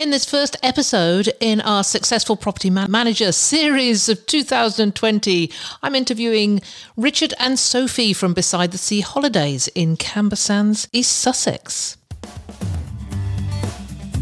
In 0.00 0.08
this 0.08 0.24
first 0.24 0.56
episode 0.62 1.30
in 1.40 1.60
our 1.60 1.84
Successful 1.84 2.34
Property 2.34 2.70
Manager 2.70 3.32
series 3.32 4.08
of 4.08 4.24
2020, 4.24 5.50
I'm 5.82 5.94
interviewing 5.94 6.62
Richard 6.96 7.34
and 7.38 7.58
Sophie 7.58 8.14
from 8.14 8.32
Beside 8.32 8.72
the 8.72 8.78
Sea 8.78 9.00
Holidays 9.00 9.68
in 9.74 9.98
Camber 9.98 10.36
Sands, 10.36 10.88
East 10.94 11.12
Sussex. 11.18 11.98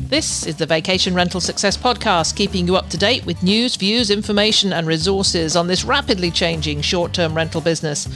This 0.09 0.49
is 0.49 0.57
the 0.57 0.67
Vacation 0.67 1.15
Rental 1.15 1.41
Success 1.41 1.77
Podcast, 1.77 2.35
keeping 2.35 2.67
you 2.67 2.75
up 2.75 2.91
to 2.91 2.99
date 2.99 3.25
with 3.25 3.45
news, 3.45 3.77
views, 3.77 4.11
information, 4.11 4.73
and 4.73 4.85
resources 4.85 5.55
on 5.55 5.69
this 5.69 5.85
rapidly 5.85 6.33
changing 6.33 6.81
short 6.81 7.13
term 7.13 7.35
rental 7.35 7.61
business. 7.61 8.09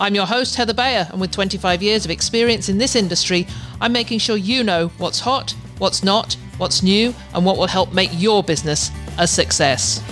I'm 0.00 0.16
your 0.16 0.26
host, 0.26 0.56
Heather 0.56 0.74
Bayer, 0.74 1.06
and 1.12 1.20
with 1.20 1.30
25 1.30 1.80
years 1.80 2.04
of 2.04 2.10
experience 2.10 2.68
in 2.68 2.78
this 2.78 2.96
industry, 2.96 3.46
I'm 3.80 3.92
making 3.92 4.18
sure 4.18 4.36
you 4.36 4.64
know 4.64 4.88
what's 4.98 5.20
hot, 5.20 5.54
what's 5.78 6.02
not, 6.02 6.36
what's 6.58 6.82
new, 6.82 7.14
and 7.34 7.44
what 7.44 7.56
will 7.56 7.66
help 7.66 7.92
make 7.92 8.10
your 8.12 8.42
business 8.42 8.90
a 9.18 9.26
success. 9.26 10.02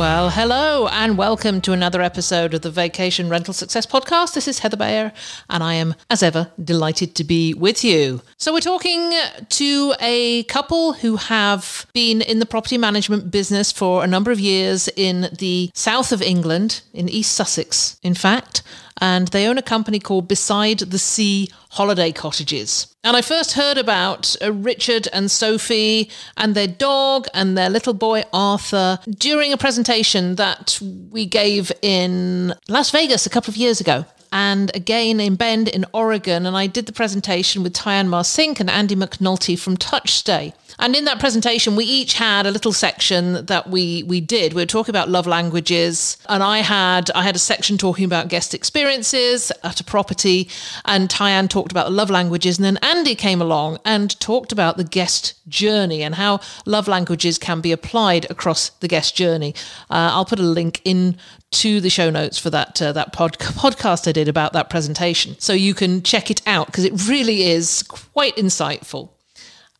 Well, 0.00 0.30
hello 0.30 0.88
and 0.88 1.18
welcome 1.18 1.60
to 1.60 1.74
another 1.74 2.00
episode 2.00 2.54
of 2.54 2.62
the 2.62 2.70
Vacation 2.70 3.28
Rental 3.28 3.52
Success 3.52 3.84
Podcast. 3.84 4.32
This 4.32 4.48
is 4.48 4.60
Heather 4.60 4.78
Bayer, 4.78 5.12
and 5.50 5.62
I 5.62 5.74
am, 5.74 5.94
as 6.08 6.22
ever, 6.22 6.50
delighted 6.64 7.14
to 7.16 7.22
be 7.22 7.52
with 7.52 7.84
you. 7.84 8.22
So, 8.38 8.54
we're 8.54 8.60
talking 8.60 9.12
to 9.46 9.94
a 10.00 10.44
couple 10.44 10.94
who 10.94 11.16
have 11.16 11.86
been 11.92 12.22
in 12.22 12.38
the 12.38 12.46
property 12.46 12.78
management 12.78 13.30
business 13.30 13.70
for 13.70 14.02
a 14.02 14.06
number 14.06 14.30
of 14.30 14.40
years 14.40 14.88
in 14.96 15.28
the 15.38 15.70
south 15.74 16.12
of 16.12 16.22
England, 16.22 16.80
in 16.94 17.10
East 17.10 17.32
Sussex, 17.32 18.00
in 18.02 18.14
fact 18.14 18.62
and 19.00 19.28
they 19.28 19.46
own 19.46 19.58
a 19.58 19.62
company 19.62 19.98
called 19.98 20.28
Beside 20.28 20.78
the 20.80 20.98
Sea 20.98 21.48
Holiday 21.70 22.12
Cottages. 22.12 22.94
And 23.02 23.16
I 23.16 23.22
first 23.22 23.52
heard 23.52 23.78
about 23.78 24.36
uh, 24.42 24.52
Richard 24.52 25.08
and 25.12 25.30
Sophie 25.30 26.10
and 26.36 26.54
their 26.54 26.66
dog 26.66 27.26
and 27.32 27.56
their 27.56 27.70
little 27.70 27.94
boy 27.94 28.24
Arthur 28.32 28.98
during 29.08 29.52
a 29.52 29.56
presentation 29.56 30.34
that 30.36 30.78
we 31.10 31.24
gave 31.24 31.72
in 31.80 32.54
Las 32.68 32.90
Vegas 32.90 33.26
a 33.26 33.30
couple 33.30 33.50
of 33.50 33.56
years 33.56 33.80
ago 33.80 34.04
and 34.32 34.70
again 34.74 35.20
in 35.20 35.34
Bend 35.36 35.68
in 35.68 35.84
Oregon. 35.92 36.46
And 36.46 36.56
I 36.56 36.66
did 36.66 36.86
the 36.86 36.92
presentation 36.92 37.62
with 37.62 37.74
Tyann 37.74 38.08
Marcink 38.08 38.60
and 38.60 38.70
Andy 38.70 38.96
McNulty 38.96 39.58
from 39.58 39.76
Touchstay. 39.76 40.52
And 40.78 40.96
in 40.96 41.04
that 41.04 41.20
presentation, 41.20 41.76
we 41.76 41.84
each 41.84 42.14
had 42.14 42.46
a 42.46 42.50
little 42.50 42.72
section 42.72 43.44
that 43.46 43.68
we 43.68 44.02
we 44.04 44.20
did. 44.20 44.54
We 44.54 44.62
were 44.62 44.66
talking 44.66 44.92
about 44.92 45.10
love 45.10 45.26
languages, 45.26 46.16
and 46.28 46.42
I 46.42 46.58
had 46.58 47.10
I 47.14 47.22
had 47.22 47.36
a 47.36 47.40
section 47.40 47.76
talking 47.76 48.06
about 48.06 48.28
guest 48.28 48.54
experiences 48.54 49.52
at 49.62 49.80
a 49.80 49.84
property, 49.84 50.48
and 50.86 51.08
Tyann 51.08 51.50
talked 51.50 51.70
about 51.70 51.86
the 51.86 51.92
love 51.92 52.08
languages, 52.08 52.58
and 52.58 52.64
then 52.64 52.78
Andy 52.78 53.14
came 53.14 53.42
along 53.42 53.78
and 53.84 54.18
talked 54.20 54.52
about 54.52 54.78
the 54.78 54.84
guest 54.84 55.34
journey 55.48 56.02
and 56.02 56.14
how 56.14 56.40
love 56.64 56.88
languages 56.88 57.36
can 57.36 57.60
be 57.60 57.72
applied 57.72 58.30
across 58.30 58.70
the 58.80 58.88
guest 58.88 59.14
journey. 59.14 59.54
Uh, 59.90 60.14
I'll 60.14 60.24
put 60.24 60.38
a 60.38 60.42
link 60.42 60.80
in 60.84 61.18
to 61.52 61.80
the 61.80 61.90
show 61.90 62.10
notes 62.10 62.38
for 62.38 62.50
that 62.50 62.80
uh, 62.80 62.92
that 62.92 63.12
pod- 63.12 63.38
podcast 63.38 64.06
I 64.08 64.12
did 64.12 64.28
about 64.28 64.52
that 64.52 64.70
presentation, 64.70 65.36
so 65.38 65.52
you 65.52 65.74
can 65.74 66.02
check 66.02 66.30
it 66.30 66.42
out 66.46 66.66
because 66.66 66.84
it 66.84 67.08
really 67.08 67.44
is 67.44 67.82
quite 67.82 68.36
insightful. 68.36 69.10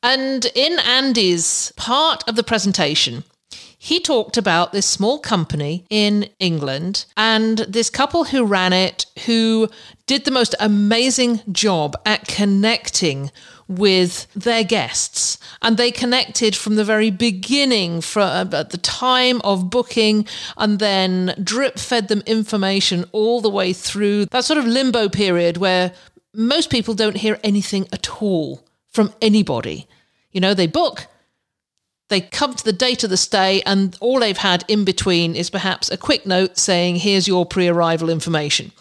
And 0.03 0.47
in 0.55 0.79
Andy's 0.81 1.73
part 1.77 2.27
of 2.27 2.35
the 2.35 2.43
presentation, 2.43 3.25
he 3.79 4.01
talked 4.01 4.37
about 4.37 4.73
this 4.73 4.87
small 4.87 5.19
company 5.19 5.85
in 5.89 6.29
England 6.39 7.07
and 7.17 7.59
this 7.61 7.89
couple 7.89 8.25
who 8.25 8.45
ran 8.45 8.73
it 8.73 9.07
who 9.27 9.69
did 10.07 10.25
the 10.25 10.31
most 10.31 10.55
amazing 10.61 11.41
job 11.51 11.97
at 12.05 12.27
connecting 12.27 13.31
with 13.71 14.27
their 14.35 14.65
guests 14.65 15.39
and 15.63 15.77
they 15.77 15.93
connected 15.93 16.57
from 16.57 16.75
the 16.75 16.85
very 16.85 17.11
beginning 17.11 18.01
from 18.01 18.23
uh, 18.23 18.59
at 18.59 18.71
the 18.71 18.79
time 18.79 19.41
of 19.43 19.71
booking 19.71 20.27
and 20.57 20.81
then 20.81 21.33
drip 21.43 21.79
fed 21.79 22.09
them 22.09 22.23
information 22.27 23.05
all 23.13 23.41
the 23.41 23.49
way 23.49 23.73
through 23.73 24.27
that 24.27 24.45
sort 24.45 24.59
of 24.59 24.67
limbo 24.67 25.09
period 25.09 25.57
where 25.57 25.93
most 26.35 26.71
people 26.71 26.95
don't 26.95 27.17
hear 27.17 27.39
anything 27.43 27.87
at 27.93 28.23
all 28.23 28.65
from 28.89 29.13
anybody. 29.21 29.87
You 30.33 30.41
know, 30.41 30.55
they 30.55 30.67
book, 30.67 31.07
they 32.09 32.21
come 32.21 32.55
to 32.55 32.65
the 32.65 32.73
date 32.73 33.05
of 33.05 33.11
the 33.11 33.17
stay, 33.17 33.63
and 33.63 33.97
all 34.01 34.21
they've 34.21 34.37
had 34.37 34.65
in 34.69 34.85
between 34.85 35.35
is 35.35 35.51
perhaps 35.51 35.91
a 35.91 35.97
quick 35.97 36.27
note 36.27 36.59
saying, 36.59 36.97
here's 36.97 37.29
your 37.29 37.47
pre 37.47 37.69
arrival 37.69 38.11
information. 38.11 38.73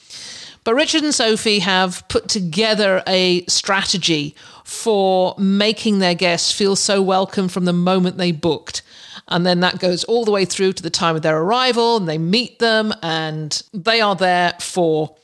But 0.69 0.75
Richard 0.75 1.02
and 1.02 1.16
Sophie 1.16 1.57
have 1.57 2.07
put 2.09 2.28
together 2.28 3.02
a 3.07 3.44
strategy 3.47 4.35
for 4.63 5.34
making 5.40 5.97
their 5.97 6.13
guests 6.13 6.52
feel 6.52 6.75
so 6.75 7.02
welcome 7.02 7.47
from 7.47 7.66
the 7.66 7.74
moment 7.74 8.18
they 8.18 8.31
booked. 8.31 8.84
And 9.30 9.47
then 9.47 9.62
that 9.62 9.80
goes 9.80 10.03
all 10.03 10.25
the 10.25 10.31
way 10.31 10.46
through 10.46 10.74
to 10.74 10.84
the 10.84 10.91
time 10.91 11.16
of 11.16 11.24
their 11.24 11.40
arrival, 11.40 11.97
and 11.97 12.07
they 12.07 12.19
meet 12.19 12.59
them, 12.59 12.94
and 13.02 13.59
they 13.74 14.00
are 14.00 14.16
there 14.16 14.53
for 14.59 15.16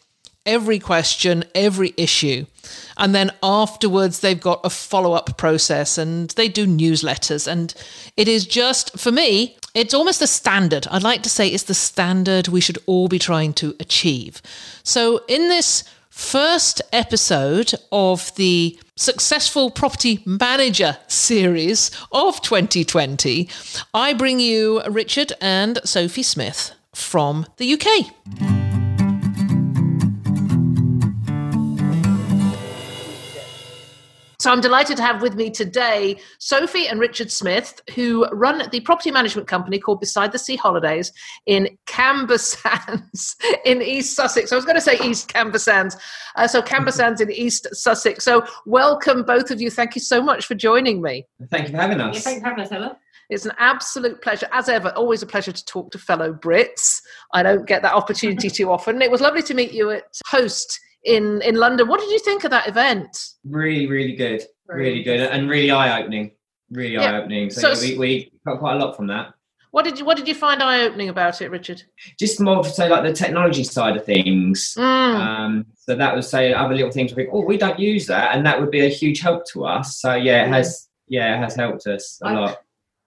every 0.47 0.79
question, 0.79 1.43
every 1.53 1.93
issue. 1.95 2.47
And 2.97 3.13
then 3.13 3.31
afterwards, 3.43 4.21
they've 4.21 4.41
got 4.41 4.61
a 4.63 4.71
follow 4.71 5.13
up 5.13 5.37
process 5.37 5.99
and 5.99 6.31
they 6.31 6.49
do 6.49 6.65
newsletters. 6.65 7.47
And 7.47 7.71
it 8.17 8.27
is 8.27 8.47
just, 8.47 8.97
for 8.97 9.11
me, 9.11 9.57
it's 9.75 9.93
almost 9.93 10.21
the 10.21 10.27
standard. 10.27 10.87
I'd 10.89 11.03
like 11.03 11.21
to 11.23 11.29
say 11.29 11.47
it's 11.47 11.63
the 11.63 11.73
standard 11.73 12.47
we 12.47 12.61
should 12.61 12.79
all 12.87 13.07
be 13.07 13.19
trying 13.19 13.53
to 13.55 13.75
achieve. 13.79 14.41
So, 14.83 15.23
in 15.27 15.49
this 15.49 15.83
first 16.09 16.81
episode 16.93 17.73
of 17.91 18.33
the 18.35 18.79
Successful 18.95 19.69
Property 19.69 20.23
Manager 20.25 20.97
series 21.07 21.91
of 22.13 22.41
2020, 22.41 23.49
I 23.93 24.13
bring 24.13 24.39
you 24.39 24.81
Richard 24.89 25.33
and 25.41 25.79
Sophie 25.83 26.23
Smith 26.23 26.71
from 26.93 27.45
the 27.57 27.73
UK. 27.73 28.64
So 34.45 34.51
I'm 34.51 34.61
delighted 34.61 34.95
to 34.97 35.01
have 35.01 35.23
with 35.23 35.33
me 35.33 35.49
today 35.49 36.17
Sophie 36.37 36.87
and 36.87 36.99
Richard 36.99 37.31
Smith, 37.31 37.81
who 37.95 38.27
run 38.27 38.69
the 38.69 38.79
property 38.81 39.09
management 39.09 39.47
company 39.47 39.79
called 39.79 39.99
Beside 39.99 40.31
the 40.31 40.37
Sea 40.37 40.55
Holidays 40.55 41.11
in 41.47 41.75
Camber 41.87 42.37
Sands 42.37 43.37
in 43.65 43.81
East 43.81 44.15
Sussex. 44.15 44.51
I 44.51 44.55
was 44.55 44.63
going 44.63 44.75
to 44.75 44.81
say 44.81 44.99
East 45.03 45.33
Camber 45.33 45.57
Sands. 45.57 45.97
Uh, 46.35 46.47
so 46.47 46.61
Camber 46.61 46.91
Sands 46.91 47.21
in 47.21 47.31
East 47.31 47.65
Sussex. 47.71 48.23
So 48.23 48.45
welcome, 48.67 49.23
both 49.23 49.49
of 49.49 49.59
you. 49.59 49.71
Thank 49.71 49.95
you 49.95 50.01
so 50.01 50.21
much 50.21 50.45
for 50.45 50.53
joining 50.53 51.01
me. 51.01 51.25
Thank 51.49 51.69
you 51.69 51.71
for 51.71 51.81
having 51.81 51.99
us. 51.99 52.13
Yeah, 52.13 52.21
thanks 52.21 52.41
for 52.41 52.49
having 52.49 52.65
us, 52.65 52.71
Ella. 52.71 52.99
It's 53.31 53.47
an 53.47 53.53
absolute 53.57 54.21
pleasure, 54.21 54.47
as 54.51 54.69
ever. 54.69 54.89
Always 54.89 55.23
a 55.23 55.25
pleasure 55.25 55.53
to 55.53 55.65
talk 55.65 55.89
to 55.89 55.97
fellow 55.97 56.31
Brits. 56.31 57.01
I 57.33 57.41
don't 57.41 57.65
get 57.65 57.81
that 57.81 57.95
opportunity 57.95 58.51
too 58.51 58.71
often. 58.71 59.01
It 59.01 59.09
was 59.09 59.21
lovely 59.21 59.41
to 59.41 59.55
meet 59.55 59.71
you 59.71 59.89
at 59.89 60.03
Host 60.27 60.81
in 61.05 61.41
in 61.41 61.55
London. 61.55 61.87
What 61.87 61.99
did 61.99 62.09
you 62.09 62.19
think 62.19 62.43
of 62.43 62.51
that 62.51 62.67
event? 62.67 63.17
Really, 63.45 63.87
really 63.87 64.15
good, 64.15 64.43
really 64.67 65.03
good, 65.03 65.21
and 65.21 65.49
really 65.49 65.71
eye 65.71 66.01
opening. 66.01 66.31
Really 66.71 66.93
yeah. 66.93 67.11
eye 67.11 67.21
opening. 67.21 67.49
So, 67.49 67.73
so 67.73 67.85
yeah, 67.85 67.97
we, 67.97 67.99
we 67.99 68.31
got 68.45 68.59
quite 68.59 68.75
a 68.75 68.85
lot 68.85 68.95
from 68.95 69.07
that. 69.07 69.33
What 69.71 69.85
did 69.85 69.99
you 69.99 70.05
What 70.05 70.17
did 70.17 70.27
you 70.27 70.35
find 70.35 70.61
eye 70.63 70.83
opening 70.83 71.09
about 71.09 71.41
it, 71.41 71.51
Richard? 71.51 71.83
Just 72.19 72.39
more 72.39 72.63
to 72.63 72.69
say, 72.69 72.89
like 72.89 73.03
the 73.03 73.13
technology 73.13 73.63
side 73.63 73.95
of 73.97 74.05
things. 74.05 74.73
Mm. 74.77 74.83
Um, 74.83 75.65
so 75.75 75.95
that 75.95 76.15
would 76.15 76.23
say 76.23 76.53
other 76.53 76.73
little 76.73 76.91
things. 76.91 77.15
Like, 77.15 77.29
oh, 77.31 77.41
we 77.41 77.57
don't 77.57 77.79
use 77.79 78.07
that, 78.07 78.35
and 78.35 78.45
that 78.45 78.59
would 78.59 78.71
be 78.71 78.85
a 78.85 78.89
huge 78.89 79.19
help 79.19 79.45
to 79.47 79.65
us. 79.65 79.99
So 79.99 80.15
yeah, 80.15 80.45
it 80.45 80.49
has. 80.49 80.89
Yeah, 81.07 81.35
it 81.35 81.39
has 81.39 81.55
helped 81.55 81.85
us 81.85 82.19
a 82.23 82.29
I, 82.29 82.33
lot. 82.33 82.57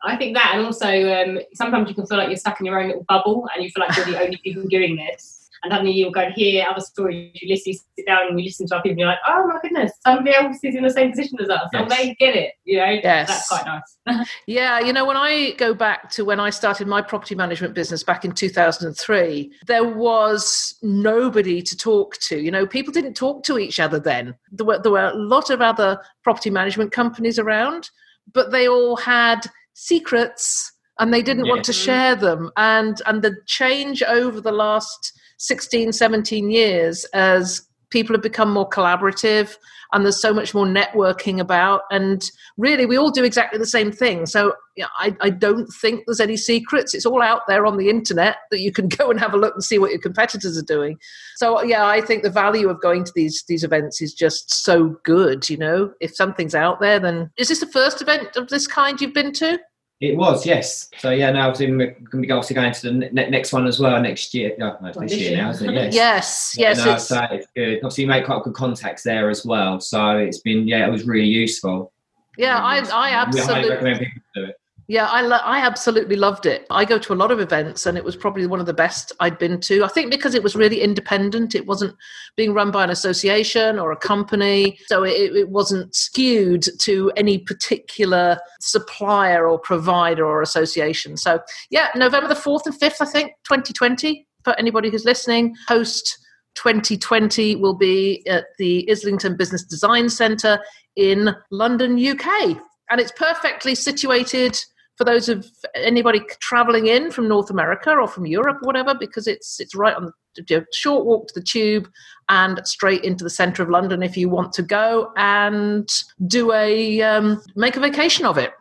I 0.04 0.14
think 0.14 0.36
that, 0.36 0.52
and 0.54 0.64
also 0.64 0.86
um, 0.86 1.40
sometimes 1.52 1.88
you 1.88 1.96
can 1.96 2.06
feel 2.06 2.16
like 2.16 2.28
you're 2.28 2.36
stuck 2.36 2.60
in 2.60 2.66
your 2.66 2.78
own 2.78 2.86
little 2.86 3.04
bubble, 3.08 3.48
and 3.52 3.64
you 3.64 3.70
feel 3.70 3.84
like 3.84 3.96
you're 3.96 4.06
the 4.06 4.22
only 4.22 4.36
people 4.44 4.62
doing 4.68 4.94
this 4.94 5.37
and 5.62 5.72
suddenly 5.72 5.92
you'll 5.92 6.10
go 6.10 6.20
and 6.20 6.34
hear 6.34 6.66
other 6.68 6.80
stories. 6.80 7.30
You 7.34 7.48
listen, 7.48 7.72
you 7.72 7.78
sit 7.96 8.06
down 8.06 8.28
and 8.28 8.38
you 8.38 8.46
listen 8.46 8.66
to 8.68 8.74
other 8.74 8.82
people, 8.82 8.92
and 8.92 8.98
you're 9.00 9.08
like, 9.08 9.18
oh 9.26 9.46
my 9.46 9.58
goodness, 9.60 9.92
somebody 10.04 10.36
else 10.36 10.58
is 10.62 10.74
in 10.74 10.82
the 10.82 10.90
same 10.90 11.10
position 11.10 11.38
as 11.40 11.48
us, 11.48 11.68
yes. 11.72 11.82
and 11.82 11.90
they 11.90 12.14
get 12.18 12.36
it. 12.36 12.54
You 12.64 12.78
know, 12.78 13.00
yes. 13.02 13.28
that's 13.28 13.48
quite 13.48 13.64
nice. 14.06 14.28
yeah, 14.46 14.80
you 14.80 14.92
know, 14.92 15.04
when 15.04 15.16
I 15.16 15.52
go 15.52 15.74
back 15.74 16.10
to 16.12 16.24
when 16.24 16.40
I 16.40 16.50
started 16.50 16.86
my 16.86 17.02
property 17.02 17.34
management 17.34 17.74
business 17.74 18.02
back 18.02 18.24
in 18.24 18.32
2003, 18.32 19.52
there 19.66 19.84
was 19.84 20.76
nobody 20.82 21.62
to 21.62 21.76
talk 21.76 22.16
to. 22.18 22.38
You 22.38 22.50
know, 22.50 22.66
people 22.66 22.92
didn't 22.92 23.14
talk 23.14 23.44
to 23.44 23.58
each 23.58 23.80
other 23.80 23.98
then. 23.98 24.34
There 24.50 24.66
were, 24.66 24.78
there 24.78 24.92
were 24.92 25.08
a 25.08 25.14
lot 25.14 25.50
of 25.50 25.60
other 25.60 26.00
property 26.22 26.50
management 26.50 26.92
companies 26.92 27.38
around, 27.38 27.90
but 28.32 28.50
they 28.50 28.68
all 28.68 28.96
had 28.96 29.40
secrets 29.74 30.72
and 30.98 31.14
they 31.14 31.22
didn't 31.22 31.44
yeah. 31.44 31.52
want 31.52 31.64
to 31.64 31.72
share 31.72 32.16
them 32.16 32.50
and 32.56 33.00
and 33.06 33.22
the 33.22 33.36
change 33.46 34.02
over 34.02 34.40
the 34.40 34.52
last 34.52 35.17
16, 35.38 35.92
17 35.92 36.50
years 36.50 37.04
as 37.06 37.62
people 37.90 38.14
have 38.14 38.22
become 38.22 38.52
more 38.52 38.68
collaborative 38.68 39.56
and 39.92 40.04
there's 40.04 40.20
so 40.20 40.34
much 40.34 40.54
more 40.54 40.66
networking 40.66 41.40
about. 41.40 41.82
And 41.90 42.22
really 42.58 42.84
we 42.84 42.98
all 42.98 43.10
do 43.10 43.24
exactly 43.24 43.58
the 43.58 43.66
same 43.66 43.90
thing. 43.90 44.26
So 44.26 44.54
yeah, 44.76 44.88
I, 44.98 45.16
I 45.20 45.30
don't 45.30 45.66
think 45.80 46.04
there's 46.06 46.20
any 46.20 46.36
secrets. 46.36 46.94
It's 46.94 47.06
all 47.06 47.22
out 47.22 47.42
there 47.48 47.64
on 47.64 47.78
the 47.78 47.88
internet 47.88 48.36
that 48.50 48.60
you 48.60 48.70
can 48.70 48.88
go 48.98 49.10
and 49.10 49.18
have 49.18 49.34
a 49.34 49.38
look 49.38 49.54
and 49.54 49.64
see 49.64 49.78
what 49.78 49.90
your 49.90 50.00
competitors 50.00 50.58
are 50.58 50.62
doing. 50.62 50.98
So 51.36 51.62
yeah 51.62 51.86
i 51.86 52.00
think 52.00 52.22
the 52.22 52.30
value 52.30 52.68
of 52.68 52.80
going 52.80 53.04
to 53.04 53.12
these 53.14 53.44
these 53.48 53.64
events 53.64 54.00
is 54.00 54.12
just 54.12 54.64
so 54.64 54.96
good 55.04 55.48
you 55.48 55.56
know? 55.56 55.92
If 56.00 56.14
something's 56.14 56.54
out 56.54 56.80
there 56.80 56.98
then 56.98 57.30
is 57.36 57.48
this 57.48 57.60
the 57.60 57.66
first 57.66 58.02
event 58.02 58.36
of 58.36 58.48
this 58.48 58.66
kind 58.66 59.00
you've 59.00 59.14
been 59.14 59.32
to 59.34 59.58
it 60.00 60.16
was, 60.16 60.46
yes. 60.46 60.90
So 60.98 61.10
yeah, 61.10 61.30
now 61.30 61.48
we're 61.48 61.66
going 61.66 62.06
to 62.10 62.16
be 62.18 62.30
obviously 62.30 62.54
going 62.54 62.72
to 62.72 62.82
the 62.82 62.92
ne- 62.92 63.30
next 63.30 63.52
one 63.52 63.66
as 63.66 63.80
well 63.80 64.00
next 64.00 64.32
year. 64.32 64.54
No, 64.58 64.76
no 64.80 64.92
this, 64.92 65.14
year, 65.14 65.36
now, 65.36 65.50
isn't 65.50 65.76
it? 65.76 65.92
Yes, 65.92 66.54
yes. 66.56 66.78
yes 66.78 66.86
no, 66.86 66.94
it's... 66.94 67.04
So 67.04 67.26
it's 67.32 67.46
good. 67.54 67.76
Obviously, 67.78 68.02
you 68.04 68.08
make 68.08 68.24
quite 68.24 68.42
good 68.44 68.54
contacts 68.54 69.02
there 69.02 69.28
as 69.28 69.44
well. 69.44 69.80
So 69.80 70.16
it's 70.18 70.38
been, 70.38 70.68
yeah, 70.68 70.86
it 70.86 70.90
was 70.90 71.06
really 71.06 71.26
useful. 71.26 71.92
Yeah, 72.36 72.58
I, 72.58 72.78
I 72.78 73.10
absolutely 73.10 73.70
recommend 73.70 73.98
people 73.98 74.22
do 74.34 74.44
it. 74.44 74.57
Yeah, 74.90 75.04
I, 75.04 75.20
lo- 75.20 75.36
I 75.44 75.60
absolutely 75.60 76.16
loved 76.16 76.46
it. 76.46 76.66
I 76.70 76.86
go 76.86 76.98
to 76.98 77.12
a 77.12 77.14
lot 77.14 77.30
of 77.30 77.40
events, 77.40 77.84
and 77.84 77.98
it 77.98 78.04
was 78.04 78.16
probably 78.16 78.46
one 78.46 78.58
of 78.58 78.64
the 78.64 78.72
best 78.72 79.12
I'd 79.20 79.36
been 79.36 79.60
to. 79.60 79.84
I 79.84 79.88
think 79.88 80.10
because 80.10 80.34
it 80.34 80.42
was 80.42 80.56
really 80.56 80.80
independent, 80.80 81.54
it 81.54 81.66
wasn't 81.66 81.94
being 82.36 82.54
run 82.54 82.70
by 82.70 82.84
an 82.84 82.90
association 82.90 83.78
or 83.78 83.92
a 83.92 83.98
company, 83.98 84.78
so 84.86 85.04
it, 85.04 85.36
it 85.36 85.50
wasn't 85.50 85.94
skewed 85.94 86.64
to 86.80 87.12
any 87.16 87.36
particular 87.36 88.38
supplier 88.60 89.46
or 89.46 89.58
provider 89.58 90.24
or 90.24 90.40
association. 90.40 91.18
So, 91.18 91.40
yeah, 91.68 91.88
November 91.94 92.26
the 92.26 92.34
4th 92.34 92.64
and 92.64 92.74
5th, 92.74 93.02
I 93.02 93.04
think, 93.04 93.32
2020, 93.44 94.26
for 94.42 94.58
anybody 94.58 94.88
who's 94.88 95.04
listening, 95.04 95.54
host 95.68 96.16
2020 96.54 97.56
will 97.56 97.76
be 97.76 98.26
at 98.26 98.46
the 98.56 98.90
Islington 98.90 99.36
Business 99.36 99.64
Design 99.64 100.08
Centre 100.08 100.58
in 100.96 101.36
London, 101.50 102.02
UK. 102.02 102.56
And 102.90 103.02
it's 103.02 103.12
perfectly 103.12 103.74
situated 103.74 104.58
for 104.98 105.04
those 105.04 105.28
of 105.28 105.48
anybody 105.76 106.20
traveling 106.40 106.88
in 106.88 107.10
from 107.12 107.28
North 107.28 107.50
America 107.50 107.90
or 107.92 108.08
from 108.08 108.26
Europe 108.26 108.58
whatever, 108.62 108.94
because 108.94 109.28
it's 109.28 109.60
it's 109.60 109.74
right 109.74 109.94
on 109.94 110.12
the 110.34 110.66
short 110.74 111.06
walk 111.06 111.28
to 111.28 111.34
the 111.34 111.42
tube 111.42 111.88
and 112.28 112.60
straight 112.64 113.04
into 113.04 113.24
the 113.24 113.30
centre 113.30 113.62
of 113.62 113.70
London 113.70 114.02
if 114.02 114.16
you 114.16 114.28
want 114.28 114.52
to 114.52 114.62
go 114.62 115.12
and 115.16 115.88
do 116.26 116.52
a 116.52 117.00
um, 117.00 117.40
make 117.54 117.76
a 117.76 117.80
vacation 117.80 118.26
of 118.26 118.36
it. 118.36 118.52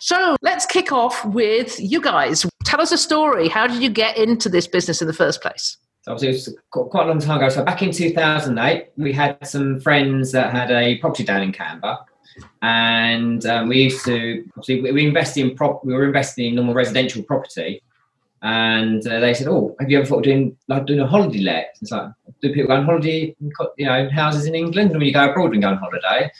So 0.00 0.36
let's 0.42 0.64
kick 0.64 0.92
off 0.92 1.24
with 1.26 1.78
you 1.78 2.00
guys. 2.00 2.46
Tell 2.64 2.80
us 2.80 2.92
a 2.92 2.98
story. 2.98 3.48
How 3.48 3.66
did 3.66 3.82
you 3.82 3.90
get 3.90 4.16
into 4.16 4.48
this 4.48 4.66
business 4.66 5.02
in 5.02 5.06
the 5.06 5.12
first 5.12 5.42
place? 5.42 5.76
So 6.02 6.12
obviously, 6.12 6.54
it 6.54 6.58
was 6.74 6.88
quite 6.88 7.06
a 7.06 7.08
long 7.08 7.18
time 7.18 7.38
ago. 7.38 7.48
So 7.48 7.64
back 7.64 7.82
in 7.82 7.90
2008, 7.90 8.92
we 8.96 9.12
had 9.12 9.44
some 9.46 9.80
friends 9.80 10.32
that 10.32 10.52
had 10.52 10.70
a 10.70 10.96
property 10.98 11.24
down 11.24 11.42
in 11.42 11.52
Camber 11.52 11.98
and 12.62 13.44
um, 13.46 13.68
we 13.68 13.84
used 13.84 14.04
to 14.04 14.44
obviously 14.56 14.92
we, 14.92 15.06
invested 15.06 15.40
in 15.40 15.56
prop 15.56 15.84
we 15.84 15.94
were 15.94 16.04
investing 16.04 16.46
in 16.46 16.54
normal 16.56 16.74
residential 16.74 17.22
property. 17.22 17.82
And 18.42 19.06
uh, 19.06 19.18
they 19.20 19.34
said 19.34 19.48
oh 19.48 19.74
have 19.80 19.90
you 19.90 19.98
ever 19.98 20.06
thought 20.06 20.18
of 20.18 20.24
doing 20.24 20.56
like 20.68 20.86
doing 20.86 21.00
a 21.00 21.06
holiday 21.06 21.40
let? 21.40 21.76
It's 21.80 21.90
like 21.90 22.10
do 22.42 22.52
people 22.52 22.68
go 22.68 22.76
on 22.76 22.84
holiday 22.84 23.34
you 23.78 23.86
know 23.86 24.08
houses 24.10 24.46
in 24.46 24.54
england? 24.54 24.92
When 24.92 25.00
you 25.00 25.12
go 25.12 25.30
abroad 25.30 25.52
and 25.52 25.62
go 25.62 25.68
on 25.68 25.78
holiday. 25.78 26.30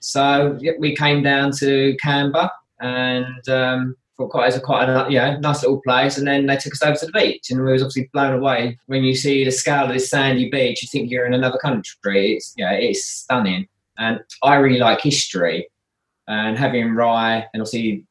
So 0.00 0.56
yeah, 0.60 0.72
we 0.78 0.94
came 0.94 1.22
down 1.22 1.52
to 1.58 1.96
Camber 2.02 2.50
and 2.80 3.48
um, 3.48 3.96
for 4.16 4.28
quite 4.28 4.48
as 4.48 4.56
a 4.56 4.60
quite 4.60 4.88
a 4.88 5.06
yeah 5.10 5.38
nice 5.38 5.62
little 5.62 5.80
place. 5.80 6.18
And 6.18 6.26
then 6.26 6.46
they 6.46 6.56
took 6.56 6.72
us 6.72 6.82
over 6.82 6.96
to 6.96 7.06
the 7.06 7.12
beach 7.12 7.50
and 7.50 7.64
we 7.64 7.72
was 7.72 7.82
obviously 7.82 8.10
blown 8.12 8.34
away. 8.34 8.78
When 8.86 9.02
you 9.02 9.14
see 9.14 9.44
the 9.44 9.50
scale 9.50 9.86
of 9.86 9.92
this 9.92 10.10
sandy 10.10 10.50
beach 10.50 10.82
you 10.82 10.88
think 10.88 11.10
you're 11.10 11.26
in 11.26 11.34
another 11.34 11.58
country. 11.58 12.34
It's 12.34 12.54
yeah 12.56 12.72
it's 12.72 13.04
stunning 13.04 13.66
and 13.98 14.20
I 14.42 14.56
really 14.56 14.78
like 14.78 15.00
history 15.00 15.68
and 16.28 16.58
having 16.58 16.94
Rye 16.94 17.46
and 17.52 17.62
obviously 17.62 18.04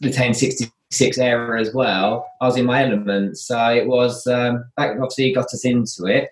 the 0.00 0.08
1066 0.08 1.18
era 1.18 1.60
as 1.60 1.74
well, 1.74 2.26
I 2.40 2.46
was 2.46 2.56
in 2.56 2.66
my 2.66 2.84
element. 2.84 3.38
So 3.38 3.58
it 3.74 3.86
was, 3.86 4.26
um, 4.26 4.64
that 4.76 4.92
obviously 4.92 5.32
got 5.32 5.46
us 5.46 5.64
into 5.64 6.06
it. 6.06 6.30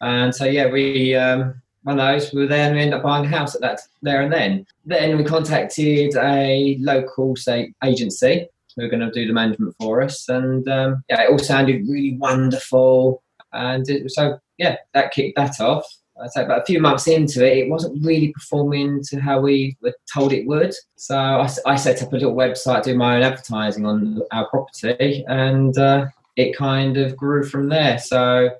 And 0.00 0.34
so, 0.34 0.44
yeah, 0.44 0.70
we, 0.70 1.14
um, 1.14 1.60
one 1.82 1.98
of 1.98 2.06
those, 2.06 2.32
we 2.32 2.42
were 2.42 2.46
there 2.46 2.66
and 2.66 2.76
we 2.76 2.82
ended 2.82 2.94
up 2.94 3.02
buying 3.02 3.24
a 3.24 3.28
house 3.28 3.54
at 3.54 3.60
that 3.62 3.80
there 4.02 4.20
and 4.20 4.32
then. 4.32 4.66
Then 4.84 5.16
we 5.16 5.24
contacted 5.24 6.14
a 6.16 6.76
local, 6.80 7.34
say, 7.36 7.72
agency 7.82 8.48
who 8.76 8.82
were 8.82 8.88
going 8.88 9.00
to 9.00 9.10
do 9.10 9.26
the 9.26 9.32
management 9.32 9.74
for 9.80 10.02
us. 10.02 10.28
And 10.28 10.68
um, 10.68 11.02
yeah, 11.08 11.22
it 11.22 11.30
all 11.30 11.38
sounded 11.38 11.88
really 11.88 12.16
wonderful. 12.18 13.22
And 13.52 13.88
it, 13.88 14.10
so, 14.10 14.38
yeah, 14.58 14.76
that 14.94 15.12
kicked 15.12 15.36
that 15.36 15.60
off. 15.60 15.84
I'd 16.22 16.32
say 16.32 16.44
about 16.44 16.62
a 16.62 16.64
few 16.64 16.80
months 16.80 17.06
into 17.06 17.46
it, 17.46 17.58
it 17.58 17.70
wasn't 17.70 18.04
really 18.04 18.32
performing 18.32 19.02
to 19.04 19.20
how 19.20 19.40
we 19.40 19.76
were 19.82 19.94
told 20.12 20.32
it 20.32 20.46
would. 20.46 20.74
So 20.96 21.16
I, 21.16 21.48
I 21.66 21.76
set 21.76 22.02
up 22.02 22.12
a 22.12 22.16
little 22.16 22.34
website, 22.34 22.82
doing 22.82 22.98
my 22.98 23.16
own 23.16 23.22
advertising 23.22 23.86
on 23.86 24.22
our 24.32 24.48
property, 24.48 25.24
and 25.28 25.76
uh, 25.78 26.06
it 26.36 26.56
kind 26.56 26.96
of 26.96 27.16
grew 27.16 27.44
from 27.44 27.68
there. 27.68 27.98
So 27.98 28.50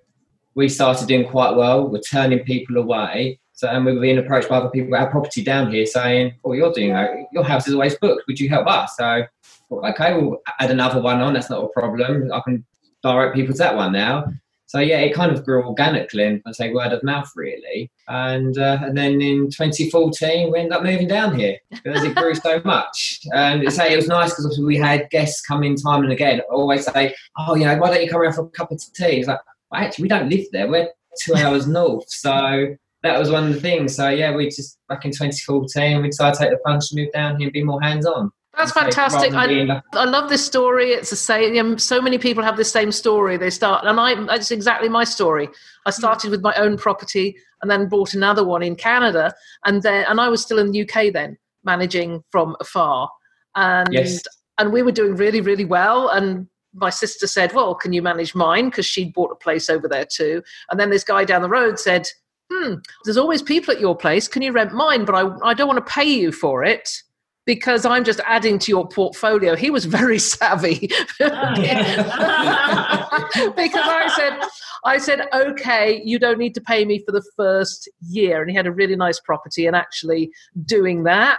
we 0.54 0.68
started 0.68 1.08
doing 1.08 1.28
quite 1.28 1.54
well. 1.54 1.88
We're 1.88 2.00
turning 2.00 2.40
people 2.40 2.76
away. 2.76 3.38
So, 3.52 3.68
and 3.68 3.84
we 3.84 3.92
were 3.92 4.00
being 4.00 4.18
approached 4.18 4.48
by 4.48 4.58
other 4.58 4.70
people 4.70 4.94
at 4.94 5.02
our 5.02 5.10
property 5.10 5.42
down 5.42 5.72
here 5.72 5.84
saying, 5.84 6.34
"Oh, 6.44 6.52
you're 6.52 6.72
doing 6.72 6.92
that. 6.92 7.10
Your 7.32 7.42
house 7.42 7.66
is 7.66 7.74
always 7.74 7.96
booked. 7.98 8.24
Would 8.28 8.38
you 8.38 8.48
help 8.48 8.68
us?" 8.68 8.96
So, 8.96 9.24
okay, 9.72 10.14
we'll 10.14 10.40
add 10.60 10.70
another 10.70 11.00
one 11.02 11.20
on. 11.20 11.34
That's 11.34 11.50
not 11.50 11.64
a 11.64 11.68
problem. 11.68 12.30
I 12.32 12.40
can 12.40 12.64
direct 13.02 13.34
people 13.34 13.54
to 13.54 13.58
that 13.58 13.76
one 13.76 13.92
now. 13.92 14.26
So 14.68 14.80
yeah, 14.80 14.98
it 14.98 15.14
kind 15.14 15.32
of 15.32 15.46
grew 15.46 15.64
organically 15.64 16.24
and 16.24 16.42
I 16.46 16.52
say 16.52 16.72
word 16.74 16.92
of 16.92 17.02
mouth 17.02 17.32
really. 17.34 17.90
And 18.06 18.56
uh, 18.58 18.78
and 18.82 18.96
then 18.96 19.20
in 19.22 19.50
2014 19.50 20.52
we 20.52 20.58
ended 20.58 20.72
up 20.74 20.82
moving 20.82 21.08
down 21.08 21.38
here 21.38 21.56
because 21.70 22.04
it 22.04 22.14
grew 22.14 22.34
so 22.34 22.60
much. 22.64 23.20
And 23.32 23.72
say 23.72 23.94
it 23.94 23.96
was 23.96 24.08
nice 24.08 24.30
because 24.30 24.60
we 24.62 24.76
had 24.76 25.08
guests 25.10 25.40
come 25.40 25.64
in 25.64 25.74
time 25.74 26.02
and 26.02 26.12
again. 26.12 26.42
Always 26.52 26.84
say, 26.84 27.14
oh, 27.38 27.54
you 27.54 27.64
know, 27.64 27.78
why 27.78 27.90
don't 27.90 28.02
you 28.02 28.10
come 28.10 28.20
around 28.20 28.34
for 28.34 28.42
a 28.42 28.50
cup 28.50 28.70
of 28.70 28.78
tea? 28.94 29.20
It's 29.20 29.28
like, 29.28 29.40
well, 29.70 29.80
actually, 29.80 30.02
we 30.02 30.08
don't 30.08 30.28
live 30.28 30.44
there. 30.52 30.68
We're 30.68 30.88
two 31.24 31.34
hours 31.34 31.66
north, 31.66 32.08
so 32.10 32.76
that 33.02 33.18
was 33.18 33.30
one 33.30 33.48
of 33.48 33.54
the 33.54 33.60
things. 33.60 33.96
So 33.96 34.10
yeah, 34.10 34.34
we 34.34 34.46
just 34.46 34.78
back 34.88 35.04
in 35.04 35.12
2014 35.12 36.02
we 36.02 36.08
decided 36.08 36.34
to 36.34 36.40
take 36.44 36.50
the 36.50 36.58
plunge 36.58 36.88
to 36.88 36.96
move 36.96 37.12
down 37.12 37.38
here 37.38 37.46
and 37.46 37.52
be 37.52 37.64
more 37.64 37.80
hands 37.80 38.06
on. 38.06 38.30
That's 38.58 38.72
fantastic. 38.72 39.32
I, 39.34 39.80
I 39.92 40.04
love 40.04 40.28
this 40.28 40.44
story. 40.44 40.90
It's 40.90 41.10
the 41.10 41.16
same. 41.16 41.78
So 41.78 42.02
many 42.02 42.18
people 42.18 42.42
have 42.42 42.56
the 42.56 42.64
same 42.64 42.90
story. 42.90 43.36
They 43.36 43.50
start, 43.50 43.84
and 43.86 44.00
I. 44.00 44.14
That's 44.26 44.50
exactly 44.50 44.88
my 44.88 45.04
story. 45.04 45.48
I 45.86 45.90
started 45.90 46.32
with 46.32 46.42
my 46.42 46.52
own 46.54 46.76
property, 46.76 47.36
and 47.62 47.70
then 47.70 47.88
bought 47.88 48.14
another 48.14 48.44
one 48.44 48.64
in 48.64 48.74
Canada, 48.74 49.32
and 49.64 49.82
then, 49.82 50.04
and 50.08 50.20
I 50.20 50.28
was 50.28 50.42
still 50.42 50.58
in 50.58 50.72
the 50.72 50.82
UK 50.82 51.12
then, 51.12 51.38
managing 51.64 52.24
from 52.30 52.56
afar, 52.58 53.08
and 53.54 53.88
yes. 53.92 54.22
and 54.58 54.72
we 54.72 54.82
were 54.82 54.92
doing 54.92 55.14
really, 55.14 55.40
really 55.40 55.64
well. 55.64 56.08
And 56.08 56.48
my 56.74 56.90
sister 56.90 57.28
said, 57.28 57.52
"Well, 57.52 57.76
can 57.76 57.92
you 57.92 58.02
manage 58.02 58.34
mine?" 58.34 58.70
Because 58.70 58.86
she'd 58.86 59.14
bought 59.14 59.30
a 59.30 59.36
place 59.36 59.70
over 59.70 59.86
there 59.86 60.04
too. 60.04 60.42
And 60.70 60.80
then 60.80 60.90
this 60.90 61.04
guy 61.04 61.24
down 61.24 61.42
the 61.42 61.48
road 61.48 61.78
said, 61.78 62.08
"Hmm, 62.52 62.74
there's 63.04 63.16
always 63.16 63.40
people 63.40 63.72
at 63.72 63.80
your 63.80 63.96
place. 63.96 64.26
Can 64.26 64.42
you 64.42 64.50
rent 64.50 64.72
mine? 64.72 65.04
But 65.04 65.14
I, 65.14 65.50
I 65.50 65.54
don't 65.54 65.68
want 65.68 65.84
to 65.84 65.92
pay 65.92 66.04
you 66.04 66.32
for 66.32 66.64
it." 66.64 67.02
Because 67.48 67.84
I'm 67.86 68.04
just 68.04 68.20
adding 68.26 68.58
to 68.58 68.70
your 68.70 68.86
portfolio. 68.86 69.56
He 69.56 69.70
was 69.70 69.86
very 69.86 70.18
savvy. 70.34 70.90
Oh, 71.18 71.24
because 73.56 73.86
I 73.86 74.12
said, 74.14 74.38
I 74.84 74.98
said, 74.98 75.22
okay, 75.32 76.02
you 76.04 76.18
don't 76.18 76.38
need 76.38 76.54
to 76.56 76.60
pay 76.60 76.84
me 76.84 76.98
for 76.98 77.10
the 77.10 77.24
first 77.38 77.88
year. 78.02 78.42
And 78.42 78.50
he 78.50 78.56
had 78.56 78.66
a 78.66 78.70
really 78.70 78.96
nice 78.96 79.18
property 79.18 79.66
and 79.66 79.74
actually 79.74 80.30
doing 80.66 81.04
that 81.04 81.38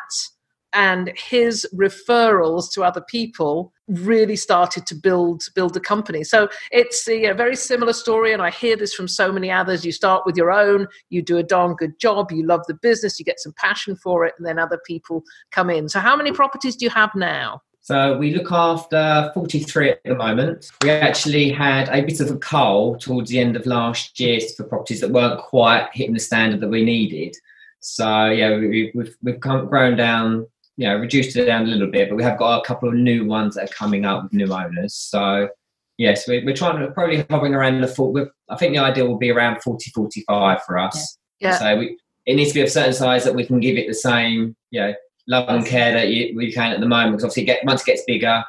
and 0.74 1.12
his 1.16 1.68
referrals 1.74 2.72
to 2.74 2.84
other 2.84 3.02
people 3.02 3.74
really 3.88 4.36
started 4.36 4.86
to 4.86 4.96
build 4.96 5.44
build 5.56 5.76
a 5.76 5.80
company 5.80 6.24
so 6.24 6.48
it's 6.72 7.08
a, 7.08 7.26
a, 7.26 7.34
very 7.34 7.56
similar 7.56 7.94
story 7.94 8.34
and 8.34 8.42
i 8.42 8.52
hear 8.52 8.76
this 8.76 8.94
from 8.94 9.08
so 9.08 9.32
many 9.32 9.50
others 9.50 9.84
you 9.84 9.92
start 9.92 10.24
with 10.26 10.38
your 10.38 10.52
own 10.52 10.88
you 11.10 11.22
do 11.22 11.38
a 11.38 11.44
darn 11.44 11.74
good 11.76 11.98
job 12.00 12.32
you 12.32 12.46
love 12.46 12.62
the 12.68 12.76
business 12.76 13.18
you 13.18 13.26
get 13.26 13.40
some 13.40 13.54
passion 13.58 13.96
for 13.96 14.26
it 14.26 14.36
and 14.38 14.46
then 14.46 14.60
other 14.60 14.80
people 14.86 15.24
come 15.52 15.70
in 15.70 15.90
so 15.90 16.00
how 16.00 16.16
many 16.16 16.32
properties 16.32 16.76
do 16.76 16.86
you 16.86 16.92
have 16.92 17.14
now 17.16 17.60
so 17.82 18.16
we 18.20 18.36
look 18.36 18.52
after 18.52 19.32
43 19.34 19.90
at 19.90 20.04
the 20.04 20.14
moment. 20.14 20.70
We 20.84 20.92
actually 20.92 21.50
had 21.50 21.90
a 21.90 22.04
bit 22.04 22.20
of 22.20 22.30
a 22.30 22.38
cull 22.38 22.98
towards 22.98 23.32
the 23.32 23.40
end 23.40 23.56
of 23.56 23.66
last 23.66 24.20
year 24.20 24.40
for 24.56 24.64
properties 24.66 25.02
that 25.02 25.10
weren't 25.10 25.40
quite 25.40 25.90
hitting 25.92 26.14
the 26.14 26.20
standard 26.20 26.60
that 26.60 26.70
we 26.70 26.86
needed. 26.86 27.36
So 27.80 28.28
yeah, 28.28 28.58
we, 28.58 28.92
have 28.96 29.16
we've 29.24 29.40
grown 29.40 29.98
down 29.98 30.46
you 30.80 30.88
know 30.88 30.96
reduced 30.96 31.36
it 31.36 31.44
down 31.44 31.64
a 31.64 31.66
little 31.66 31.92
bit, 31.92 32.08
but 32.08 32.16
we 32.16 32.24
have 32.24 32.40
got 32.40 32.62
a 32.62 32.66
couple 32.66 32.88
of 32.88 32.96
new 32.96 33.26
ones 33.26 33.56
that 33.56 33.66
are 33.66 33.74
coming 33.74 34.06
up 34.06 34.24
with 34.24 34.34
new 34.34 34.52
owners. 34.52 34.96
So 34.96 35.50
yes, 35.98 36.26
we're, 36.26 36.44
we're 36.46 36.56
trying 36.56 36.80
to 36.80 36.90
probably 36.92 37.26
hovering 37.30 37.54
around 37.54 37.82
the 37.82 37.88
full. 37.88 38.16
I 38.48 38.56
think 38.56 38.74
the 38.74 38.82
ideal 38.82 39.10
will 39.10 39.18
be 39.18 39.30
around 39.30 39.62
40, 39.62 39.92
45 39.92 40.64
for 40.64 40.78
us. 40.78 41.18
Yeah. 41.42 41.58
So 41.58 41.78
we, 41.78 41.98
it 42.26 42.36
needs 42.36 42.52
to 42.52 42.54
be 42.54 42.62
of 42.62 42.68
a 42.68 42.72
certain 42.72 42.94
size 42.94 43.26
that 43.26 43.36
we 43.36 43.46
can 43.46 43.60
give 43.60 43.78
it 43.78 43.88
the 43.88 43.94
same, 43.94 44.56
you 44.72 44.80
know, 44.80 44.94
love 45.28 45.50
and 45.50 45.66
care 45.66 45.92
that 45.92 46.08
you, 46.08 46.34
we 46.38 46.50
can 46.54 46.72
at 46.72 46.80
the 46.80 46.88
moment. 46.88 47.12
Because 47.12 47.26
obviously, 47.26 47.44
get 47.44 47.66
once 47.66 47.82
it 47.82 47.88
gets 47.88 48.04
bigger, 48.08 48.42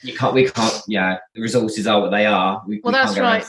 you 0.00 0.14
can't. 0.16 0.32
We 0.32 0.48
can't. 0.48 0.82
Yeah, 0.88 1.18
the 1.34 1.42
resources 1.42 1.86
are 1.86 2.00
what 2.00 2.12
they 2.12 2.24
are. 2.24 2.62
We, 2.66 2.80
well, 2.82 2.92
we 2.92 2.98
that's 2.98 3.18
right. 3.18 3.44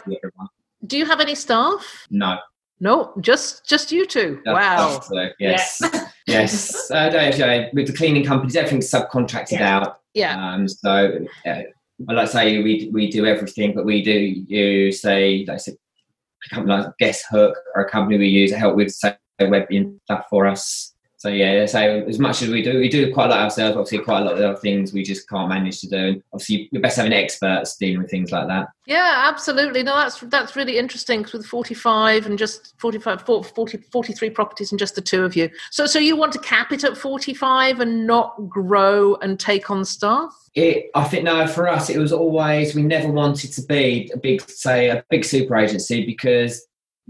Do 0.86 0.98
you 0.98 1.06
have 1.06 1.22
any 1.22 1.36
staff? 1.36 2.06
No. 2.10 2.38
No, 2.82 3.13
just 3.22 3.65
just 3.65 3.94
you 3.94 4.06
two. 4.06 4.42
That's 4.44 4.56
wow. 4.56 4.98
us 4.98 5.08
two, 5.08 5.30
Yes. 5.39 5.82
yes. 6.27 6.89
Uh, 6.91 7.10
no, 7.10 7.20
yeah, 7.22 7.70
with 7.74 7.88
the 7.88 7.94
cleaning 7.94 8.25
companies, 8.25 8.55
everything's 8.55 8.89
subcontracted 8.89 9.53
Yeah. 9.60 9.77
out. 9.77 10.00
Yeah. 10.13 10.53
Um, 10.53 10.67
so, 10.67 11.25
I 11.46 11.65
like 12.13 12.25
to 12.27 12.32
say 12.32 12.62
we 12.62 12.89
we 12.91 13.10
do 13.10 13.25
everything, 13.25 13.74
but 13.74 13.86
we 13.86 14.01
do 14.01 14.12
use 14.12 15.01
say 15.01 15.46
like 15.48 15.60
say, 15.60 15.74
a 15.74 16.55
company 16.55 16.75
like 16.75 16.88
Guesthook 17.01 17.53
or 17.74 17.82
a 17.84 17.89
company 17.89 18.17
we 18.17 18.27
use 18.27 18.51
to 18.51 18.58
help 18.58 18.75
with 18.75 18.91
say 18.91 19.15
web 19.39 19.67
stuff 20.03 20.25
for 20.29 20.46
us. 20.46 20.94
So 21.25 21.32
yeah, 21.32 21.65
so 21.65 21.79
as 22.08 22.20
much 22.20 22.44
as 22.44 22.50
we 22.50 22.62
do, 22.62 22.77
we 22.77 22.88
do 22.88 23.12
quite 23.12 23.25
a 23.25 23.29
lot 23.29 23.39
ourselves. 23.39 23.75
Obviously, 23.75 23.98
quite 23.98 24.22
a 24.22 24.25
lot 24.25 24.34
of 24.36 24.44
other 24.44 24.55
things 24.58 24.94
we 24.94 25.01
just 25.01 25.27
can't 25.27 25.50
manage 25.50 25.82
to 25.82 25.89
do. 25.89 25.98
And 25.98 26.24
obviously, 26.32 26.70
you're 26.72 26.84
best 26.84 26.98
having 26.98 27.13
experts 27.13 27.77
dealing 27.77 27.98
with 27.98 28.12
things 28.12 28.32
like 28.32 28.48
that. 28.48 28.67
Yeah, 28.86 29.24
absolutely. 29.25 29.82
No, 29.82 29.96
that's 29.96 30.20
that's 30.20 30.55
really 30.55 30.77
interesting 30.77 31.24
'cause 31.24 31.34
with 31.34 31.48
45 31.48 32.27
and 32.27 32.38
just 32.38 32.75
45, 32.79 33.24
40, 33.24 33.79
43 33.91 34.29
properties 34.29 34.72
and 34.72 34.77
just 34.77 34.94
the 34.94 35.01
two 35.01 35.25
of 35.25 35.36
you. 35.36 35.50
So, 35.72 35.88
so 35.88 35.98
you 35.98 36.15
want 36.15 36.32
to 36.34 36.39
cap 36.39 36.72
it 36.72 36.84
at 36.84 36.96
45 36.96 37.79
and 37.79 38.05
not 38.05 38.36
grow 38.48 39.15
and 39.15 39.39
take 39.39 39.72
on 39.72 39.84
staff? 39.84 40.32
It, 40.53 40.91
I 40.94 41.05
think 41.05 41.24
no, 41.24 41.48
for 41.48 41.67
us, 41.67 41.89
it 41.89 41.98
was 41.98 42.13
always 42.13 42.75
we 42.75 42.84
never 42.84 43.12
wanted 43.12 43.51
to 43.53 43.63
be 43.63 44.12
a 44.13 44.17
big, 44.17 44.48
say, 44.48 44.89
a 44.89 45.03
big 45.10 45.25
super 45.25 45.58
agency 45.58 46.05
because 46.05 46.67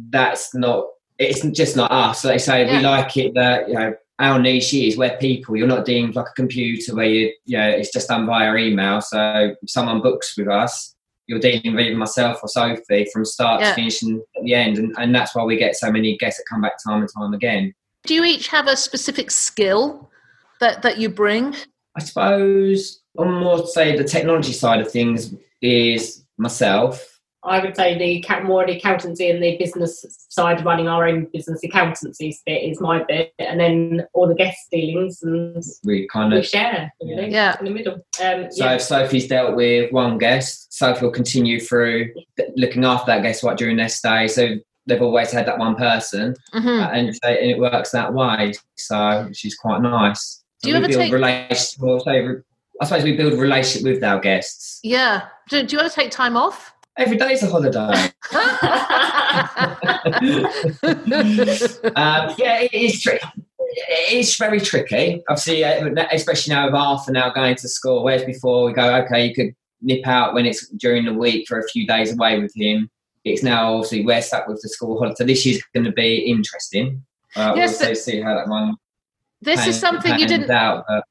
that's 0.10 0.56
not. 0.56 0.86
It's 1.18 1.42
just 1.52 1.76
not 1.76 1.92
us. 1.92 2.24
Like 2.24 2.36
I 2.36 2.38
say, 2.38 2.66
Yeah. 2.66 2.78
we 2.78 2.84
like 2.86 3.18
it 3.18 3.34
that 3.36 3.68
you 3.68 3.74
know 3.76 3.94
our 4.20 4.40
niche 4.40 4.74
is 4.74 4.98
where 4.98 5.18
people. 5.18 5.58
You're 5.58 5.68
not 5.68 5.86
dealing 5.86 6.08
with 6.08 6.16
like 6.16 6.30
a 6.30 6.34
computer 6.34 6.96
where 6.96 7.06
you, 7.06 7.34
you 7.46 7.58
know, 7.58 7.68
it's 7.70 7.92
just 7.92 8.08
done 8.08 8.26
via 8.26 8.56
email. 8.56 9.02
So 9.02 9.56
if 9.62 9.70
someone 9.70 10.02
books 10.02 10.38
with 10.38 10.48
us, 10.48 10.96
you're 11.28 11.40
dealing 11.40 11.76
with 11.76 11.86
either 11.86 11.98
myself 11.98 12.40
or 12.44 12.48
Sophie 12.48 13.08
from 13.12 13.26
start 13.26 13.62
Yeah. 13.62 13.70
to 13.70 13.76
finish 13.76 14.02
and 14.04 14.22
at 14.38 14.44
the 14.44 14.54
end, 14.54 14.78
and, 14.78 14.94
and 14.98 15.14
that's 15.14 15.36
why 15.36 15.44
we 15.44 15.58
get 15.58 15.76
so 15.76 15.92
many 15.92 16.18
guests 16.18 16.40
that 16.40 16.46
come 16.50 16.62
back 16.62 16.74
time 16.86 17.02
and 17.02 17.10
time 17.18 17.34
again. 17.34 17.74
Do 18.06 18.14
you 18.14 18.24
each 18.24 18.48
have 18.50 18.68
a 18.68 18.78
specific 18.78 19.32
skill 19.32 20.10
that 20.60 20.84
that 20.84 20.98
you 21.00 21.10
bring? 21.10 21.56
I 21.98 22.02
suppose 22.02 23.02
on 23.18 23.34
more 23.42 23.66
say 23.68 23.98
the 23.98 24.04
technology 24.04 24.52
side 24.54 24.80
of 24.82 24.92
things 24.92 25.34
is 25.62 26.24
myself. 26.38 27.15
I 27.46 27.60
would 27.60 27.76
say 27.76 27.98
the 27.98 28.22
ca- 28.22 28.42
more 28.42 28.66
the 28.66 28.78
accountancy 28.78 29.30
and 29.30 29.42
the 29.42 29.56
business 29.58 30.06
side, 30.30 30.60
of 30.60 30.66
running 30.66 30.88
our 30.88 31.08
own 31.08 31.26
business 31.32 31.64
accountancy 31.64 32.38
bit 32.46 32.64
is 32.64 32.82
my 32.82 33.04
bit, 33.04 33.34
and 33.40 33.60
then 33.60 34.06
all 34.14 34.28
the 34.28 34.34
guest 34.36 34.58
dealings 34.72 35.22
and 35.24 35.64
We 35.84 36.08
kind 36.08 36.34
we 36.34 36.40
of 36.40 36.46
share, 36.46 36.92
really, 37.02 37.32
Yeah. 37.32 37.56
in 37.60 37.66
the 37.66 37.72
middle. 37.72 37.94
Um, 38.24 38.52
so 38.52 38.66
yeah. 38.66 38.74
if 38.76 38.82
Sophie's 38.82 39.28
dealt 39.28 39.56
with 39.56 39.92
one 39.92 40.18
guest, 40.18 40.74
Sophie 40.74 41.06
will 41.06 41.12
continue 41.12 41.60
through 41.60 42.12
looking 42.56 42.84
after 42.84 43.08
that 43.12 43.22
guest 43.22 43.44
right 43.44 43.58
during 43.58 43.78
their 43.78 43.90
stay. 43.90 44.28
So 44.28 44.56
they've 44.88 45.02
always 45.02 45.32
had 45.32 45.46
that 45.48 45.58
one 45.58 45.76
person, 45.76 46.36
hmm 46.54 46.68
uh, 46.68 46.88
and, 46.90 47.16
so- 47.16 47.30
and 47.30 47.52
it 47.52 47.60
works 47.60 47.92
that 47.92 48.14
way. 48.14 48.54
So 48.76 49.30
she's 49.34 49.56
quite 49.56 49.82
nice. 49.82 50.44
Do 50.64 50.70
you 50.72 50.76
ever 50.78 50.88
build 50.88 51.00
take- 51.02 51.14
relationship? 51.14 51.80
Well, 51.80 52.00
say, 52.00 52.22
re- 52.22 52.42
I 52.82 52.86
suppose 52.86 53.04
we 53.04 53.16
build 53.16 53.34
a 53.34 53.38
relationship 53.38 53.86
with 53.90 54.04
our 54.04 54.20
guests. 54.20 54.80
Yeah. 54.84 55.28
Do, 55.48 55.64
do 55.64 55.76
you 55.76 55.80
ever 55.80 55.90
take 55.90 56.12
time 56.12 56.36
off? 56.36 56.74
Every 56.98 57.18
day's 57.18 57.44
a 57.44 57.48
holiday. 57.48 57.80
um, 61.96 62.34
yeah, 62.38 62.62
it 62.62 62.74
is 62.74 63.02
tricky. 63.02 63.28
It 63.60 64.14
is 64.14 64.36
very 64.38 64.62
tricky. 64.62 65.24
Obviously, 65.28 65.66
uh, 65.66 66.06
especially 66.12 66.54
now 66.54 66.66
with 66.68 66.76
Arthur 66.76 67.12
now 67.12 67.32
going 67.32 67.56
to 67.56 67.68
school. 67.68 68.04
Whereas 68.04 68.24
before 68.24 68.66
we 68.66 68.74
go, 68.74 68.96
okay, 69.04 69.26
you 69.28 69.36
could 69.36 69.54
nip 69.82 70.08
out 70.08 70.34
when 70.34 70.46
it's 70.46 70.68
during 70.70 71.04
the 71.06 71.14
week 71.14 71.48
for 71.48 71.60
a 71.60 71.68
few 71.68 71.86
days 71.86 72.14
away 72.14 72.40
with 72.40 72.54
him. 72.56 72.90
It's 73.26 73.44
now 73.44 73.74
obviously 73.74 74.06
we're 74.06 74.22
stuck 74.22 74.48
with 74.48 74.62
the 74.62 74.70
school 74.70 74.98
holiday. 74.98 75.16
So 75.18 75.24
this 75.26 75.46
is 75.46 75.62
going 75.74 75.86
to 75.86 75.92
be 75.92 76.20
interesting. 76.20 77.04
Uh, 77.36 77.54
Yes, 77.56 77.82
we'll 77.82 77.96
see 77.96 78.22
how 78.22 78.36
that 78.36 78.48
one. 78.48 78.76
this 79.42 79.68
is 79.68 79.78
something 79.78 80.18
you 80.18 80.28
didn't. 80.28 80.50
Out, 80.50 80.86
but 80.88 81.04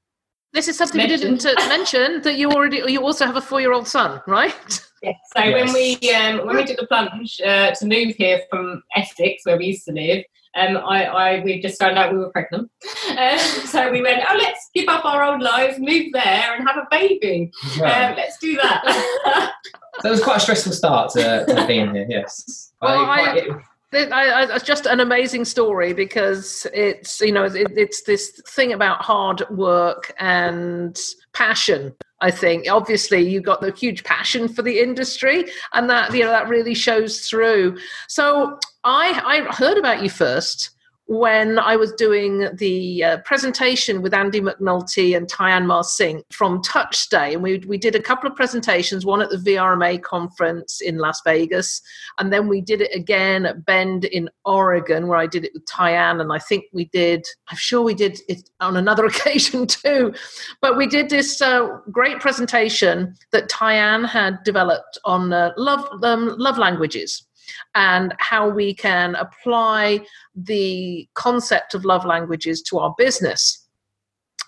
This 0.54 0.68
is 0.68 0.78
something 0.78 1.00
you 1.00 1.08
didn't 1.08 1.44
uh, 1.44 1.52
mention 1.68 2.23
that 2.23 2.37
you 2.37 2.50
already. 2.52 2.80
You 2.87 3.02
also 3.02 3.26
have 3.26 3.34
a 3.37 3.40
four-year-old 3.40 3.88
son, 3.88 4.20
right? 4.28 4.80
Yeah. 5.02 5.12
So 5.37 5.42
when 5.52 5.73
we 5.73 5.96
um, 6.14 6.46
when 6.46 6.54
we 6.56 6.64
did 6.64 6.78
the 6.78 6.87
plunge 6.87 7.40
uh, 7.44 7.73
to 7.73 7.87
move 7.87 8.14
here 8.16 8.40
from 8.49 8.82
Essex, 8.96 9.44
where 9.44 9.58
we 9.58 9.66
used 9.66 9.84
to 9.87 9.92
live, 9.92 10.25
um, 10.56 10.76
I, 10.76 11.06
I 11.06 11.40
we 11.44 11.61
just 11.61 11.80
found 11.80 11.99
out 11.99 12.12
we 12.12 12.18
were 12.18 12.30
pregnant. 12.30 12.70
Uh, 13.11 13.37
so 13.75 13.90
we 13.90 14.00
went, 14.00 14.23
oh, 14.30 14.37
let's 14.38 14.70
give 14.75 14.88
up 14.88 15.04
our 15.04 15.25
old 15.25 15.42
lives, 15.42 15.78
move 15.80 16.06
there, 16.12 16.54
and 16.54 16.66
have 16.68 16.76
a 16.76 16.87
baby. 16.88 17.50
well, 17.80 18.11
Um, 18.12 18.16
let's 18.16 18.38
do 18.38 18.54
that. 18.56 19.52
so 20.02 20.08
it 20.08 20.12
was 20.12 20.23
quite 20.23 20.37
a 20.37 20.40
stressful 20.40 20.73
start 20.73 21.11
to, 21.14 21.44
to 21.49 21.66
being 21.66 21.92
here. 21.94 22.06
Yes. 22.08 22.73
Well, 22.80 22.96
I- 22.96 23.02
I- 23.02 23.23
quite- 23.23 23.42
Th- 23.42 23.54
I, 23.96 24.42
I, 24.42 24.54
it's 24.54 24.64
just 24.64 24.86
an 24.86 25.00
amazing 25.00 25.44
story 25.44 25.92
because 25.92 26.66
it's 26.72 27.20
you 27.20 27.32
know 27.32 27.44
it, 27.44 27.72
it's 27.76 28.02
this 28.02 28.40
thing 28.48 28.72
about 28.72 29.02
hard 29.02 29.42
work 29.50 30.12
and 30.18 30.98
passion. 31.32 31.94
I 32.20 32.30
think 32.30 32.66
obviously 32.70 33.20
you've 33.20 33.44
got 33.44 33.60
the 33.60 33.72
huge 33.72 34.04
passion 34.04 34.48
for 34.48 34.62
the 34.62 34.80
industry, 34.80 35.46
and 35.72 35.88
that 35.90 36.14
you 36.14 36.24
know 36.24 36.30
that 36.30 36.48
really 36.48 36.74
shows 36.74 37.28
through. 37.28 37.78
So 38.08 38.58
I 38.84 39.20
I 39.24 39.52
heard 39.52 39.78
about 39.78 40.02
you 40.02 40.10
first 40.10 40.70
when 41.06 41.58
I 41.58 41.76
was 41.76 41.92
doing 41.92 42.49
the 42.54 43.04
uh, 43.04 43.18
presentation 43.18 44.00
with 44.00 44.14
Andy 44.14 44.40
McNulty 44.40 45.14
and 45.14 45.30
Tyann 45.30 45.66
Marcink 45.66 46.23
from 46.32 46.62
Touchstay, 46.62 47.34
and 47.34 47.42
we 47.42 47.58
we 47.66 47.76
did 47.76 47.94
a 47.94 48.00
couple 48.00 48.28
of 48.28 48.34
presentations, 48.34 49.04
one 49.04 49.20
at 49.20 49.28
the 49.28 49.37
VRMA 49.37 50.02
conference 50.02 50.80
in 50.80 50.96
Las 50.96 51.20
Vegas, 51.25 51.82
and 52.18 52.32
then 52.32 52.49
we 52.49 52.62
did 52.62 52.80
it 52.80 52.94
again 52.94 53.44
at 53.44 53.66
Bend 53.66 54.06
in 54.06 54.30
Oregon, 54.46 55.06
where 55.06 55.18
I 55.18 55.26
did 55.26 55.44
it 55.44 55.52
with 55.52 55.66
Tyann, 55.66 56.23
and 56.23 56.32
I 56.32 56.38
think 56.38 56.64
we 56.73 56.87
did. 56.87 57.26
I'm 57.49 57.58
sure 57.58 57.82
we 57.82 57.94
did 57.94 58.20
it 58.28 58.49
on 58.61 58.76
another 58.76 59.04
occasion 59.14 59.66
too, 59.66 60.14
but 60.62 60.78
we 60.78 60.87
did 60.87 61.11
this 61.11 61.42
uh, 61.42 61.80
great 61.90 62.18
presentation 62.20 63.14
that 63.30 63.50
Tyann 63.50 64.08
had 64.08 64.42
developed 64.42 64.99
on 65.04 65.34
uh, 65.34 65.52
love 65.58 65.87
um, 66.02 66.34
love 66.38 66.56
languages 66.56 67.26
and 67.74 68.14
how 68.18 68.48
we 68.48 68.74
can 68.74 69.14
apply 69.14 70.00
the 70.34 71.08
concept 71.14 71.74
of 71.74 71.84
love 71.84 72.04
languages 72.04 72.62
to 72.62 72.78
our 72.78 72.94
business. 72.96 73.63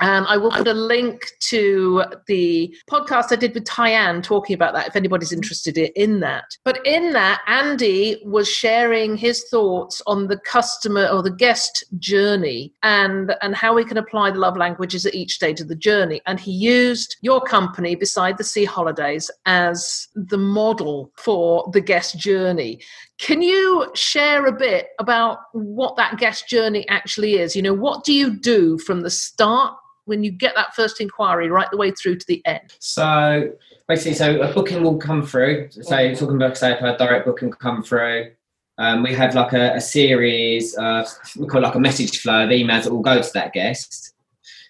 And 0.00 0.26
I 0.26 0.36
will 0.36 0.50
put 0.50 0.68
a 0.68 0.74
link 0.74 1.32
to 1.40 2.04
the 2.26 2.74
podcast 2.90 3.32
I 3.32 3.36
did 3.36 3.54
with 3.54 3.64
Tyann 3.64 4.22
talking 4.22 4.54
about 4.54 4.74
that 4.74 4.88
if 4.88 4.96
anybody's 4.96 5.32
interested 5.32 5.78
in 5.78 6.20
that. 6.20 6.56
But 6.64 6.84
in 6.86 7.12
that, 7.12 7.42
Andy 7.46 8.22
was 8.24 8.48
sharing 8.48 9.16
his 9.16 9.44
thoughts 9.50 10.02
on 10.06 10.26
the 10.26 10.38
customer 10.38 11.06
or 11.06 11.22
the 11.22 11.30
guest 11.30 11.84
journey 11.98 12.72
and, 12.82 13.34
and 13.42 13.54
how 13.54 13.74
we 13.74 13.84
can 13.84 13.96
apply 13.96 14.30
the 14.30 14.38
love 14.38 14.56
languages 14.56 15.06
at 15.06 15.14
each 15.14 15.34
stage 15.34 15.60
of 15.60 15.68
the 15.68 15.74
journey. 15.76 16.20
And 16.26 16.38
he 16.38 16.52
used 16.52 17.16
your 17.22 17.40
company, 17.40 17.94
Beside 17.94 18.38
the 18.38 18.44
Sea 18.44 18.64
Holidays, 18.64 19.30
as 19.46 20.08
the 20.14 20.38
model 20.38 21.10
for 21.16 21.70
the 21.72 21.80
guest 21.80 22.18
journey. 22.18 22.80
Can 23.18 23.40
you 23.40 23.90
share 23.94 24.46
a 24.46 24.52
bit 24.52 24.88
about 24.98 25.38
what 25.52 25.96
that 25.96 26.18
guest 26.18 26.48
journey 26.48 26.86
actually 26.88 27.34
is? 27.34 27.56
You 27.56 27.62
know, 27.62 27.72
what 27.72 28.04
do 28.04 28.12
you 28.12 28.38
do 28.38 28.78
from 28.78 29.00
the 29.00 29.10
start 29.10 29.74
when 30.04 30.22
you 30.22 30.30
get 30.30 30.54
that 30.54 30.74
first 30.74 31.00
inquiry 31.00 31.48
right 31.48 31.68
the 31.70 31.76
way 31.76 31.90
through 31.90 32.16
to 32.16 32.26
the 32.28 32.44
end? 32.44 32.74
So 32.78 33.52
basically, 33.88 34.14
so 34.14 34.40
a 34.42 34.52
booking 34.52 34.82
will 34.82 34.98
come 34.98 35.24
through. 35.24 35.70
So 35.70 36.14
talking 36.14 36.36
about 36.36 36.58
say 36.58 36.72
if 36.72 36.82
a 36.82 36.96
direct 36.98 37.26
booking 37.26 37.50
come 37.52 37.82
through, 37.82 38.32
um, 38.78 39.02
we 39.02 39.14
have 39.14 39.34
like 39.34 39.54
a, 39.54 39.74
a 39.74 39.80
series 39.80 40.74
of 40.74 41.06
we 41.36 41.46
call 41.46 41.62
like 41.62 41.74
a 41.74 41.80
message 41.80 42.20
flow 42.20 42.44
of 42.44 42.50
emails 42.50 42.84
that 42.84 42.92
will 42.92 43.00
go 43.00 43.22
to 43.22 43.32
that 43.32 43.54
guest. 43.54 44.14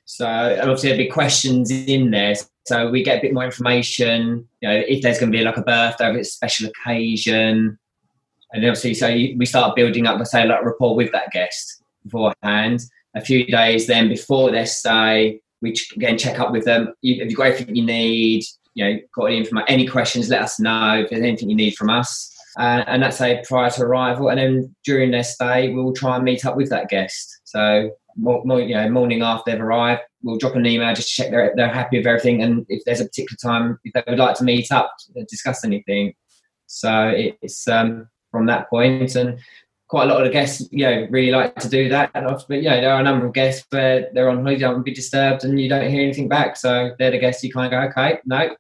So 0.05 0.27
obviously 0.27 0.91
there'll 0.91 1.05
be 1.05 1.11
questions 1.11 1.71
in 1.71 2.13
there. 2.13 2.35
So 2.67 2.91
we 2.91 3.03
get 3.03 3.19
a 3.19 3.23
bit 3.23 3.35
more 3.35 3.45
information. 3.45 4.49
You 4.61 4.69
know, 4.69 4.75
if 4.87 5.03
there's 5.03 5.19
going 5.19 5.33
to 5.33 5.37
be 5.37 5.45
like 5.45 5.57
a 5.57 5.63
birthday, 5.63 6.11
if 6.11 6.17
it's 6.17 6.29
a 6.29 6.33
special 6.33 6.69
occasion, 6.69 7.79
and 8.53 8.65
obviously 8.65 8.95
so 8.95 9.09
we 9.09 9.47
start 9.47 9.77
building 9.77 10.07
up, 10.07 10.19
let's 10.19 10.31
say, 10.31 10.47
like 10.47 10.65
rapport 10.65 10.95
with 10.95 11.13
that 11.13 11.31
guest 11.31 11.83
beforehand. 12.05 12.81
A 13.15 13.21
few 13.21 13.47
days 13.47 13.87
then 13.87 14.09
before 14.09 14.51
their 14.51 14.67
stay, 14.67 15.41
we 15.63 15.75
again 15.97 16.19
check 16.19 16.39
up 16.39 16.53
with 16.53 16.65
them. 16.65 16.87
Have 16.87 16.95
you 17.03 17.37
got 17.37 17.47
anything 17.47 17.75
you 17.75 17.85
need? 17.85 18.45
You 18.75 18.85
know, 18.85 19.01
got 19.15 19.25
any 19.27 19.39
information? 19.39 19.69
Any 19.69 19.87
questions? 19.87 20.29
Let 20.29 20.43
us 20.43 20.61
know 20.61 21.01
if 21.01 21.11
there's 21.11 21.23
anything 21.23 21.49
you 21.49 21.57
need 21.57 21.77
from 21.77 21.91
us. 21.91 22.33
Uh, 22.59 22.85
and 22.87 23.03
that's 23.03 23.21
a 23.21 23.43
prior 23.47 23.69
to 23.69 23.83
arrival, 23.83 24.31
and 24.31 24.39
then 24.39 24.75
during 24.85 25.11
their 25.11 25.25
stay, 25.25 25.75
we'll 25.75 25.93
try 25.93 26.17
and 26.17 26.25
meet 26.25 26.47
up 26.47 26.57
with 26.57 26.71
that 26.71 26.89
guest. 26.89 27.41
So, 27.45 27.91
more, 28.17 28.43
more, 28.47 28.63
you 28.63 28.75
know, 28.75 28.89
morning 28.89 29.21
after 29.21 29.51
they've 29.51 29.61
arrived, 29.61 30.01
we'll 30.23 30.39
drop 30.39 30.57
an 30.57 30.65
email 30.65 30.95
just 30.95 31.15
to 31.15 31.23
check 31.23 31.31
they're 31.31 31.53
they're 31.55 31.69
happy 31.69 31.99
with 31.99 32.07
everything, 32.07 32.43
and 32.43 32.65
if 32.71 32.83
there's 32.87 33.01
a 33.01 33.05
particular 33.05 33.37
time 33.43 33.79
if 33.85 33.93
they 33.93 34.03
would 34.09 34.19
like 34.19 34.37
to 34.37 34.45
meet 34.45 34.73
up, 34.73 34.91
discuss 35.29 35.65
anything. 35.65 36.15
So 36.67 37.13
it's 37.15 37.69
um, 37.69 38.09
from 38.31 38.47
that 38.47 38.69
point, 38.71 39.15
and 39.15 39.39
quite 39.89 40.05
a 40.05 40.07
lot 40.07 40.21
of 40.21 40.27
the 40.27 40.33
guests, 40.33 40.69
you 40.71 40.85
know, 40.85 41.07
really 41.11 41.31
like 41.31 41.55
to 41.57 41.69
do 41.69 41.89
that. 41.89 42.11
And 42.15 42.27
often, 42.27 42.57
you 42.57 42.69
know, 42.71 42.81
there 42.81 42.93
are 42.93 43.01
a 43.01 43.05
number 43.05 43.27
of 43.27 43.33
guests 43.33 43.67
where 43.71 44.09
they're 44.13 44.29
on 44.29 44.39
holiday, 44.39 44.59
don't 44.59 44.83
be 44.83 44.93
disturbed, 44.93 45.45
and 45.45 45.61
you 45.61 45.69
don't 45.69 45.89
hear 45.91 46.03
anything 46.03 46.29
back. 46.29 46.57
So 46.57 46.95
they're 46.99 47.13
the 47.13 47.19
guests 47.19 47.43
you 47.45 47.53
kind 47.53 47.73
of 47.73 47.79
go, 47.79 47.89
okay, 47.89 48.19
no, 48.25 48.57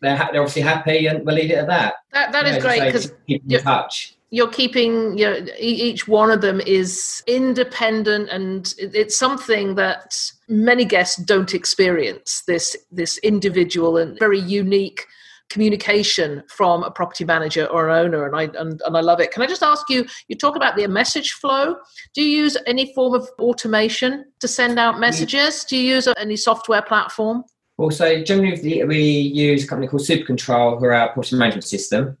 they're 0.00 0.16
ha- 0.16 0.30
they're 0.32 0.40
obviously 0.42 0.62
happy, 0.62 1.06
and 1.06 1.24
we'll 1.24 1.36
leave 1.36 1.50
it 1.50 1.58
at 1.58 1.66
that. 1.68 1.94
That 2.12 2.32
that 2.32 2.46
You 2.46 2.52
is 2.52 2.62
great 2.62 2.84
because 2.84 3.12
keep 3.26 3.42
in 3.48 3.60
touch. 3.62 4.16
you're 4.30 4.48
keeping 4.48 5.16
you 5.16 5.26
know, 5.26 5.46
each 5.58 6.08
one 6.08 6.30
of 6.30 6.40
them 6.40 6.60
is 6.66 7.22
independent 7.26 8.28
and 8.30 8.74
it's 8.78 9.16
something 9.16 9.76
that 9.76 10.16
many 10.48 10.84
guests 10.84 11.16
don't 11.22 11.54
experience 11.54 12.42
this 12.48 12.76
this 12.90 13.18
individual 13.18 13.96
and 13.96 14.18
very 14.18 14.40
unique 14.40 15.06
communication 15.50 16.42
from 16.48 16.82
a 16.82 16.90
property 16.90 17.24
manager 17.24 17.66
or 17.66 17.88
an 17.88 18.06
owner 18.06 18.26
and 18.26 18.34
I 18.34 18.44
and, 18.58 18.80
and 18.84 18.96
I 18.96 19.00
love 19.00 19.20
it. 19.20 19.30
Can 19.30 19.42
I 19.42 19.46
just 19.46 19.62
ask 19.62 19.88
you 19.88 20.04
you 20.28 20.36
talk 20.36 20.56
about 20.56 20.76
the 20.76 20.86
message 20.88 21.32
flow. 21.32 21.76
Do 22.14 22.22
you 22.22 22.42
use 22.42 22.56
any 22.66 22.94
form 22.94 23.14
of 23.14 23.28
automation 23.38 24.24
to 24.40 24.48
send 24.48 24.78
out 24.78 24.98
messages? 24.98 25.64
Do 25.64 25.76
you 25.76 25.94
use 25.96 26.08
any 26.18 26.36
software 26.36 26.82
platform? 26.82 27.44
Also, 27.76 28.22
generally 28.22 28.84
we 28.84 29.00
use 29.02 29.64
a 29.64 29.66
company 29.66 29.88
called 29.88 30.02
SuperControl 30.02 30.78
who 30.78 30.84
are 30.86 30.94
our 30.94 31.12
property 31.12 31.36
management 31.36 31.64
system. 31.64 32.16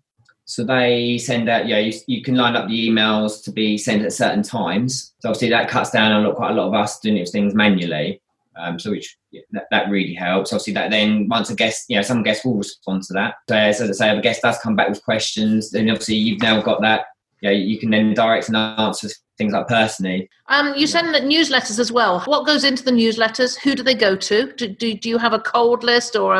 So 0.46 0.62
they 0.62 1.16
send 1.18 1.48
out, 1.48 1.66
yeah, 1.66 1.78
you, 1.78 1.92
you 2.06 2.22
can 2.22 2.34
line 2.34 2.54
up 2.54 2.68
the 2.68 2.88
emails 2.88 3.42
to 3.44 3.52
be 3.52 3.78
sent 3.78 4.04
at 4.04 4.12
certain 4.12 4.42
times. 4.42 5.14
So 5.20 5.30
obviously 5.30 5.48
that 5.50 5.70
cuts 5.70 5.90
down 5.90 6.12
on 6.12 6.24
a 6.24 6.28
lot 6.28 6.36
quite 6.36 6.50
a 6.50 6.54
lot 6.54 6.68
of 6.68 6.74
us 6.74 7.00
doing 7.00 7.14
these 7.14 7.30
things 7.30 7.54
manually. 7.54 8.20
Um, 8.56 8.78
so 8.78 8.90
which 8.90 9.16
yeah, 9.30 9.42
that, 9.52 9.66
that, 9.70 9.90
really 9.90 10.14
helps. 10.14 10.52
Obviously, 10.52 10.74
that 10.74 10.90
then 10.90 11.28
once 11.28 11.50
a 11.50 11.54
guest, 11.54 11.86
you 11.88 11.96
know, 11.96 12.02
some 12.02 12.22
guests 12.22 12.44
will 12.44 12.56
respond 12.56 13.02
to 13.04 13.12
that. 13.14 13.34
So 13.48 13.56
as 13.56 13.80
I 13.80 13.92
say, 13.92 14.12
if 14.12 14.18
a 14.18 14.22
guest 14.22 14.42
does 14.42 14.58
come 14.58 14.76
back 14.76 14.88
with 14.88 15.02
questions, 15.02 15.70
then 15.70 15.90
obviously 15.90 16.16
you've 16.16 16.42
now 16.42 16.60
got 16.62 16.80
that. 16.82 17.06
Yeah, 17.40 17.50
you, 17.50 17.58
know, 17.58 17.64
you 17.66 17.78
can 17.78 17.90
then 17.90 18.14
direct 18.14 18.48
and 18.48 18.56
answer 18.56 19.08
things 19.36 19.52
like 19.52 19.66
personally. 19.68 20.28
Um, 20.48 20.74
you 20.76 20.86
send 20.86 21.14
newsletters 21.14 21.78
as 21.78 21.90
well. 21.90 22.20
What 22.20 22.46
goes 22.46 22.64
into 22.64 22.84
the 22.84 22.90
newsletters? 22.90 23.58
Who 23.58 23.74
do 23.74 23.82
they 23.82 23.94
go 23.94 24.16
to? 24.16 24.52
Do, 24.52 24.68
do, 24.68 24.94
do 24.94 25.08
you 25.08 25.18
have 25.18 25.32
a 25.32 25.40
cold 25.40 25.82
list, 25.82 26.16
or 26.16 26.34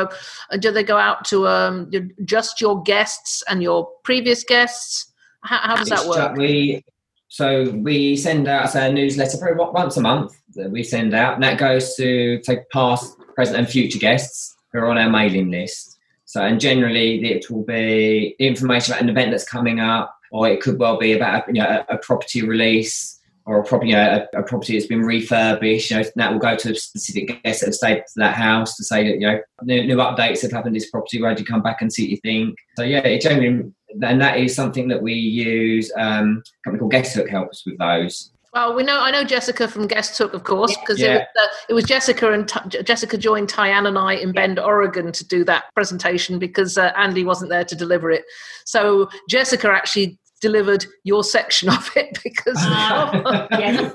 a, 0.51 0.59
do 0.59 0.71
they 0.71 0.85
go 0.85 0.97
out 0.97 1.25
to 1.27 1.49
um, 1.49 1.91
just 2.25 2.61
your 2.61 2.83
guests 2.83 3.43
and 3.49 3.63
your 3.63 3.89
previous 4.05 4.45
guests? 4.45 5.13
How, 5.43 5.59
how 5.59 5.77
does 5.77 5.89
that 5.89 6.07
work? 6.07 6.37
We 6.37 6.85
so 7.35 7.69
we 7.83 8.15
send 8.15 8.47
out 8.47 8.77
a 8.77 8.93
newsletter 8.93 9.39
probably 9.39 9.65
once 9.73 9.97
a 9.97 10.01
month 10.01 10.41
that 10.55 10.71
we 10.71 10.85
send 10.85 11.13
out, 11.15 11.35
and 11.35 11.43
that 11.43 11.59
goes 11.59 11.97
to 11.97 12.39
take 12.43 12.71
past, 12.71 13.19
present, 13.35 13.59
and 13.59 13.69
future 13.69 13.99
guests 13.99 14.55
who 14.73 14.79
are 14.79 14.89
on 14.89 14.99
our 14.99 15.11
mailing 15.11 15.51
list. 15.51 15.99
So, 16.27 16.43
and 16.43 16.61
generally, 16.61 17.25
it 17.25 17.51
will 17.51 17.65
be 17.65 18.37
information 18.39 18.93
about 18.93 19.03
an 19.03 19.09
event 19.09 19.33
that's 19.33 19.43
coming 19.43 19.81
up, 19.81 20.17
or 20.31 20.47
it 20.47 20.61
could 20.61 20.79
well 20.79 20.97
be 20.97 21.13
about 21.13 21.49
you 21.49 21.55
know, 21.55 21.85
a, 21.89 21.95
a 21.95 21.99
property 21.99 22.43
release 22.43 23.19
or 23.47 23.59
a 23.59 23.65
property, 23.65 23.91
you 23.91 23.97
know, 23.97 24.27
a, 24.33 24.39
a, 24.39 24.43
property 24.45 24.75
that's 24.75 24.87
been 24.87 25.03
refurbished. 25.03 25.91
You 25.91 25.97
know, 25.97 26.05
that 26.15 26.33
will 26.33 26.39
go 26.39 26.55
to 26.55 26.71
a 26.71 26.75
specific 26.77 27.43
guest 27.43 27.63
that 27.63 27.67
have 27.67 27.75
stayed 27.75 27.97
to 27.97 28.13
that 28.19 28.37
house 28.37 28.77
to 28.77 28.85
say 28.85 29.09
that 29.09 29.21
you 29.21 29.27
know 29.27 29.41
new, 29.63 29.85
new 29.85 29.97
updates 29.97 30.43
have 30.43 30.53
happened 30.53 30.77
to 30.77 30.81
this 30.81 30.89
property. 30.89 31.21
Where 31.21 31.35
do 31.35 31.41
you 31.41 31.47
come 31.47 31.63
back 31.63 31.83
and 31.83 31.93
see 31.93 32.05
what 32.05 32.11
you 32.11 32.17
think? 32.19 32.57
So 32.77 32.85
yeah, 32.85 33.01
it 33.01 33.23
generally 33.23 33.73
and 34.03 34.21
that 34.21 34.39
is 34.39 34.55
something 34.55 34.89
that 34.89 35.03
we 35.03 35.15
use. 35.15 35.93
Um, 35.97 36.43
a 36.47 36.71
company 36.71 36.81
called 36.81 36.93
Guesthook 36.93 37.29
helps 37.29 37.65
with 37.67 37.79
those. 37.79 38.31
Well, 38.55 38.73
we 38.77 38.85
know 38.85 39.01
I 39.01 39.11
know 39.11 39.25
Jessica 39.25 39.67
from 39.67 39.89
Guesthook, 39.89 40.33
of 40.33 40.45
course, 40.45 40.77
because 40.77 41.01
yeah. 41.01 41.17
it, 41.17 41.29
uh, 41.37 41.47
it, 41.69 41.75
was 41.75 41.85
Jessica 41.85 42.33
and 42.33 42.49
T- 42.49 42.83
Jessica 42.85 43.19
joined 43.19 43.49
Tyann 43.49 43.89
and 43.89 43.99
I 43.99 44.15
in 44.15 44.31
Bend, 44.31 44.61
Oregon, 44.61 45.11
to 45.11 45.27
do 45.27 45.43
that 45.45 45.65
presentation 45.75 46.39
because 46.39 46.79
uh, 46.79 46.93
Andy 46.97 47.25
wasn't 47.25 47.51
there 47.51 47.65
to 47.65 47.75
deliver 47.75 48.13
it. 48.13 48.25
So 48.65 49.09
Jessica 49.29 49.71
actually 49.73 50.21
delivered 50.41 50.87
your 51.03 51.25
section 51.25 51.69
of 51.71 51.91
it 51.97 52.19
because. 52.23 52.59
Uh, 52.59 53.49
yes. 53.59 53.93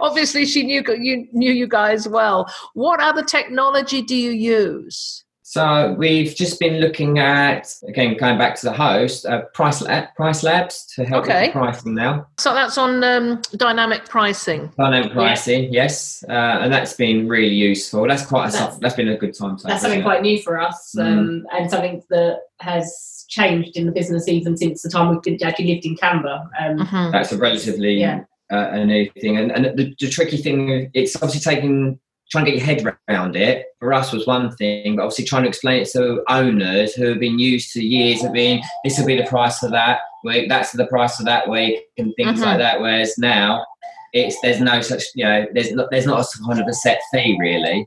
Obviously, 0.00 0.44
she 0.44 0.64
knew 0.64 0.82
you 0.98 1.28
knew 1.32 1.52
you 1.52 1.68
guys 1.68 2.08
well. 2.08 2.52
What 2.74 3.00
other 3.00 3.22
technology 3.22 4.02
do 4.02 4.16
you 4.16 4.32
use? 4.32 5.24
So 5.48 5.94
we've 5.94 6.34
just 6.34 6.60
been 6.60 6.78
looking 6.78 7.20
at 7.20 7.74
again 7.88 8.18
going 8.18 8.36
back 8.36 8.54
to 8.56 8.66
the 8.66 8.72
host 8.72 9.24
uh, 9.24 9.46
price 9.54 9.80
lab, 9.80 10.08
PriceLabs 10.18 10.94
to 10.94 11.06
help 11.06 11.24
okay. 11.24 11.46
with 11.46 11.52
pricing 11.52 11.94
now. 11.94 12.26
So 12.36 12.52
that's 12.52 12.76
on 12.76 13.02
um, 13.02 13.40
dynamic 13.56 14.04
pricing. 14.04 14.70
Dynamic 14.76 15.12
pricing, 15.12 15.72
yeah. 15.72 15.84
yes, 15.84 16.22
uh, 16.28 16.32
and 16.60 16.70
that's 16.70 16.92
been 16.92 17.28
really 17.28 17.54
useful. 17.54 18.06
That's 18.06 18.26
quite 18.26 18.50
a 18.50 18.52
that's, 18.52 18.76
that's 18.76 18.94
been 18.94 19.08
a 19.08 19.16
good 19.16 19.32
time. 19.32 19.56
To 19.56 19.66
that's 19.66 19.80
something 19.80 20.02
quite 20.02 20.20
new 20.20 20.38
for 20.42 20.60
us, 20.60 20.94
mm. 20.94 21.06
um, 21.06 21.46
and 21.54 21.70
something 21.70 22.02
that 22.10 22.40
has 22.60 23.24
changed 23.30 23.78
in 23.78 23.86
the 23.86 23.92
business 23.92 24.28
even 24.28 24.54
since 24.54 24.82
the 24.82 24.90
time 24.90 25.18
we've 25.24 25.42
actually 25.42 25.72
lived 25.72 25.86
in 25.86 25.96
Camber. 25.96 26.46
Um, 26.60 26.80
mm-hmm. 26.80 27.10
That's 27.10 27.32
a 27.32 27.38
relatively 27.38 27.94
yeah. 27.94 28.24
uh, 28.52 28.68
a 28.72 28.84
new 28.84 29.10
thing, 29.18 29.38
and, 29.38 29.50
and 29.50 29.78
the, 29.78 29.94
the 29.98 30.10
tricky 30.10 30.36
thing 30.36 30.90
it's 30.92 31.16
obviously 31.16 31.40
taking 31.40 31.98
trying 32.30 32.44
to 32.44 32.50
get 32.50 32.58
your 32.58 32.66
head 32.66 32.96
around 33.08 33.36
it 33.36 33.66
for 33.78 33.92
us 33.92 34.12
was 34.12 34.26
one 34.26 34.54
thing, 34.56 34.96
but 34.96 35.02
obviously 35.02 35.24
trying 35.24 35.44
to 35.44 35.48
explain 35.48 35.82
it 35.82 35.88
to 35.90 36.22
owners 36.28 36.94
who 36.94 37.06
have 37.06 37.20
been 37.20 37.38
used 37.38 37.72
to 37.72 37.82
years 37.82 38.22
of 38.22 38.32
being 38.32 38.62
this 38.84 38.98
will 38.98 39.06
be 39.06 39.16
the 39.16 39.24
price 39.24 39.58
for 39.58 39.70
that 39.70 40.00
week, 40.24 40.48
that's 40.48 40.72
the 40.72 40.86
price 40.86 41.16
for 41.16 41.24
that 41.24 41.48
week, 41.48 41.84
and 41.96 42.14
things 42.16 42.32
mm-hmm. 42.32 42.42
like 42.42 42.58
that. 42.58 42.80
Whereas 42.80 43.16
now, 43.18 43.64
it's 44.12 44.40
there's 44.40 44.60
no 44.60 44.80
such 44.80 45.04
you 45.14 45.24
know 45.24 45.46
there's 45.52 45.72
not 45.72 45.90
there's 45.90 46.06
not 46.06 46.20
a 46.20 46.44
kind 46.46 46.60
of 46.60 46.66
a 46.66 46.72
set 46.72 47.00
fee 47.12 47.36
really. 47.38 47.86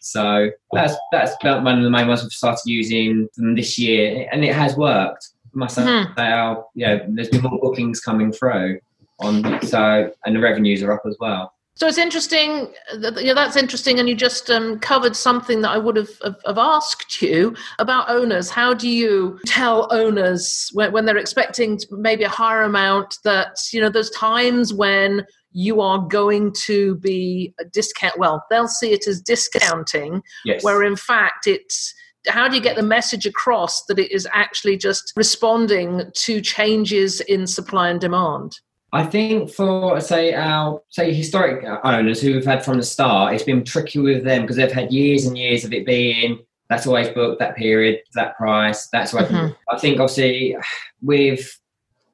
So 0.00 0.50
that's 0.72 0.94
that's 1.12 1.34
one 1.42 1.78
of 1.78 1.84
the 1.84 1.90
main 1.90 2.08
ones 2.08 2.22
we've 2.22 2.32
started 2.32 2.62
using 2.64 3.28
this 3.36 3.78
year, 3.78 4.28
and 4.32 4.44
it 4.44 4.54
has 4.54 4.76
worked. 4.76 5.28
I 5.54 5.58
must 5.58 5.78
mm-hmm. 5.78 6.14
say, 6.16 6.26
our, 6.26 6.64
you 6.74 6.86
know, 6.86 7.00
there's 7.08 7.28
been 7.28 7.42
more 7.42 7.58
bookings 7.58 8.00
coming 8.00 8.32
through 8.32 8.78
on 9.20 9.60
so, 9.62 10.12
and 10.24 10.36
the 10.36 10.40
revenues 10.40 10.82
are 10.82 10.92
up 10.92 11.02
as 11.06 11.16
well. 11.18 11.52
So 11.78 11.86
it's 11.86 11.96
interesting. 11.96 12.74
Yeah, 13.16 13.34
that's 13.34 13.56
interesting. 13.56 14.00
And 14.00 14.08
you 14.08 14.16
just 14.16 14.50
um, 14.50 14.80
covered 14.80 15.14
something 15.14 15.60
that 15.60 15.70
I 15.70 15.78
would 15.78 15.94
have, 15.94 16.10
have, 16.24 16.36
have, 16.44 16.58
asked 16.58 17.22
you 17.22 17.54
about 17.78 18.10
owners. 18.10 18.50
How 18.50 18.74
do 18.74 18.88
you 18.88 19.38
tell 19.46 19.86
owners 19.92 20.70
when, 20.72 20.90
when 20.90 21.06
they're 21.06 21.16
expecting 21.16 21.78
maybe 21.92 22.24
a 22.24 22.28
higher 22.28 22.62
amount 22.62 23.18
that, 23.22 23.58
you 23.72 23.80
know, 23.80 23.90
there's 23.90 24.10
times 24.10 24.74
when 24.74 25.24
you 25.52 25.80
are 25.80 26.00
going 26.00 26.52
to 26.64 26.96
be 26.96 27.54
a 27.60 27.64
discount. 27.64 28.18
Well, 28.18 28.44
they'll 28.50 28.66
see 28.66 28.90
it 28.90 29.06
as 29.06 29.20
discounting, 29.20 30.20
yes. 30.44 30.64
where 30.64 30.82
in 30.82 30.96
fact 30.96 31.46
it's 31.46 31.94
how 32.26 32.48
do 32.48 32.56
you 32.56 32.60
get 32.60 32.74
the 32.74 32.82
message 32.82 33.24
across 33.24 33.84
that 33.84 34.00
it 34.00 34.10
is 34.10 34.26
actually 34.32 34.76
just 34.76 35.12
responding 35.16 36.10
to 36.14 36.40
changes 36.40 37.20
in 37.22 37.46
supply 37.46 37.88
and 37.88 38.00
demand? 38.00 38.58
I 38.92 39.04
think 39.04 39.50
for 39.50 40.00
say 40.00 40.32
our 40.32 40.80
say 40.88 41.12
historic 41.12 41.64
owners 41.84 42.20
who 42.20 42.32
we've 42.32 42.44
had 42.44 42.64
from 42.64 42.78
the 42.78 42.82
start, 42.82 43.34
it's 43.34 43.42
been 43.42 43.64
tricky 43.64 43.98
with 43.98 44.24
them 44.24 44.42
because 44.42 44.56
they've 44.56 44.72
had 44.72 44.92
years 44.92 45.26
and 45.26 45.36
years 45.36 45.64
of 45.64 45.72
it 45.72 45.84
being 45.84 46.38
that's 46.68 46.86
always 46.86 47.08
booked 47.08 47.38
that 47.38 47.56
period, 47.56 48.00
that 48.14 48.36
price. 48.36 48.88
That's 48.88 49.12
why 49.12 49.22
mm-hmm. 49.22 49.52
I 49.70 49.78
think 49.78 50.00
obviously 50.00 50.56
with 51.02 51.58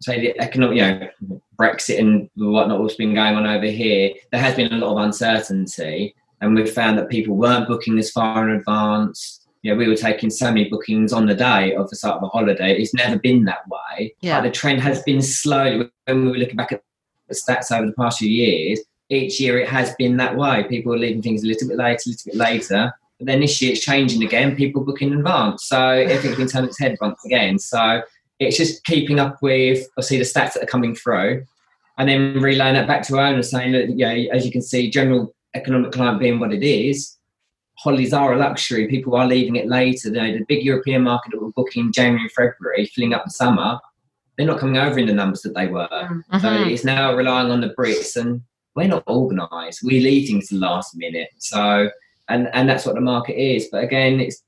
say 0.00 0.20
the 0.20 0.40
economic, 0.40 0.76
you 0.76 0.82
know, 0.82 1.40
Brexit 1.58 1.98
and 1.98 2.30
whatnot, 2.36 2.80
what's 2.80 2.94
been 2.94 3.14
going 3.14 3.34
on 3.36 3.46
over 3.46 3.66
here, 3.66 4.14
there 4.30 4.40
has 4.40 4.54
been 4.54 4.72
a 4.72 4.78
lot 4.78 4.98
of 4.98 5.04
uncertainty, 5.04 6.14
and 6.40 6.54
we've 6.54 6.70
found 6.70 6.98
that 6.98 7.08
people 7.08 7.36
weren't 7.36 7.68
booking 7.68 7.98
as 7.98 8.10
far 8.10 8.48
in 8.48 8.56
advance 8.56 9.43
you 9.64 9.72
know, 9.72 9.78
we 9.78 9.88
were 9.88 9.96
taking 9.96 10.28
so 10.28 10.48
many 10.48 10.68
bookings 10.68 11.10
on 11.10 11.24
the 11.24 11.34
day 11.34 11.74
of 11.74 11.88
the 11.88 11.96
start 11.96 12.18
of 12.18 12.22
a 12.22 12.28
holiday. 12.28 12.76
It's 12.76 12.92
never 12.92 13.18
been 13.18 13.44
that 13.44 13.66
way. 13.66 14.14
Yeah. 14.20 14.38
But 14.38 14.48
the 14.48 14.50
trend 14.50 14.82
has 14.82 15.02
been 15.02 15.22
slowly. 15.22 15.90
When 16.04 16.26
we 16.26 16.32
were 16.32 16.36
looking 16.36 16.56
back 16.56 16.70
at 16.70 16.82
the 17.28 17.34
stats 17.34 17.72
over 17.74 17.86
the 17.86 17.94
past 17.94 18.18
few 18.18 18.28
years, 18.28 18.80
each 19.08 19.40
year 19.40 19.58
it 19.58 19.66
has 19.68 19.94
been 19.94 20.18
that 20.18 20.36
way. 20.36 20.64
People 20.68 20.92
are 20.92 20.98
leaving 20.98 21.22
things 21.22 21.42
a 21.42 21.46
little 21.46 21.66
bit 21.66 21.78
later, 21.78 22.02
a 22.04 22.10
little 22.10 22.30
bit 22.30 22.34
later. 22.34 22.92
But 23.18 23.26
then 23.26 23.40
this 23.40 23.62
year 23.62 23.72
it's 23.72 23.80
changing 23.80 24.22
again. 24.22 24.54
People 24.54 24.84
book 24.84 25.00
in 25.00 25.14
advance. 25.14 25.64
So 25.64 25.80
everything's 25.80 26.36
been 26.36 26.48
turned 26.48 26.66
its 26.66 26.78
head 26.78 26.98
once 27.00 27.24
again. 27.24 27.58
So 27.58 28.02
it's 28.40 28.58
just 28.58 28.84
keeping 28.84 29.18
up 29.18 29.38
with, 29.40 29.88
obviously, 29.96 30.18
the 30.18 30.24
stats 30.24 30.52
that 30.52 30.64
are 30.64 30.66
coming 30.66 30.94
through 30.94 31.46
and 31.96 32.06
then 32.06 32.34
relaying 32.42 32.74
that 32.74 32.86
back 32.86 33.00
to 33.04 33.16
our 33.16 33.28
owners 33.28 33.50
saying 33.50 33.72
that, 33.72 33.88
you 33.88 34.04
know, 34.04 34.34
as 34.34 34.44
you 34.44 34.52
can 34.52 34.60
see, 34.60 34.90
general 34.90 35.34
economic 35.54 35.92
climate 35.92 36.20
being 36.20 36.38
what 36.38 36.52
it 36.52 36.62
is, 36.62 37.16
holidays 37.84 38.14
are 38.14 38.32
a 38.32 38.38
luxury. 38.38 38.88
People 38.88 39.14
are 39.14 39.26
leaving 39.26 39.56
it 39.56 39.68
later. 39.68 40.08
You 40.08 40.14
know, 40.14 40.32
the 40.32 40.44
big 40.48 40.64
European 40.64 41.02
market 41.02 41.32
that 41.32 41.42
were 41.42 41.52
booking 41.52 41.86
in 41.86 41.92
January, 41.92 42.30
February, 42.30 42.86
filling 42.86 43.12
up 43.12 43.24
the 43.24 43.30
summer, 43.30 43.78
they're 44.36 44.46
not 44.46 44.58
coming 44.58 44.78
over 44.78 44.98
in 44.98 45.06
the 45.06 45.12
numbers 45.12 45.42
that 45.42 45.54
they 45.54 45.66
were. 45.66 45.86
Mm-hmm. 45.92 46.38
So 46.38 46.52
it's 46.64 46.82
now 46.82 47.14
relying 47.14 47.50
on 47.50 47.60
the 47.60 47.74
Brits, 47.78 48.16
and 48.16 48.40
we're 48.74 48.88
not 48.88 49.06
organised. 49.06 49.84
We 49.84 50.00
leave 50.00 50.26
things 50.26 50.48
to 50.48 50.54
the 50.54 50.60
last 50.60 50.96
minute. 50.96 51.28
So, 51.38 51.90
and 52.28 52.48
and 52.54 52.68
that's 52.68 52.86
what 52.86 52.94
the 52.94 53.02
market 53.02 53.38
is. 53.38 53.68
But 53.70 53.84
again, 53.84 54.18
it's 54.18 54.42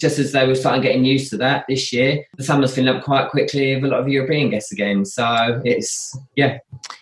just 0.00 0.18
as 0.18 0.32
they 0.32 0.46
were 0.46 0.56
starting 0.56 0.82
getting 0.82 1.04
used 1.04 1.30
to 1.30 1.36
that 1.36 1.66
this 1.68 1.92
year. 1.92 2.24
The 2.36 2.44
summer's 2.44 2.74
filling 2.74 2.94
up 2.94 3.04
quite 3.04 3.30
quickly 3.30 3.76
with 3.76 3.84
a 3.84 3.88
lot 3.88 4.00
of 4.00 4.08
European 4.08 4.50
guests 4.50 4.72
again. 4.72 5.04
So 5.04 5.60
it's 5.64 6.18
yeah, 6.34 6.58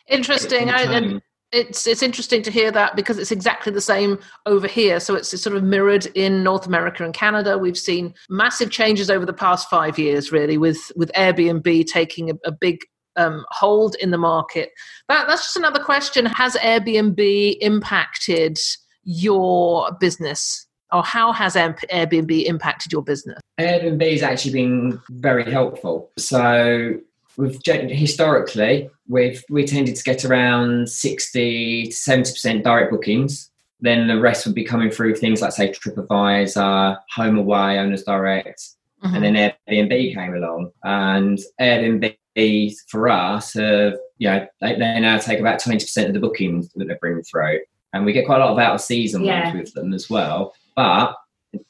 interesting. 0.07 0.69
I, 0.69 1.21
it's 1.53 1.87
it's 1.87 2.03
interesting 2.03 2.43
to 2.43 2.51
hear 2.51 2.71
that 2.73 2.95
because 2.95 3.19
it's 3.19 3.33
exactly 3.33 3.73
the 3.73 3.81
same 3.81 4.19
over 4.47 4.67
here. 4.67 5.01
So 5.01 5.15
it's, 5.15 5.29
sort 5.41 5.57
of 5.57 5.63
mirrored 5.63 6.07
in 6.15 6.43
North 6.43 6.67
America 6.67 7.05
and 7.05 7.15
Canada. 7.15 7.57
We've 7.57 7.79
seen 7.79 8.15
massive 8.29 8.71
changes 8.71 9.11
over 9.11 9.25
the 9.25 9.33
past 9.33 9.69
five 9.71 9.99
years, 9.99 10.31
really, 10.31 10.59
with 10.59 10.93
with 10.97 11.11
Airbnb 11.13 11.87
taking 11.87 12.31
a, 12.31 12.35
a 12.45 12.53
big 12.53 12.79
um, 13.17 13.45
hold 13.51 13.97
in 14.01 14.11
the 14.11 14.19
market. 14.19 14.71
That, 15.09 15.27
that's 15.27 15.43
just 15.43 15.57
another 15.57 15.83
question. 15.83 16.27
Has 16.27 16.55
Airbnb 16.57 17.59
impacted 17.61 18.59
your 19.05 19.91
business? 20.01 20.67
Or 20.91 21.03
how 21.03 21.33
has 21.33 21.55
Airbnb 21.55 22.45
impacted 22.47 22.93
your 22.93 23.03
business? 23.03 23.39
Airbnb 23.61 24.11
has 24.11 24.23
actually 24.23 24.53
been 24.53 25.01
very 25.11 25.51
helpful. 25.51 26.11
So 26.17 26.99
we've 27.39 27.59
historically 27.65 28.91
we've 29.09 29.43
we 29.49 29.65
tended 29.65 29.97
to 29.97 30.03
get 30.03 30.25
around 30.25 30.89
60 30.91 31.87
to 31.87 31.93
70 31.93 32.33
percent 32.33 32.65
direct 32.65 32.91
bookings. 32.91 33.51
Then 33.81 34.09
the 34.09 34.21
rest 34.21 34.45
would 34.45 34.57
be 34.57 34.65
coming 34.65 34.91
through 34.91 35.15
things 35.15 35.41
like 35.41 35.53
say 35.53 35.71
tripadvisor 35.73 36.99
HomeAway 37.17 37.79
owners 37.79 38.03
direct 38.03 38.63
Mhm. 39.05 39.15
and 39.15 39.25
then 39.25 39.53
airbnb 39.71 40.15
came 40.15 40.35
along. 40.35 40.73
And 40.83 41.39
airbnb 41.61 42.75
for 42.89 43.09
us 43.09 43.55
have 43.55 43.95
you 44.19 44.29
know 44.29 44.47
they, 44.61 44.73
they 44.75 45.01
now 45.01 45.19
take 45.19 45.39
about 45.39 45.61
20 45.61 45.79
percent 45.79 46.09
of 46.09 46.15
the 46.15 46.21
bookings 46.21 46.69
that 46.75 46.89
they 46.89 46.95
bring 47.01 47.23
through. 47.23 47.61
And 47.95 48.05
we 48.05 48.13
get 48.13 48.27
quite 48.27 48.41
a 48.41 48.45
lot 48.45 48.53
of 48.53 48.59
out 48.59 48.75
of 48.75 48.81
season 48.81 49.25
Yeah. 49.25 49.45
ones 49.55 49.61
with 49.61 49.73
them 49.75 49.95
as 49.95 50.11
well. 50.11 50.55
But 50.75 51.15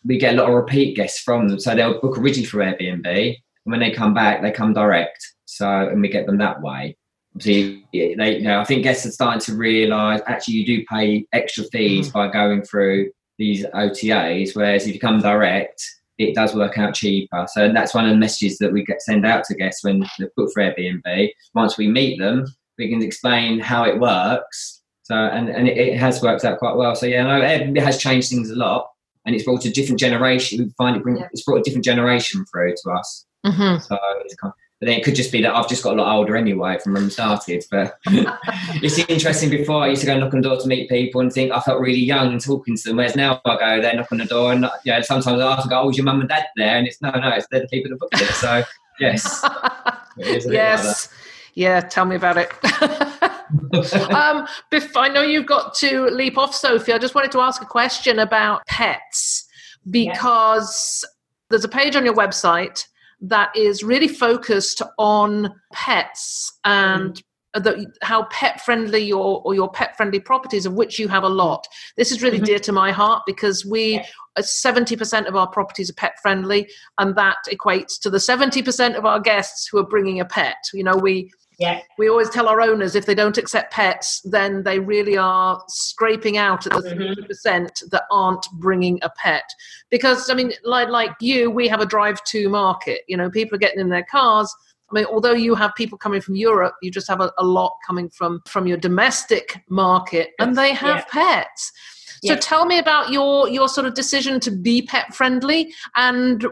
we 0.04 0.18
get 0.18 0.34
a 0.34 0.38
lot 0.38 0.48
of 0.48 0.54
repeat 0.54 0.96
guests 0.96 1.20
from 1.20 1.48
them. 1.48 1.60
So 1.60 1.74
they'll 1.74 2.00
book 2.00 2.16
originally 2.18 2.46
through 2.46 2.64
airbnb. 2.64 3.06
And 3.06 3.70
when 3.72 3.80
they 3.80 3.90
come 3.90 4.14
back 4.14 4.40
they 4.40 4.50
come 4.50 4.72
direct 4.72 5.34
so 5.48 5.66
and 5.88 6.02
we 6.02 6.08
get 6.08 6.26
them 6.26 6.36
that 6.38 6.60
way. 6.60 6.94
Obviously 7.34 7.84
they 7.92 8.36
you 8.38 8.42
know 8.42 8.58
i 8.60 8.64
think 8.64 8.82
guests 8.82 9.06
are 9.06 9.10
starting 9.10 9.40
to 9.40 9.54
realize 9.54 10.20
actually 10.26 10.54
you 10.54 10.66
do 10.66 10.84
pay 10.90 11.24
extra 11.32 11.62
fees 11.64 12.10
by 12.10 12.26
going 12.26 12.62
through 12.62 13.10
these 13.38 13.64
otas 13.66 14.56
whereas 14.56 14.86
if 14.86 14.94
you 14.94 14.98
come 15.00 15.20
direct 15.20 15.80
it 16.18 16.34
does 16.34 16.52
work 16.52 16.76
out 16.78 16.94
cheaper. 16.94 17.46
So 17.48 17.72
that's 17.72 17.94
one 17.94 18.04
of 18.04 18.10
the 18.10 18.16
messages 18.16 18.58
that 18.58 18.72
we 18.72 18.84
get 18.84 19.00
send 19.00 19.24
out 19.24 19.44
to 19.44 19.54
guests 19.54 19.84
when 19.84 20.00
they 20.18 20.26
book 20.36 20.50
for 20.52 20.62
airbnb. 20.64 21.30
Once 21.54 21.78
we 21.78 21.86
meet 21.86 22.18
them 22.18 22.44
we 22.76 22.88
can 22.90 23.02
explain 23.02 23.60
how 23.60 23.84
it 23.84 24.00
works. 24.00 24.82
So 25.04 25.14
and, 25.14 25.48
and 25.48 25.68
it, 25.68 25.76
it 25.78 25.96
has 25.98 26.20
worked 26.22 26.44
out 26.44 26.58
quite 26.58 26.76
well. 26.76 26.94
So 26.96 27.06
yeah 27.06 27.22
no 27.22 27.40
airbnb 27.40 27.78
has 27.80 27.98
changed 27.98 28.30
things 28.30 28.50
a 28.50 28.56
lot 28.56 28.88
and 29.26 29.34
it's 29.34 29.44
brought 29.44 29.64
a 29.64 29.70
different 29.70 30.00
generation 30.00 30.58
we 30.58 30.70
find 30.76 30.96
it 30.96 31.02
bring, 31.04 31.18
Yeah. 31.18 31.28
it's 31.32 31.42
brought 31.44 31.58
a 31.60 31.62
different 31.62 31.84
generation 31.84 32.44
through 32.50 32.74
to 32.82 32.90
us. 32.90 33.26
Mhm. 33.46 33.80
so 33.86 33.96
it's 34.24 34.34
kind 34.34 34.52
but 34.80 34.86
then 34.86 34.98
it 34.98 35.04
could 35.04 35.16
just 35.16 35.32
be 35.32 35.42
that 35.42 35.54
I've 35.54 35.68
just 35.68 35.82
got 35.82 35.94
a 35.94 35.96
lot 35.96 36.14
older 36.14 36.36
anyway 36.36 36.78
from 36.78 36.92
when 36.92 37.04
we 37.04 37.10
started. 37.10 37.64
But 37.68 37.98
it's 38.06 38.98
interesting. 38.98 39.50
Before 39.50 39.82
I 39.82 39.88
used 39.88 40.02
to 40.02 40.06
go 40.06 40.18
knock 40.18 40.34
on 40.34 40.40
doors 40.40 40.62
to 40.62 40.68
meet 40.68 40.88
people 40.88 41.20
and 41.20 41.32
think 41.32 41.50
I 41.50 41.60
felt 41.60 41.80
really 41.80 41.98
young 41.98 42.38
talking 42.38 42.76
to 42.76 42.82
them. 42.84 42.96
Whereas 42.96 43.16
now 43.16 43.40
I 43.44 43.56
go 43.58 43.82
there, 43.82 43.94
knock 43.94 44.12
on 44.12 44.18
the 44.18 44.24
door, 44.24 44.52
and 44.52 44.68
you 44.84 44.92
know, 44.92 45.00
sometimes 45.00 45.40
I 45.40 45.52
ask, 45.52 45.66
I 45.66 45.70
go, 45.70 45.80
"Oh, 45.80 45.90
is 45.90 45.96
your 45.96 46.04
mum 46.04 46.20
and 46.20 46.28
dad 46.28 46.46
there?" 46.56 46.76
And 46.76 46.86
it's 46.86 47.02
no, 47.02 47.10
no, 47.10 47.28
it's 47.30 47.48
they're 47.50 47.62
the 47.62 47.68
people 47.68 47.90
that 47.90 47.98
booked 47.98 48.20
it. 48.20 48.28
So 48.34 48.62
yes, 49.00 49.44
it 50.18 50.26
is 50.28 50.44
a 50.44 50.48
like 50.48 50.54
yes. 50.54 51.08
Yeah, 51.54 51.80
tell 51.80 52.04
me 52.04 52.14
about 52.14 52.36
it. 52.36 52.52
um, 54.12 54.46
I 54.94 55.08
know 55.08 55.22
you've 55.22 55.46
got 55.46 55.74
to 55.76 56.06
leap 56.06 56.38
off, 56.38 56.54
Sophie. 56.54 56.92
I 56.92 56.98
just 56.98 57.16
wanted 57.16 57.32
to 57.32 57.40
ask 57.40 57.60
a 57.60 57.66
question 57.66 58.20
about 58.20 58.64
pets 58.66 59.48
because 59.90 61.04
there's 61.50 61.64
a 61.64 61.68
page 61.68 61.96
on 61.96 62.04
your 62.04 62.14
website 62.14 62.86
that 63.20 63.54
is 63.56 63.82
really 63.82 64.08
focused 64.08 64.82
on 64.98 65.52
pets 65.72 66.58
and 66.64 67.22
the, 67.54 67.90
how 68.02 68.24
pet 68.24 68.60
friendly 68.60 69.00
your 69.00 69.42
or 69.44 69.54
your 69.54 69.70
pet 69.70 69.96
friendly 69.96 70.20
properties 70.20 70.66
of 70.66 70.74
which 70.74 70.98
you 70.98 71.08
have 71.08 71.24
a 71.24 71.28
lot 71.28 71.66
this 71.96 72.12
is 72.12 72.22
really 72.22 72.38
Mhm. 72.38 72.44
dear 72.44 72.58
to 72.60 72.72
my 72.72 72.92
heart 72.92 73.22
because 73.26 73.64
we 73.64 73.94
Yeah. 73.94 74.06
uh, 74.36 74.42
70% 74.42 75.26
of 75.26 75.34
our 75.34 75.48
properties 75.48 75.90
are 75.90 75.94
pet 75.94 76.12
friendly 76.22 76.70
and 76.98 77.16
that 77.16 77.38
equates 77.50 77.98
to 78.02 78.10
the 78.10 78.20
70% 78.20 78.94
of 78.96 79.04
our 79.04 79.18
guests 79.18 79.66
who 79.66 79.78
are 79.78 79.86
bringing 79.86 80.20
a 80.20 80.24
pet 80.24 80.56
you 80.72 80.84
know 80.84 80.94
we 80.96 81.32
Yeah. 81.58 81.80
we 81.98 82.08
always 82.08 82.30
tell 82.30 82.48
our 82.48 82.60
owners 82.60 82.94
if 82.94 83.04
they 83.04 83.14
don't 83.16 83.36
accept 83.36 83.72
pets 83.72 84.20
then 84.22 84.62
they 84.62 84.78
really 84.78 85.16
are 85.16 85.62
scraping 85.68 86.36
out 86.36 86.66
at 86.66 86.72
the 86.72 86.82
Mhm. 86.82 87.16
30% 87.16 87.82
that 87.90 88.04
aren't 88.12 88.46
bringing 88.52 88.98
a 89.02 89.10
pet 89.10 89.42
because 89.90 90.30
i 90.30 90.34
mean 90.34 90.52
like 90.64 90.88
like 90.88 91.12
you 91.20 91.50
we 91.50 91.66
have 91.66 91.80
a 91.80 91.86
drive 91.86 92.22
to 92.24 92.48
market 92.48 93.00
you 93.08 93.16
know 93.16 93.28
people 93.28 93.56
are 93.56 93.58
getting 93.58 93.80
in 93.80 93.88
their 93.88 94.04
cars 94.04 94.54
I 94.90 94.94
mean, 94.94 95.04
although 95.04 95.34
you 95.34 95.54
have 95.54 95.74
people 95.74 95.98
coming 95.98 96.22
from 96.22 96.34
Europe, 96.34 96.74
you 96.80 96.90
just 96.90 97.08
have 97.08 97.20
a, 97.20 97.30
a 97.36 97.44
lot 97.44 97.72
coming 97.86 98.08
from 98.08 98.40
from 98.46 98.66
your 98.66 98.78
domestic 98.78 99.62
market, 99.68 100.30
and 100.38 100.56
they 100.56 100.72
have 100.72 101.06
pets. 101.08 101.72
So 102.24 102.32
Yeah. 102.34 102.38
tell 102.40 102.66
me 102.66 102.78
about 102.78 103.10
your 103.10 103.48
your 103.48 103.68
sort 103.68 103.86
of 103.86 103.94
decision 103.94 104.40
to 104.40 104.50
be 104.50 104.82
pet 104.82 105.14
friendly, 105.14 105.72
and 105.96 106.44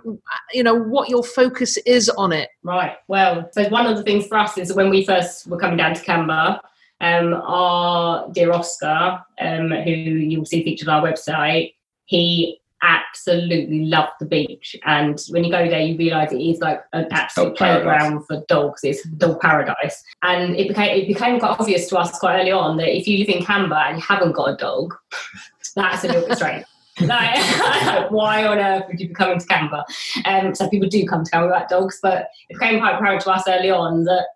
you 0.52 0.62
know 0.62 0.74
what 0.74 1.08
your 1.08 1.22
focus 1.24 1.76
is 1.78 2.08
on 2.10 2.32
it. 2.32 2.50
Right. 2.62 2.96
Well, 3.08 3.48
so 3.52 3.68
one 3.68 3.86
of 3.86 3.96
the 3.96 4.02
things 4.02 4.26
for 4.26 4.38
us 4.38 4.56
is 4.58 4.72
when 4.74 4.90
we 4.90 5.04
first 5.04 5.46
were 5.48 5.58
coming 5.58 5.76
down 5.76 5.94
to 5.94 6.02
Camber, 6.02 6.60
um, 7.00 7.34
our 7.34 8.28
dear 8.32 8.52
Oscar, 8.52 9.20
um, 9.40 9.70
who 9.70 9.90
you'll 9.90 10.46
see 10.46 10.62
featured 10.64 10.88
on 10.88 11.02
our 11.04 11.12
website, 11.12 11.74
he 12.06 12.60
absolutely 12.82 13.86
loved 13.86 14.12
the 14.20 14.26
beach. 14.26 14.76
And 14.84 15.18
when 15.30 15.42
you 15.44 15.50
go 15.50 15.68
there, 15.68 15.80
you 15.80 15.96
realise 15.96 16.30
it 16.30 16.40
is 16.40 16.60
like 16.60 16.84
an 16.92 17.08
absolute 17.10 17.48
Dog 17.48 17.56
paradise. 17.56 17.82
playground 17.82 18.26
for 18.26 18.44
dogs. 18.48 18.84
It's 18.84 19.02
dog 19.04 19.40
paradise. 19.40 20.04
And 20.22 20.54
it 20.56 20.68
became 20.68 20.90
it 21.00 21.08
became 21.08 21.38
quite 21.40 21.56
obvious 21.58 21.88
to 21.88 21.96
us 21.98 22.18
quite 22.18 22.38
early 22.40 22.52
on 22.52 22.76
that 22.76 22.94
if 22.96 23.08
you 23.08 23.18
live 23.18 23.28
in 23.28 23.42
Camber 23.44 23.74
and 23.76 23.96
you 23.96 24.02
haven't 24.02 24.32
got 24.32 24.50
a 24.52 24.56
dog, 24.56 24.94
that's 25.76 26.04
a 26.04 26.08
little 26.08 26.26
bit 26.26 26.36
strange. 26.36 26.64
like, 27.00 27.36
why 28.10 28.46
on 28.46 28.58
earth 28.58 28.84
would 28.88 28.98
you 28.98 29.08
be 29.08 29.14
coming 29.14 29.38
to 29.38 29.46
Camber? 29.46 29.84
Um, 30.24 30.54
so 30.54 30.68
people 30.68 30.88
do 30.88 31.06
come 31.06 31.24
to 31.24 31.30
Camber 31.30 31.48
without 31.48 31.68
dogs, 31.68 31.98
but 32.02 32.28
it 32.48 32.58
became 32.58 32.80
quite 32.80 32.96
apparent 32.96 33.20
to 33.22 33.30
us 33.30 33.44
early 33.46 33.70
on 33.70 34.04
that 34.04 34.26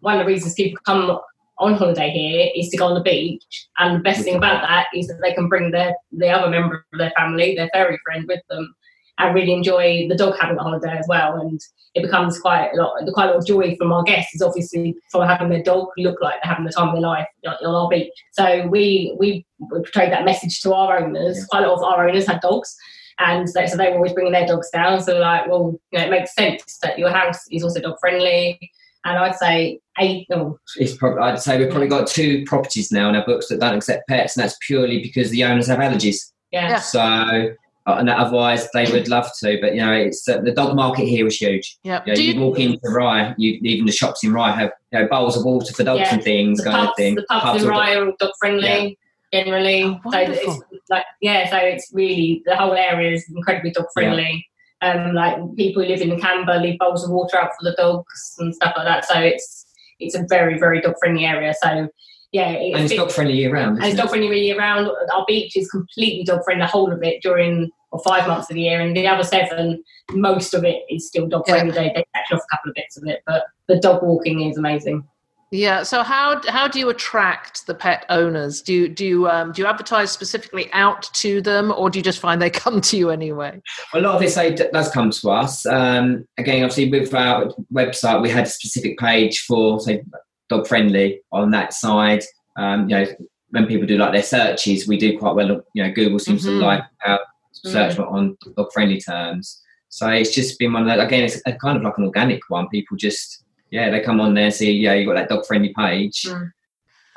one 0.00 0.14
of 0.14 0.20
the 0.20 0.26
reasons 0.26 0.54
people 0.54 0.80
come 0.84 1.18
on 1.58 1.74
holiday 1.74 2.10
here 2.10 2.50
is 2.54 2.68
to 2.70 2.76
go 2.76 2.86
on 2.86 2.94
the 2.94 3.02
beach. 3.02 3.68
And 3.78 3.96
the 3.96 4.02
best 4.02 4.22
thing 4.22 4.36
about 4.36 4.62
that 4.62 4.86
is 4.94 5.08
that 5.08 5.20
they 5.22 5.32
can 5.32 5.48
bring 5.48 5.70
their 5.70 5.94
the 6.12 6.28
other 6.28 6.50
member 6.50 6.84
of 6.92 6.98
their 6.98 7.12
family, 7.16 7.54
their 7.54 7.70
furry 7.72 7.98
friend, 8.04 8.26
with 8.26 8.40
them, 8.48 8.74
and 9.20 9.34
really 9.34 9.52
enjoy 9.52 10.06
the 10.08 10.16
dog 10.16 10.34
having 10.40 10.56
a 10.56 10.62
holiday 10.62 10.96
as 10.98 11.06
well. 11.08 11.40
And 11.40 11.60
it 11.94 12.02
becomes 12.02 12.38
quite 12.38 12.70
a 12.72 12.76
lot, 12.76 13.00
quite 13.12 13.26
a 13.26 13.32
lot 13.32 13.36
of 13.36 13.46
joy 13.46 13.76
from 13.76 13.92
our 13.92 14.02
guests 14.02 14.34
is 14.34 14.42
obviously 14.42 14.96
for 15.10 15.26
having 15.26 15.50
their 15.50 15.62
dog 15.62 15.88
look 15.98 16.20
like 16.20 16.42
they're 16.42 16.50
having 16.50 16.64
the 16.64 16.72
time 16.72 16.88
of 16.88 16.94
their 16.94 17.02
life 17.02 17.26
on 17.46 17.54
on 17.64 17.74
our 17.74 17.88
beach. 17.88 18.12
So 18.32 18.66
we 18.68 19.14
we, 19.18 19.44
we 19.58 19.80
portrayed 19.80 20.12
that 20.12 20.24
message 20.24 20.60
to 20.60 20.72
our 20.72 21.02
owners. 21.02 21.38
Yeah. 21.38 21.44
Quite 21.50 21.64
a 21.64 21.68
lot 21.68 21.78
of 21.78 21.84
our 21.84 22.08
owners 22.08 22.26
had 22.26 22.40
dogs. 22.40 22.74
And 23.18 23.46
they, 23.54 23.66
so 23.66 23.76
they 23.76 23.90
were 23.90 23.96
always 23.96 24.14
bringing 24.14 24.32
their 24.32 24.46
dogs 24.46 24.70
down. 24.70 25.02
So 25.02 25.18
like, 25.18 25.46
well, 25.46 25.78
you 25.92 25.98
know, 25.98 26.06
it 26.06 26.10
makes 26.10 26.34
sense 26.34 26.78
that 26.82 26.98
your 26.98 27.10
house 27.10 27.40
is 27.50 27.62
also 27.62 27.80
dog 27.80 27.98
friendly. 28.00 28.58
And 29.04 29.18
I'd 29.18 29.36
say 29.36 29.80
eight, 29.98 30.26
oh, 30.32 30.58
It's 30.76 30.94
probably, 30.94 31.22
I'd 31.22 31.40
say 31.40 31.58
we've 31.58 31.70
probably 31.70 31.88
got 31.88 32.06
two 32.06 32.44
properties 32.44 32.90
now 32.90 33.08
in 33.08 33.16
our 33.16 33.24
books 33.24 33.48
that 33.48 33.60
don't 33.60 33.74
accept 33.74 34.08
pets, 34.08 34.36
and 34.36 34.44
that's 34.44 34.58
purely 34.66 35.02
because 35.02 35.30
the 35.30 35.44
owners 35.44 35.68
have 35.68 35.78
allergies. 35.78 36.32
yeah, 36.50 36.68
Yeah. 36.68 36.78
So, 36.78 37.54
and 37.86 38.08
otherwise 38.08 38.68
they 38.72 38.90
would 38.92 39.08
love 39.08 39.28
to, 39.40 39.58
but 39.60 39.74
you 39.74 39.80
know, 39.80 39.92
it's 39.92 40.28
uh, 40.28 40.40
the 40.40 40.52
dog 40.52 40.76
market 40.76 41.06
here 41.06 41.26
is 41.26 41.36
huge. 41.36 41.78
Yeah. 41.82 42.02
You, 42.04 42.12
know, 42.12 42.14
Do 42.14 42.24
you, 42.24 42.32
you, 42.34 42.40
walk 42.40 42.58
into 42.58 42.88
Rye, 42.88 43.34
you, 43.38 43.58
even 43.62 43.86
the 43.86 43.92
shops 43.92 44.22
in 44.22 44.32
Rye 44.32 44.52
have 44.52 44.70
you 44.92 45.00
know, 45.00 45.08
bowls 45.08 45.36
of 45.36 45.44
water 45.44 45.72
for 45.72 45.84
dogs 45.84 46.00
Yeah. 46.00 46.14
and 46.14 46.22
things, 46.22 46.58
the 46.58 46.64
kind 46.64 46.80
of 46.80 46.86
pubs, 46.86 46.96
thing. 46.96 47.14
the 47.14 47.22
pubs, 47.28 47.44
Pubs 47.44 47.62
in 47.62 47.68
Rye 47.68 47.94
are 47.94 48.06
all 48.06 48.12
dog 48.18 48.30
friendly 48.38 48.98
generally. 49.32 49.84
Oh, 49.84 50.10
so 50.10 50.18
it's 50.18 50.90
like 50.90 51.04
yeah, 51.20 51.48
so 51.48 51.56
it's 51.56 51.90
really 51.92 52.42
the 52.46 52.56
whole 52.56 52.74
area 52.74 53.12
is 53.12 53.24
incredibly 53.34 53.70
dog 53.70 53.86
friendly. 53.94 54.46
Um, 54.82 55.12
like 55.12 55.36
people 55.56 55.82
who 55.82 55.88
live 55.88 56.00
in 56.00 56.18
Camber 56.20 56.56
leave 56.58 56.78
bowls 56.78 57.04
of 57.04 57.10
water 57.10 57.36
out 57.38 57.50
for 57.58 57.70
the 57.70 57.76
dogs 57.76 58.34
and 58.38 58.54
stuff 58.54 58.74
like 58.76 58.86
that. 58.86 59.04
So 59.04 59.18
it's 59.20 59.66
it's 59.98 60.14
a 60.14 60.24
very 60.28 60.58
very 60.58 60.80
dog 60.80 60.94
friendly 60.98 61.24
area. 61.24 61.54
So 61.62 61.88
yeah, 62.32 62.50
it's, 62.50 62.76
and 62.76 62.84
it's 62.84 62.94
dog 62.94 63.10
friendly 63.10 63.34
year 63.34 63.52
round. 63.52 63.76
and 63.76 63.78
it's 63.78 63.86
isn't 63.88 63.98
dog 63.98 64.10
friendly 64.10 64.40
year 64.40 64.58
round. 64.58 64.88
Our 65.12 65.24
beach 65.26 65.56
is 65.56 65.68
completely 65.70 66.24
dog 66.24 66.44
friendly, 66.44 66.62
the 66.64 66.70
whole 66.70 66.92
of 66.92 67.02
it 67.02 67.22
during 67.22 67.70
or 67.92 68.00
five 68.00 68.28
months 68.28 68.48
of 68.50 68.54
the 68.54 68.62
year, 68.62 68.80
and 68.80 68.96
the 68.96 69.06
other 69.06 69.24
seven, 69.24 69.82
most 70.12 70.54
of 70.54 70.64
it 70.64 70.82
is 70.88 71.08
still 71.08 71.26
dog 71.26 71.46
friendly. 71.46 71.72
They 71.72 71.88
they 71.94 72.04
catch 72.14 72.32
off 72.32 72.40
a 72.40 72.56
couple 72.56 72.70
of 72.70 72.74
bits 72.74 72.96
of 72.96 73.04
it, 73.06 73.22
but 73.26 73.44
the 73.66 73.80
dog 73.80 74.02
walking 74.02 74.48
is 74.48 74.56
amazing. 74.56 75.02
yeah. 75.50 75.82
So 75.82 76.04
how 76.04 76.40
how 76.46 76.68
do 76.68 76.78
you 76.78 76.88
attract 76.88 77.66
the 77.66 77.74
pet 77.74 78.06
owners? 78.08 78.62
Do 78.62 78.72
you 78.72 78.88
do 78.88 79.04
you 79.04 79.28
um, 79.28 79.50
do 79.50 79.62
you 79.62 79.66
advertise 79.66 80.12
specifically 80.12 80.72
out 80.72 81.10
to 81.14 81.40
them, 81.40 81.72
or 81.76 81.90
do 81.90 81.98
you 81.98 82.02
just 82.04 82.20
find 82.20 82.40
they 82.40 82.50
come 82.64 82.80
to 82.80 82.96
you 82.96 83.10
anyway? 83.10 83.60
Well, 83.92 84.02
a 84.02 84.04
lot 84.04 84.14
of 84.14 84.20
this 84.20 84.36
aid 84.36 84.62
does 84.72 84.88
come 84.92 85.10
to 85.10 85.30
us. 85.30 85.66
Um, 85.66 86.26
again, 86.38 86.62
obviously, 86.62 86.90
with 86.90 87.12
our 87.12 87.52
website, 87.74 88.22
we 88.22 88.30
had 88.30 88.46
a 88.46 88.50
specific 88.50 88.98
page 88.98 89.40
for, 89.40 89.80
say, 89.80 90.02
dog 90.50 90.66
friendly 90.66 91.22
on 91.32 91.50
that 91.52 91.72
side. 91.72 92.22
Um, 92.56 92.88
you 92.90 92.96
know, 92.96 93.06
when 93.50 93.66
people 93.66 93.86
do 93.86 93.96
like 93.96 94.12
their 94.12 94.22
searches, 94.22 94.86
we 94.86 94.98
do 94.98 95.18
quite 95.18 95.34
well. 95.34 95.62
You 95.74 95.84
know, 95.84 95.92
Google 95.92 96.18
seems 96.18 96.42
Mhm. 96.44 96.60
to 96.60 96.66
like 96.66 96.82
our 97.06 97.20
search 97.52 97.98
on 97.98 98.36
dog 98.56 98.70
friendly 98.72 99.00
terms. 99.00 99.62
So 99.88 100.08
it's 100.08 100.34
just 100.34 100.58
been 100.58 100.72
one 100.72 100.82
of 100.82 100.88
those, 100.88 101.04
again, 101.04 101.24
it's 101.24 101.40
a, 101.46 101.52
kind 101.52 101.76
of 101.78 101.82
like 101.82 101.96
an 101.98 102.04
organic 102.04 102.42
one. 102.48 102.68
People 102.68 102.96
just, 102.96 103.44
yeah, 103.70 103.90
they 103.90 104.00
come 104.00 104.20
on 104.20 104.34
there, 104.34 104.50
see, 104.50 104.70
yeah, 104.72 104.94
you 104.94 105.06
got 105.06 105.14
that 105.14 105.28
dog 105.28 105.46
friendly 105.46 105.72
page, 105.76 106.22
Mm. 106.22 106.52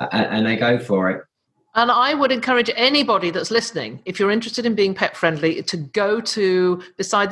a- 0.00 0.14
and 0.14 0.46
they 0.46 0.56
go 0.56 0.78
for 0.78 1.10
it. 1.10 1.22
And 1.76 1.90
I 1.90 2.14
would 2.14 2.30
encourage 2.30 2.70
anybody 2.76 3.30
that's 3.30 3.50
listening, 3.50 4.00
if 4.04 4.18
you're 4.20 4.30
interested 4.30 4.64
in 4.66 4.74
being 4.74 4.94
pet 4.94 5.16
friendly, 5.16 5.60
to 5.62 5.76
go 5.76 6.20
to 6.20 6.82
Beside 6.96 7.30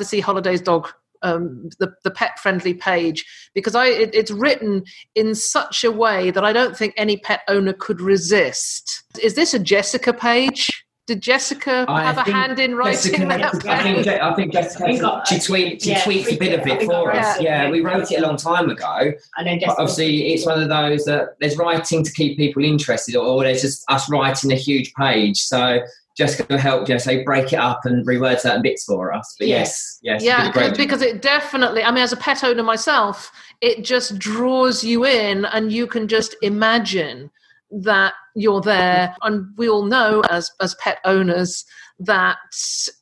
the 1.23 1.29
Sea 1.29 1.41
Holidays 1.41 1.43
Dog, 1.43 1.43
um, 1.43 1.71
the, 1.79 1.95
the 2.05 2.11
pet 2.11 2.39
friendly 2.39 2.75
page, 2.75 3.25
because 3.55 3.75
I 3.75 3.87
it, 3.87 4.15
it's 4.15 4.31
written 4.31 4.85
in 5.15 5.35
such 5.35 5.85
a 5.85 5.91
way 5.93 6.31
that 6.31 6.45
I 6.45 6.53
don't 6.53 6.77
think 6.77 6.95
any 6.97 7.17
pet 7.17 7.41
owner 7.49 7.73
could 7.73 8.01
resist. 8.01 9.05
Is 9.23 9.35
this 9.35 9.55
a 9.55 9.59
Jessica 9.59 10.13
page 10.13 10.69
did 11.09 11.21
Jessica 11.21 11.85
I 11.89 12.05
have 12.05 12.17
a 12.17 12.31
hand 12.31 12.61
in 12.61 12.77
writing 12.77 13.13
Jessica, 13.13 13.27
that? 13.27 13.67
I 13.67 13.83
think, 13.83 14.07
I 14.07 14.35
think 14.35 14.53
Jessica, 14.53 14.85
We 14.87 14.99
got- 14.99 15.27
she, 15.27 15.41
tweet, 15.41 15.83
she 15.83 15.91
yeah, 15.91 16.05
tweaked 16.05 16.31
a 16.31 16.37
bit 16.37 16.59
of 16.61 16.65
it 16.65 16.83
for 16.83 17.09
wrote 17.09 17.17
us. 17.17 17.39
it. 17.39 17.43
Yeah, 17.43 17.71
we 17.71 17.81
wrote 17.81 18.13
it 18.13 18.21
a 18.21 18.23
long 18.23 18.37
time 18.37 18.71
ago. 18.71 19.13
And 19.37 19.47
then 19.47 19.61
But 19.67 19.81
obviously, 19.81 20.33
it's 20.33 20.47
one 20.47 20.63
of 20.63 20.69
those 20.69 21.05
that 21.07 21.37
there's 21.41 21.57
writing 21.57 22.05
to 22.05 22.13
keep 22.13 22.39
people 22.39 22.65
interested, 22.65 23.17
or 23.17 23.43
there's 23.43 23.63
just 23.63 23.85
us 23.89 24.09
writing 24.09 24.53
a 24.53 24.55
huge 24.55 24.95
page. 24.95 25.39
So 25.43 25.81
Jessica 26.17 26.59
helped, 26.59 26.91
say 27.01 27.23
break 27.25 27.53
it 27.53 27.59
up 27.59 27.81
and 27.85 28.07
reword 28.07 28.41
certain 28.41 28.63
bits 28.63 28.85
for 28.85 29.13
us. 29.13 29.35
But 29.39 29.49
Yeah. 29.49 29.59
yes, 29.61 29.99
yes, 30.03 30.23
yeah 30.23 30.71
because 30.77 31.03
it 31.03 31.23
definitely 31.23 31.83
i 31.85 31.91
mean 31.91 32.03
as 32.03 32.13
a 32.13 32.17
pet 32.17 32.43
owner 32.45 32.63
myself 32.63 33.33
it 33.61 33.85
just 33.85 34.19
draws 34.19 34.83
you 34.83 35.05
in 35.05 35.45
and 35.47 35.73
you 35.73 35.87
can 35.87 36.09
just 36.09 36.35
imagine 36.43 37.31
that 37.81 38.13
you're 38.37 38.61
there 38.61 39.15
and 39.23 39.47
we 39.57 39.69
all 39.69 39.85
know 39.85 40.23
as 40.31 40.51
as 40.61 40.75
pet 40.77 40.99
owners 41.05 41.65
that 41.99 42.37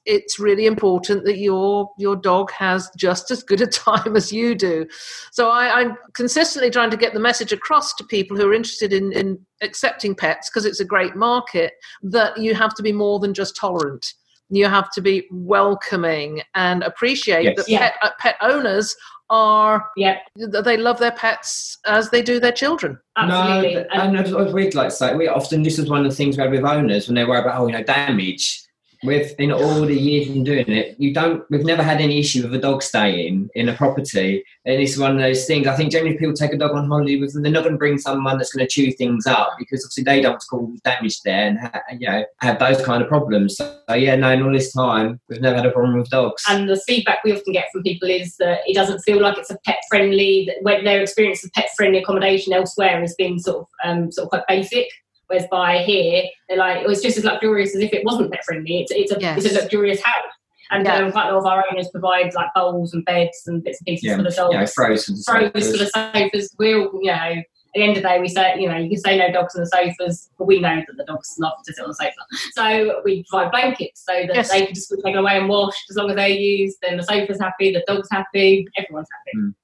it's 0.04 0.38
really 0.38 0.66
important 0.66 1.24
that 1.24 1.38
your 1.38 1.90
your 1.98 2.14
dog 2.14 2.50
has 2.52 2.88
just 2.96 3.30
as 3.30 3.42
good 3.42 3.60
a 3.60 3.66
time 3.66 4.16
as 4.16 4.32
you 4.32 4.54
do 4.54 4.86
so 5.32 5.50
I, 5.50 5.80
i'm 5.80 5.96
consistently 6.14 6.70
trying 6.70 6.90
to 6.90 6.96
get 6.96 7.14
the 7.14 7.20
message 7.20 7.52
across 7.52 7.94
to 7.94 8.04
people 8.04 8.36
who 8.36 8.48
are 8.48 8.54
interested 8.54 8.92
in 8.92 9.12
in 9.12 9.44
accepting 9.60 10.14
pets 10.14 10.48
because 10.48 10.64
it's 10.64 10.80
a 10.80 10.84
great 10.84 11.16
market 11.16 11.72
that 12.02 12.38
you 12.38 12.54
have 12.54 12.74
to 12.74 12.82
be 12.82 12.92
more 12.92 13.18
than 13.18 13.34
just 13.34 13.56
tolerant 13.56 14.06
you 14.50 14.66
have 14.66 14.90
to 14.92 15.00
be 15.00 15.26
welcoming 15.30 16.42
and 16.54 16.82
appreciate 16.82 17.44
Yes. 17.44 17.56
that 17.56 17.68
Yeah. 17.68 17.78
pet, 17.78 17.94
uh, 18.02 18.10
pet 18.18 18.36
owners 18.40 18.94
are 19.30 19.90
yeah, 19.96 20.18
they 20.36 20.76
love 20.76 20.98
their 20.98 21.12
pets 21.12 21.78
as 21.86 22.10
they 22.10 22.20
do 22.20 22.40
their 22.40 22.52
children 22.52 22.98
absolutely. 23.16 23.74
No, 23.74 23.86
and 23.92 24.16
and 24.16 24.36
I 24.36 24.42
was 24.42 24.52
weird 24.52 24.74
like 24.74 24.88
to 24.88 24.94
say 24.94 25.14
we 25.14 25.28
often 25.28 25.62
this 25.62 25.78
is 25.78 25.88
one 25.88 26.04
of 26.04 26.10
the 26.10 26.16
things 26.16 26.36
we 26.36 26.42
had 26.42 26.50
with 26.50 26.64
owners 26.64 27.08
when 27.08 27.14
they 27.14 27.24
worry 27.24 27.40
about 27.40 27.60
oh 27.60 27.66
you 27.66 27.72
know 27.72 27.82
damage. 27.82 28.62
With 29.02 29.34
in 29.38 29.50
all 29.50 29.80
the 29.80 29.98
years 29.98 30.28
of 30.28 30.44
doing 30.44 30.68
it, 30.68 30.96
you 30.98 31.14
don't. 31.14 31.42
We've 31.50 31.64
never 31.64 31.82
had 31.82 32.00
any 32.00 32.18
issue 32.18 32.42
with 32.42 32.54
a 32.54 32.58
dog 32.58 32.82
staying 32.82 33.48
in 33.54 33.68
a 33.68 33.74
property, 33.74 34.44
and 34.66 34.80
it's 34.80 34.98
one 34.98 35.12
of 35.12 35.18
those 35.18 35.46
things. 35.46 35.66
I 35.66 35.74
think 35.74 35.90
generally 35.90 36.18
people 36.18 36.34
take 36.34 36.52
a 36.52 36.58
dog 36.58 36.72
on 36.72 36.86
holiday 36.86 37.18
with 37.18 37.32
them. 37.32 37.42
They're 37.42 37.52
not 37.52 37.62
going 37.62 37.74
to 37.74 37.78
bring 37.78 37.96
someone 37.96 38.36
that's 38.36 38.52
going 38.52 38.66
to 38.66 38.70
chew 38.70 38.92
things 38.92 39.26
up 39.26 39.54
because 39.58 39.84
obviously 39.84 40.04
they 40.04 40.20
don't 40.20 40.42
cause 40.50 40.80
damage 40.84 41.22
there 41.22 41.48
and 41.48 41.58
ha- 41.58 41.80
you 41.98 42.08
know 42.08 42.24
have 42.40 42.58
those 42.58 42.82
kind 42.84 43.02
of 43.02 43.08
problems. 43.08 43.56
So 43.56 43.94
yeah, 43.94 44.16
no, 44.16 44.32
in 44.32 44.42
all 44.42 44.52
this 44.52 44.72
time 44.72 45.18
we've 45.28 45.40
never 45.40 45.56
had 45.56 45.66
a 45.66 45.70
problem 45.70 45.98
with 45.98 46.10
dogs. 46.10 46.42
and 46.48 46.68
the 46.68 46.80
feedback 46.86 47.24
we 47.24 47.32
often 47.32 47.52
get 47.52 47.68
from 47.72 47.82
people 47.82 48.08
is 48.08 48.36
that 48.36 48.60
it 48.66 48.74
doesn't 48.74 49.00
feel 49.00 49.20
like 49.20 49.38
it's 49.38 49.50
a 49.50 49.58
pet 49.64 49.78
friendly 49.88 50.44
that 50.46 50.56
when 50.62 50.84
their 50.84 51.00
experience 51.00 51.42
of 51.44 51.50
pet 51.52 51.70
friendly 51.76 51.98
accommodation 51.98 52.52
elsewhere 52.52 53.00
has 53.00 53.14
been 53.14 53.38
sort 53.38 53.62
of 53.62 53.66
um, 53.84 54.12
sort 54.12 54.26
of 54.26 54.30
quite 54.30 54.46
basic 54.46 54.88
whereas 55.30 55.46
by 55.50 55.78
here 55.78 56.24
they're 56.48 56.58
like 56.58 56.82
it 56.82 56.88
was 56.88 57.00
just 57.00 57.16
as 57.16 57.24
luxurious 57.24 57.74
as 57.74 57.80
if 57.82 57.92
it 57.92 58.04
wasn't 58.04 58.30
pet 58.30 58.44
friendly 58.44 58.80
it's, 58.80 58.90
it's 58.92 59.12
a 59.12 59.20
Yes. 59.20 59.44
it's 59.44 59.54
a 59.56 59.60
luxurious 59.62 60.02
house 60.02 60.24
and 60.72 60.84
Yeah. 60.86 60.96
um, 60.96 61.12
quite 61.12 61.28
a 61.28 61.32
lot 61.32 61.38
of 61.40 61.46
our 61.46 61.64
owners 61.70 61.88
provide 61.90 62.34
like 62.34 62.48
bowls 62.54 62.92
and 62.94 63.04
beds 63.04 63.42
and 63.46 63.62
bits 63.64 63.80
and 63.80 63.86
pieces 63.86 64.04
yeah, 64.04 64.16
for 64.16 64.22
the 64.22 64.30
dogs 64.30 64.52
you 64.52 64.58
know, 64.60 64.66
throws 64.66 65.04
for 65.06 65.14
throws 65.14 65.50
for 65.52 65.60
sofas. 65.60 65.78
the 65.92 66.12
sofas 66.12 66.54
we'll 66.58 66.90
you 67.02 67.10
know 67.12 67.42
at 67.72 67.78
the 67.78 67.82
end 67.84 67.96
of 67.96 68.02
the 68.02 68.08
day, 68.08 68.18
we 68.20 68.26
say, 68.26 68.58
you 68.58 68.66
know, 68.68 68.76
you 68.76 68.88
can 68.88 68.98
say 68.98 69.16
no 69.16 69.30
dogs 69.30 69.54
on 69.54 69.60
the 69.60 69.66
sofas, 69.68 70.28
but 70.36 70.46
we 70.46 70.58
know 70.58 70.74
that 70.84 70.96
the 70.96 71.04
dogs 71.04 71.36
love 71.38 71.52
to 71.64 71.72
sit 71.72 71.80
on 71.84 71.90
the 71.90 71.94
sofa. 71.94 72.12
So 72.50 73.00
we 73.04 73.24
provide 73.30 73.52
blankets 73.52 74.04
so 74.04 74.12
that 74.26 74.34
Yes. 74.34 74.50
they 74.50 74.66
can 74.66 74.74
just 74.74 74.90
be 74.90 74.96
taken 75.00 75.20
away 75.20 75.36
and 75.38 75.48
washed 75.48 75.84
as 75.88 75.94
long 75.94 76.10
as 76.10 76.16
they're 76.16 76.26
used. 76.26 76.78
Then 76.82 76.96
the 76.96 77.04
sofa's 77.04 77.38
happy, 77.38 77.72
the 77.72 77.84
dog's 77.86 78.08
happy, 78.10 78.66
everyone's 78.76 79.06
happy. 79.16 79.54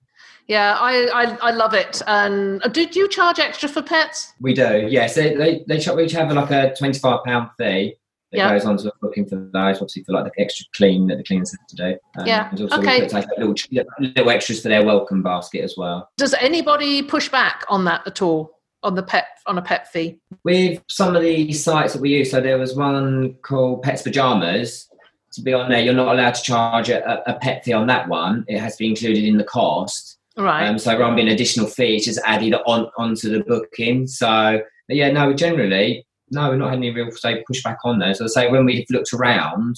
Yeah 0.48 0.76
I, 0.78 1.06
I 1.06 1.36
i 1.42 1.50
love 1.50 1.74
it 1.74 2.02
and 2.06 2.64
uh, 2.64 2.68
did 2.68 2.94
you 2.94 3.08
charge 3.08 3.38
extra 3.38 3.68
for 3.68 3.82
pets 3.82 4.32
We 4.40 4.54
do, 4.54 4.86
yes. 4.88 5.14
They 5.14 5.34
they, 5.34 5.64
they 5.66 5.94
we 5.94 6.04
each 6.04 6.12
have 6.12 6.32
like 6.32 6.50
a 6.50 6.74
twenty 6.76 6.98
five 6.98 7.20
pound 7.24 7.50
fee 7.58 7.96
that 8.32 8.38
Yeah. 8.38 8.50
goes 8.50 8.64
on 8.64 8.76
to 8.78 8.92
looking 9.02 9.26
for 9.26 9.36
those, 9.36 9.76
obviously 9.76 10.02
for 10.04 10.12
like 10.12 10.24
the 10.24 10.40
extra 10.42 10.66
clean 10.74 11.06
that 11.08 11.16
the 11.16 11.24
cleaners 11.24 11.52
have 11.56 11.66
to 11.68 11.76
do. 11.76 11.98
Um, 12.18 12.26
Yeah, 12.26 12.50
okay. 12.72 13.08
like 13.08 13.26
little 13.38 13.54
little 14.00 14.30
extras 14.30 14.62
for 14.62 14.68
their 14.68 14.84
welcome 14.84 15.22
basket 15.22 15.62
as 15.62 15.74
well. 15.76 16.08
does 16.16 16.34
anybody 16.34 17.02
push 17.02 17.28
back 17.28 17.64
on 17.68 17.84
that 17.84 18.06
at 18.06 18.22
all 18.22 18.50
on 18.82 18.94
the 18.94 19.02
pet 19.02 19.26
on 19.46 19.58
a 19.58 19.62
pet 19.62 19.90
fee 19.92 20.18
With 20.44 20.82
some 20.88 21.16
of 21.16 21.22
the 21.22 21.52
sites 21.52 21.92
that 21.94 22.02
we 22.02 22.10
use, 22.10 22.30
so 22.30 22.40
there 22.40 22.58
was 22.58 22.74
one 22.76 23.34
called 23.42 23.82
Pets 23.82 24.02
Pyjamas. 24.02 24.88
To 25.32 25.42
be 25.42 25.52
on 25.52 25.68
there, 25.70 25.80
you're 25.80 25.92
not 25.94 26.14
allowed 26.14 26.34
to 26.34 26.42
charge 26.42 26.88
a, 26.88 27.22
a 27.30 27.34
pet 27.34 27.64
fee 27.64 27.72
on 27.72 27.86
that 27.88 28.08
one. 28.08 28.44
It 28.48 28.58
has 28.58 28.76
to 28.76 28.84
be 28.84 28.88
included 28.88 29.24
in 29.24 29.36
the 29.38 29.44
cost. 29.44 30.15
Right 30.36 30.68
Um, 30.68 30.78
so 30.78 30.92
rather 30.92 31.06
than 31.06 31.16
being 31.16 31.28
an 31.28 31.34
additional 31.34 31.66
fee, 31.66 31.96
it's 31.96 32.06
just 32.06 32.20
added 32.24 32.54
on 32.66 32.90
onto 32.96 33.30
the 33.30 33.44
booking. 33.44 34.06
So 34.06 34.60
yeah, 34.88 35.10
no, 35.10 35.32
generally, 35.32 36.06
no, 36.30 36.48
we're 36.48 36.56
not 36.56 36.70
having 36.70 36.84
any 36.84 36.94
real 36.94 37.10
say 37.12 37.44
pushback 37.50 37.76
on 37.84 37.98
those. 37.98 38.20
As 38.20 38.36
I 38.36 38.42
say, 38.42 38.50
when 38.50 38.64
we've 38.64 38.86
looked 38.90 39.12
around 39.12 39.76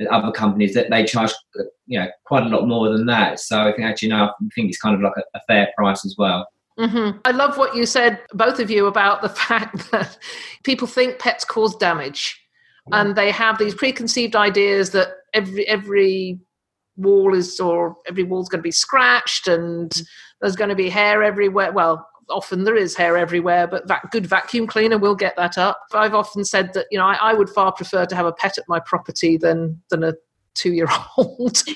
at 0.00 0.06
other 0.08 0.32
companies, 0.32 0.74
that 0.74 0.90
they 0.90 1.04
charge 1.04 1.32
you 1.86 1.98
know 1.98 2.08
quite 2.24 2.44
a 2.44 2.48
lot 2.48 2.66
more 2.66 2.90
than 2.90 3.06
that. 3.06 3.40
So 3.40 3.60
I 3.60 3.72
think 3.72 3.82
actually, 3.82 4.08
no, 4.08 4.24
I 4.24 4.30
think 4.54 4.68
it's 4.68 4.78
kind 4.78 4.94
of 4.94 5.00
like 5.02 5.12
a, 5.16 5.22
a 5.34 5.40
fair 5.46 5.68
price 5.76 6.04
as 6.04 6.14
well. 6.16 6.46
hmm 6.78 7.10
I 7.24 7.32
love 7.32 7.58
what 7.58 7.76
you 7.76 7.86
said, 7.86 8.20
both 8.32 8.58
of 8.60 8.70
you, 8.70 8.86
about 8.86 9.22
the 9.22 9.28
fact 9.46 9.90
that 9.90 10.18
people 10.64 10.86
think 10.86 11.18
pets 11.18 11.44
cause 11.44 11.76
damage, 11.76 12.40
and 12.92 13.14
they 13.14 13.30
have 13.30 13.58
these 13.58 13.74
preconceived 13.74 14.36
ideas 14.36 14.90
that 14.90 15.08
every 15.34 15.66
every 15.68 16.38
wall 17.00 17.34
is 17.34 17.58
or 17.60 17.96
every 18.08 18.22
wall's 18.22 18.48
going 18.48 18.60
to 18.60 18.62
be 18.62 18.70
scratched 18.70 19.48
and 19.48 19.92
there's 20.40 20.56
going 20.56 20.70
to 20.70 20.76
be 20.76 20.88
hair 20.88 21.22
everywhere. 21.22 21.72
Well, 21.72 22.06
often 22.28 22.64
there 22.64 22.76
is 22.76 22.96
hair 22.96 23.16
everywhere, 23.16 23.66
but 23.66 23.88
that 23.88 24.10
good 24.10 24.26
vacuum 24.26 24.66
cleaner 24.66 24.98
will 24.98 25.16
get 25.16 25.36
that 25.36 25.58
up. 25.58 25.80
I've 25.92 26.14
often 26.14 26.44
said 26.44 26.72
that 26.74 26.86
you 26.90 26.98
know 26.98 27.04
I, 27.04 27.14
I 27.14 27.34
would 27.34 27.50
far 27.50 27.72
prefer 27.72 28.06
to 28.06 28.16
have 28.16 28.26
a 28.26 28.32
pet 28.32 28.58
at 28.58 28.64
my 28.68 28.80
property 28.80 29.36
than 29.36 29.80
than 29.90 30.04
a 30.04 30.14
two 30.54 30.72
year 30.72 30.88
old. 31.16 31.62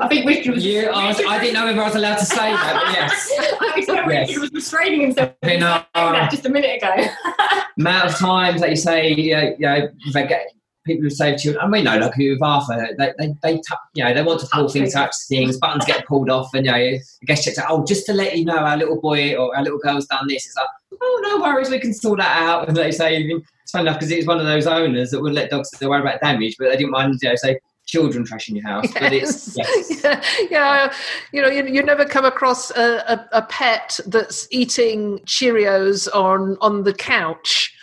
I 0.00 0.08
think 0.08 0.26
Richard 0.26 0.54
was. 0.54 0.64
Yeah, 0.64 0.90
I, 0.92 1.10
I 1.10 1.38
didn't 1.38 1.54
know 1.54 1.68
if 1.68 1.78
I 1.78 1.84
was 1.84 1.94
allowed 1.94 2.16
to 2.16 2.24
say 2.24 2.36
that, 2.52 2.82
but 2.84 2.92
yes. 2.94 3.56
I 3.60 3.72
think 3.74 3.86
that 3.86 4.08
Yes. 4.08 4.28
Richard 4.28 4.40
was 4.40 4.52
restraining 4.52 5.00
himself 5.02 5.32
You 5.44 5.58
know, 5.58 5.84
from 5.94 6.12
that 6.12 6.22
um, 6.24 6.28
just 6.30 6.46
a 6.46 6.48
minute 6.48 6.82
ago. 6.82 7.06
amount 7.78 8.10
of 8.10 8.18
times 8.18 8.60
that 8.60 8.70
you 8.70 8.76
say, 8.76 9.12
you 9.12 9.36
know, 9.36 9.54
you 9.58 9.66
know 9.66 9.88
they 10.12 10.26
get, 10.26 10.46
people 10.84 11.02
who 11.04 11.10
say 11.10 11.36
to 11.36 11.50
you, 11.50 11.58
and 11.58 11.70
we 11.70 11.82
know, 11.82 11.98
like 11.98 12.16
with 12.16 12.42
Arthur, 12.42 12.88
they, 12.98 13.12
they, 13.18 13.34
they 13.42 13.60
you 13.94 14.04
know, 14.04 14.14
they 14.14 14.22
want 14.22 14.40
to 14.40 14.46
pull 14.52 14.68
things, 14.68 14.92
touch 14.92 15.14
things, 15.28 15.58
buttons 15.58 15.84
get 15.84 16.06
pulled 16.06 16.30
off, 16.30 16.52
and 16.54 16.66
you 16.66 16.72
know, 16.72 16.78
I 16.78 17.00
guess 17.26 17.44
checks 17.44 17.58
out, 17.58 17.66
oh, 17.70 17.84
just 17.84 18.06
to 18.06 18.12
let 18.12 18.36
you 18.36 18.44
know, 18.44 18.58
our 18.58 18.76
little 18.76 19.00
boy 19.00 19.36
or 19.36 19.56
our 19.56 19.62
little 19.62 19.78
girl's 19.78 20.06
done 20.06 20.26
this. 20.28 20.46
It's 20.46 20.56
like, 20.56 20.68
oh, 21.00 21.20
no 21.22 21.42
worries, 21.42 21.70
we 21.70 21.78
can 21.78 21.94
sort 21.94 22.18
that 22.18 22.42
out. 22.42 22.68
And 22.68 22.76
they 22.76 22.92
say, 22.92 23.22
it's 23.22 23.70
funny 23.70 23.88
enough 23.88 23.98
because 23.98 24.10
it's 24.10 24.26
one 24.26 24.38
of 24.38 24.46
those 24.46 24.66
owners 24.66 25.10
that 25.10 25.20
would 25.20 25.32
let 25.32 25.50
dogs, 25.50 25.70
they 25.70 25.86
worry 25.86 26.00
about 26.00 26.20
damage, 26.20 26.56
but 26.58 26.68
they 26.68 26.76
didn't 26.76 26.92
mind, 26.92 27.18
you 27.22 27.28
know, 27.28 27.36
say, 27.36 27.58
children 27.86 28.24
trashing 28.24 28.54
your 28.54 28.66
house. 28.66 28.86
But 28.92 29.12
it's, 29.12 29.56
yes. 29.56 30.02
yeah, 30.04 30.22
yeah, 30.50 30.94
you 31.32 31.42
know, 31.42 31.48
you, 31.48 31.66
you 31.66 31.82
never 31.82 32.04
come 32.04 32.24
across 32.24 32.70
a, 32.70 33.28
a, 33.32 33.38
a 33.38 33.42
pet 33.42 33.98
that's 34.06 34.46
eating 34.50 35.18
Cheerios 35.20 36.08
on 36.14 36.56
on 36.60 36.84
the 36.84 36.94
couch, 36.94 37.74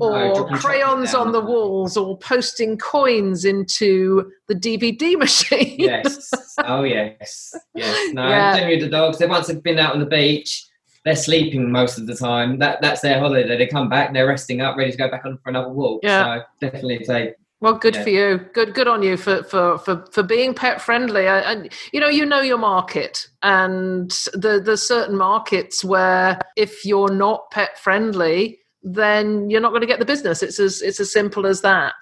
or 0.00 0.48
crayons 0.58 1.14
on 1.14 1.32
the 1.32 1.40
walls, 1.40 1.96
or 1.96 2.18
posting 2.18 2.76
coins 2.78 3.44
into 3.44 4.30
the 4.48 4.54
DVD 4.54 5.16
machine. 5.18 5.76
yes. 5.78 6.30
Oh, 6.64 6.82
yes. 6.82 7.54
Yes. 7.74 8.12
No, 8.12 8.28
Yeah. 8.28 8.56
generally 8.56 8.80
the 8.80 8.88
dogs, 8.88 9.18
they 9.18 9.26
once 9.26 9.46
they've 9.46 9.62
been 9.62 9.78
out 9.78 9.92
on 9.94 10.00
the 10.00 10.06
beach, 10.06 10.66
they're 11.04 11.14
sleeping 11.16 11.70
most 11.70 11.98
of 11.98 12.06
the 12.06 12.14
time. 12.16 12.58
That 12.58 12.80
That's 12.82 13.02
their 13.02 13.20
holiday. 13.20 13.56
They 13.56 13.66
come 13.66 13.88
back, 13.88 14.12
they're 14.12 14.26
resting 14.26 14.60
up, 14.62 14.76
ready 14.76 14.90
to 14.90 14.96
go 14.96 15.10
back 15.10 15.24
on 15.24 15.38
for 15.42 15.50
another 15.50 15.68
walk. 15.68 16.00
Yeah. 16.02 16.38
So 16.38 16.44
definitely 16.60 16.98
take, 17.04 17.34
Well, 17.60 17.74
good 17.74 17.94
Yeah. 17.94 18.02
for 18.02 18.10
you. 18.10 18.40
Good, 18.52 18.74
good 18.74 18.88
on 18.88 19.02
you 19.02 19.16
for 19.16 19.42
for 19.44 19.78
for, 19.78 20.06
for 20.12 20.22
being 20.22 20.54
pet 20.54 20.80
friendly. 20.80 21.28
I- 21.28 21.40
And 21.40 21.72
you 21.92 22.00
know, 22.00 22.08
you 22.08 22.24
know 22.26 22.40
your 22.40 22.58
market, 22.58 23.28
and 23.42 24.10
the 24.32 24.60
there's 24.64 24.86
certain 24.86 25.16
markets 25.16 25.84
where 25.84 26.38
if 26.56 26.84
you're 26.84 27.12
not 27.12 27.50
pet 27.52 27.78
friendly, 27.78 28.58
then 28.84 29.48
you're 29.50 29.60
not 29.60 29.70
going 29.70 29.80
to 29.80 29.86
get 29.86 29.98
the 29.98 30.04
business. 30.04 30.42
It's 30.42 30.60
as 30.60 30.82
it's 30.82 31.00
as 31.00 31.12
simple 31.12 31.46
as 31.46 31.62
that. 31.62 31.94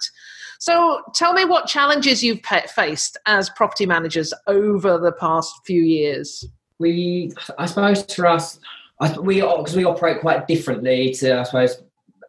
So, 0.59 1.01
tell 1.13 1.33
me 1.33 1.45
what 1.45 1.67
challenges 1.67 2.23
you've 2.23 2.43
pet 2.43 2.69
faced 2.69 3.17
as 3.25 3.49
property 3.49 3.85
managers 3.85 4.33
over 4.47 4.97
the 4.97 5.11
past 5.13 5.53
few 5.65 5.81
years. 5.81 6.45
we, 6.79 7.33
I 7.57 7.65
suppose 7.65 8.03
for 8.13 8.27
us, 8.27 8.59
I, 8.99 9.17
we 9.19 9.41
because 9.41 9.75
we 9.75 9.85
operate 9.85 10.21
quite 10.21 10.47
differently 10.47 11.11
to, 11.15 11.39
I 11.39 11.43
suppose, 11.43 11.81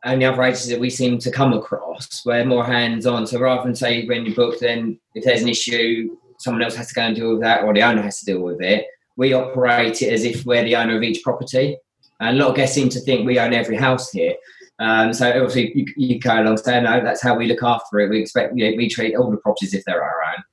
only 0.05 0.25
other 0.25 0.43
agencies 0.43 0.71
that 0.71 0.81
we 0.81 0.91
seem 0.91 1.19
to 1.19 1.31
come 1.31 1.53
across. 1.53 2.25
We're 2.25 2.45
more 2.45 2.65
hands 2.65 3.07
on. 3.07 3.27
So 3.27 3.41
rather 3.41 3.63
than 3.63 3.75
say 3.75 4.07
when 4.07 4.27
you 4.27 4.35
book, 4.35 4.59
then 4.59 4.99
if 5.15 5.25
there's 5.25 5.43
an 5.43 5.49
issue, 5.49 6.17
someone 6.39 6.63
else 6.63 6.75
has 6.77 6.89
to 6.89 6.95
go 6.95 7.03
and 7.03 7.17
deal 7.17 7.31
with 7.33 7.41
that, 7.43 7.65
or 7.65 7.73
the 7.73 7.83
owner 7.83 8.03
has 8.03 8.21
to 8.21 8.27
deal 8.27 8.41
with 8.41 8.61
it. 8.61 8.87
We 9.17 9.33
operate 9.33 10.03
it 10.03 10.13
as 10.13 10.25
if 10.25 10.45
we're 10.45 10.65
the 10.65 10.77
owner 10.77 10.97
of 10.97 11.03
each 11.03 11.23
property. 11.23 11.79
And 12.21 12.37
a 12.37 12.41
lot 12.41 12.51
of 12.51 12.57
guests 12.57 12.75
seem 12.75 12.89
to 12.91 13.01
think 13.01 13.27
we 13.27 13.39
own 13.39 13.53
every 13.53 13.77
house 13.77 14.11
here. 14.11 14.35
Um, 14.79 15.13
so 15.13 15.29
obviously 15.29 15.73
you, 15.75 15.87
you 15.97 16.19
go 16.19 16.41
along 16.41 16.57
saying, 16.59 16.85
no, 16.85 17.03
that's 17.03 17.23
how 17.23 17.37
we 17.37 17.47
look 17.47 17.63
after 17.63 18.01
it. 18.01 18.11
We 18.11 18.21
expect, 18.21 18.57
you 18.57 18.71
know, 18.71 18.77
we 18.77 18.89
treat 18.89 19.15
all 19.15 19.31
the 19.31 19.37
properties 19.37 19.75
if 19.75 19.85
they're 19.85 20.03
our 20.03 20.23
own. 20.25 20.45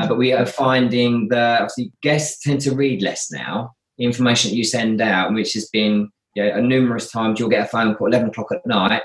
Uh, 0.00 0.08
but 0.08 0.16
we 0.16 0.32
are 0.32 0.46
finding 0.46 1.28
that 1.28 1.60
obviously 1.60 1.92
guests 2.02 2.42
tend 2.42 2.60
to 2.62 2.74
read 2.74 3.02
less 3.02 3.30
now. 3.30 3.74
The 3.98 4.04
information 4.04 4.50
that 4.50 4.56
you 4.56 4.64
send 4.64 5.00
out, 5.00 5.34
which 5.34 5.52
has 5.54 5.68
been 5.68 6.10
you 6.34 6.44
know, 6.44 6.60
numerous 6.60 7.10
times, 7.10 7.38
you'll 7.38 7.48
get 7.48 7.64
a 7.64 7.68
phone 7.68 7.94
call 7.94 8.08
at 8.08 8.14
11 8.14 8.28
o'clock 8.30 8.52
at 8.52 8.66
night. 8.66 9.02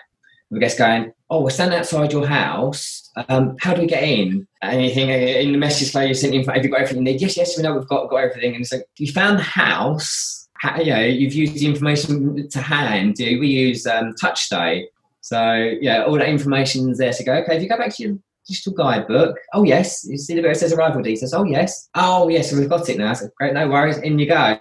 the 0.50 0.60
guest 0.60 0.78
going, 0.78 1.14
"Oh, 1.30 1.42
we're 1.42 1.50
standing 1.50 1.80
outside 1.80 2.12
your 2.12 2.28
house. 2.28 3.10
Um, 3.30 3.56
how 3.62 3.74
do 3.74 3.82
we 3.82 3.88
get 3.88 4.04
in?" 4.04 4.48
Anything 4.62 5.10
in 5.10 5.54
the 5.54 5.58
message 5.58 5.92
flow 5.92 6.02
you 6.02 6.14
sent 6.14 6.36
in? 6.36 6.44
Have 6.44 6.64
you 6.64 6.70
got 6.70 6.82
everything? 6.82 7.08
Yes, 7.08 7.38
yes, 7.38 7.56
we 7.56 7.64
know 7.64 7.74
we've 7.74 7.88
got 7.88 8.10
got 8.10 8.18
everything. 8.18 8.56
And 8.56 8.62
it's 8.62 8.74
like, 8.74 8.86
you 8.98 9.12
found 9.12 9.40
the 9.40 9.44
house. 9.44 10.41
You 10.78 10.94
know, 10.94 11.00
you've 11.00 11.34
used 11.34 11.56
the 11.56 11.66
information 11.66 12.48
to 12.50 12.62
hand. 12.62 13.16
We 13.20 13.48
use 13.48 13.88
um, 13.88 14.14
TouchStay, 14.14 14.86
so 15.22 15.76
yeah, 15.82 16.04
all 16.04 16.18
that 16.18 16.30
information's 16.30 17.00
there 17.00 17.14
to 17.14 17.24
go. 17.24 17.34
Okay, 17.34 17.56
if 17.56 17.64
you 17.64 17.70
go 17.70 17.78
back 17.78 17.96
to 17.96 18.04
your 18.04 18.18
digital 18.48 18.74
guidebook. 18.74 19.38
Oh 19.54 19.64
yes, 19.64 20.06
you 20.08 20.18
see 20.18 20.36
the 20.36 20.42
bit 20.42 20.54
that 20.54 20.60
says 20.60 20.74
arrival 20.74 21.02
details. 21.02 21.34
Oh 21.34 21.44
yes. 21.44 21.90
Oh 21.96 22.28
yes, 22.28 22.50
so 22.50 22.58
we've 22.58 22.70
got 22.70 22.90
it 22.90 22.98
now. 22.98 23.14
So 23.14 23.30
great, 23.38 23.54
no 23.54 23.68
worries. 23.68 23.98
In 23.98 24.20
you 24.20 24.28
go. 24.28 24.58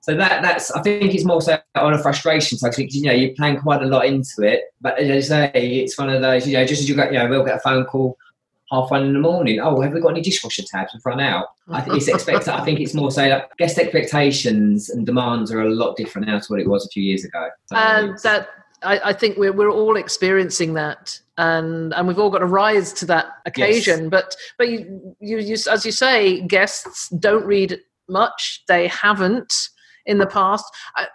So 0.00 0.16
that 0.16 0.42
that's 0.42 0.70
I 0.70 0.82
think 0.82 1.14
it's 1.14 1.24
more 1.24 1.40
so 1.40 1.58
on 1.74 1.94
a 1.94 1.98
frustration 1.98 2.58
side 2.58 2.74
because 2.76 2.94
you 2.94 3.02
know 3.02 3.12
you 3.12 3.34
plan 3.34 3.60
quite 3.60 3.82
a 3.82 3.86
lot 3.86 4.06
into 4.06 4.42
it, 4.42 4.62
but 4.80 4.98
as 4.98 5.30
I 5.30 5.52
say, 5.52 5.70
it's 5.82 5.98
one 5.98 6.10
of 6.10 6.22
those 6.22 6.46
you 6.46 6.54
know 6.54 6.64
just 6.64 6.82
as 6.82 6.88
you 6.88 6.96
got 6.96 7.12
you 7.12 7.18
know 7.18 7.28
we'll 7.28 7.44
get 7.44 7.56
a 7.56 7.60
phone 7.60 7.84
call 7.84 8.16
half 8.70 8.90
one 8.90 9.04
in 9.04 9.12
the 9.12 9.18
morning. 9.18 9.60
Oh, 9.60 9.80
have 9.80 9.92
we 9.92 10.00
got 10.00 10.10
any 10.10 10.20
dishwasher 10.20 10.62
tabs? 10.62 10.92
We've 10.94 11.04
run 11.04 11.20
out. 11.20 11.48
I 11.68 11.80
think 11.80 11.96
it's 11.96 12.08
expect. 12.08 12.48
I 12.48 12.64
think 12.64 12.80
it's 12.80 12.94
more 12.94 13.10
so 13.10 13.28
that 13.28 13.56
guest 13.56 13.78
expectations 13.78 14.90
and 14.90 15.04
demands 15.04 15.50
are 15.52 15.62
a 15.62 15.70
lot 15.70 15.96
different 15.96 16.28
now 16.28 16.38
to 16.38 16.46
what 16.48 16.60
it 16.60 16.68
was 16.68 16.86
a 16.86 16.88
few 16.88 17.02
years 17.02 17.24
ago. 17.24 17.48
So 17.66 17.76
and 17.76 18.18
that 18.20 18.48
I, 18.82 19.00
I, 19.06 19.12
think 19.12 19.36
we're 19.36 19.52
we're 19.52 19.70
all 19.70 19.96
experiencing 19.96 20.74
that, 20.74 21.18
and 21.38 21.92
and 21.94 22.06
we've 22.06 22.18
all 22.18 22.30
got 22.30 22.38
to 22.38 22.46
rise 22.46 22.92
to 22.94 23.06
that 23.06 23.26
occasion. 23.46 24.02
Yes. 24.02 24.10
But 24.10 24.36
but 24.58 24.68
you, 24.68 25.16
you, 25.20 25.38
you 25.38 25.56
as 25.70 25.84
you 25.84 25.92
say, 25.92 26.40
guests 26.42 27.08
don't 27.10 27.44
read 27.44 27.78
much. 28.08 28.62
They 28.68 28.88
haven't 28.88 29.52
in 30.06 30.18
the 30.18 30.26
past. 30.26 30.64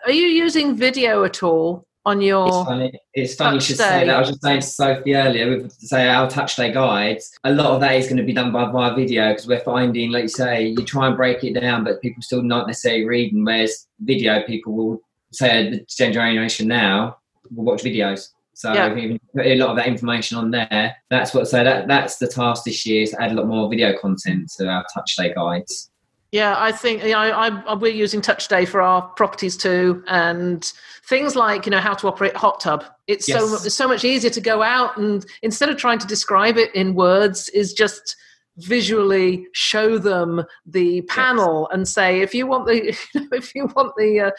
Are 0.06 0.12
you 0.12 0.28
using 0.28 0.76
video 0.76 1.24
at 1.24 1.42
all 1.44 1.88
on 2.06 2.22
your? 2.22 2.48
It's 2.48 2.68
funny. 2.68 3.00
It's 3.14 3.36
funny 3.36 3.56
you 3.56 3.62
should 3.62 3.78
say 3.78 4.06
that. 4.06 4.16
I 4.16 4.20
was 4.20 4.30
just 4.30 4.42
saying 4.42 4.62
to 4.62 4.68
Sophie 4.68 5.16
earlier, 5.16 5.50
with 5.50 5.72
say 5.74 6.08
our 6.08 6.30
Touch 6.30 6.54
Stay 6.54 6.72
guides. 6.72 7.32
A 7.44 7.52
lot 7.52 7.72
of 7.72 7.82
that 7.82 7.96
is 7.96 8.06
going 8.06 8.18
to 8.18 8.24
be 8.24 8.34
done 8.34 8.52
by 8.52 8.72
via 8.72 8.96
video 8.96 9.30
because 9.30 9.48
we're 9.48 9.60
finding, 9.60 10.12
like 10.12 10.24
you 10.24 10.30
say, 10.30 10.68
you 10.68 10.84
try 10.84 11.08
and 11.08 11.18
break 11.18 11.44
it 11.44 11.54
down, 11.54 11.84
but 11.84 12.02
people 12.02 12.22
still 12.22 12.42
not 12.42 12.68
necessarily 12.68 13.06
reading. 13.06 13.44
Whereas 13.44 13.88
video, 14.00 14.44
people 14.44 14.74
will 14.74 15.02
say 15.32 15.70
the 15.70 15.86
generation 15.90 16.68
now 16.68 17.18
will 17.54 17.66
watch 17.66 17.84
videos. 17.84 18.30
So 18.54 18.74
yeah. 18.74 18.94
you 18.96 19.20
put 19.36 19.46
a 19.46 19.56
lot 19.56 19.72
of 19.72 19.76
that 19.76 19.88
information 19.88 20.38
on 20.38 20.50
there, 20.52 20.96
that's 21.10 21.34
what. 21.34 21.48
So 21.48 21.62
that 21.64 21.90
that's 21.90 22.18
the 22.18 22.28
task 22.28 22.64
this 22.64 22.86
year 22.86 23.04
is 23.04 23.12
to 23.12 23.22
add 23.22 23.32
a 23.32 23.36
lot 23.36 23.48
more 23.48 23.70
video 23.70 23.98
content 23.98 24.50
to 24.58 24.68
our 24.68 24.86
Touch 24.94 25.12
Stay 25.12 25.34
guides. 25.34 25.92
Yeah, 26.36 26.56
I 26.58 26.74
think 26.74 27.02
you 27.02 27.12
know, 27.12 27.20
I, 27.20 27.48
I, 27.48 27.74
we're 27.76 27.94
using 27.94 28.20
Touch 28.20 28.44
Stay 28.44 28.66
for 28.66 28.82
our 28.82 29.04
properties 29.04 29.56
too, 29.56 30.04
and 30.10 30.70
things 31.08 31.34
like 31.34 31.66
you 31.66 31.70
know 31.70 31.80
how 31.80 31.94
to 31.94 32.10
operate 32.10 32.36
hot 32.36 32.60
tub. 32.60 32.84
It's 33.08 33.30
yes. 33.30 33.40
so 33.40 33.56
it's 33.66 33.74
so 33.74 33.88
much 33.88 34.04
easier 34.04 34.30
to 34.30 34.42
go 34.42 34.62
out 34.62 34.98
and 34.98 35.26
instead 35.44 35.70
of 35.70 35.78
trying 35.78 35.98
to 36.00 36.08
describe 36.08 36.58
it 36.58 36.76
in 36.76 36.94
words, 36.94 37.48
is 37.54 37.72
just 37.72 38.18
visually 38.58 39.48
show 39.54 39.98
them 39.98 40.44
the 40.66 41.04
panel 41.04 41.70
yes. 41.70 41.78
and 41.78 41.88
say 41.88 42.20
if 42.20 42.34
you 42.34 42.48
want 42.48 42.68
the 42.68 42.90
if 43.32 43.56
you 43.56 43.68
want 43.74 43.94
the 43.96 44.20
uh, 44.20 44.32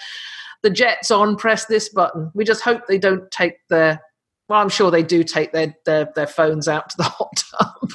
the 0.62 0.68
jets 0.68 1.10
on, 1.10 1.34
press 1.34 1.64
this 1.64 1.88
button. 1.88 2.30
We 2.34 2.44
just 2.44 2.60
hope 2.60 2.82
they 2.86 2.98
don't 2.98 3.30
take 3.30 3.54
their 3.70 4.02
well, 4.50 4.60
I'm 4.60 4.68
sure 4.68 4.90
they 4.90 5.02
do 5.02 5.24
take 5.24 5.52
their 5.52 5.74
their, 5.86 6.12
their 6.14 6.26
phones 6.26 6.68
out 6.68 6.90
to 6.90 6.96
the 6.98 7.04
hot 7.04 7.42
tub 7.58 7.90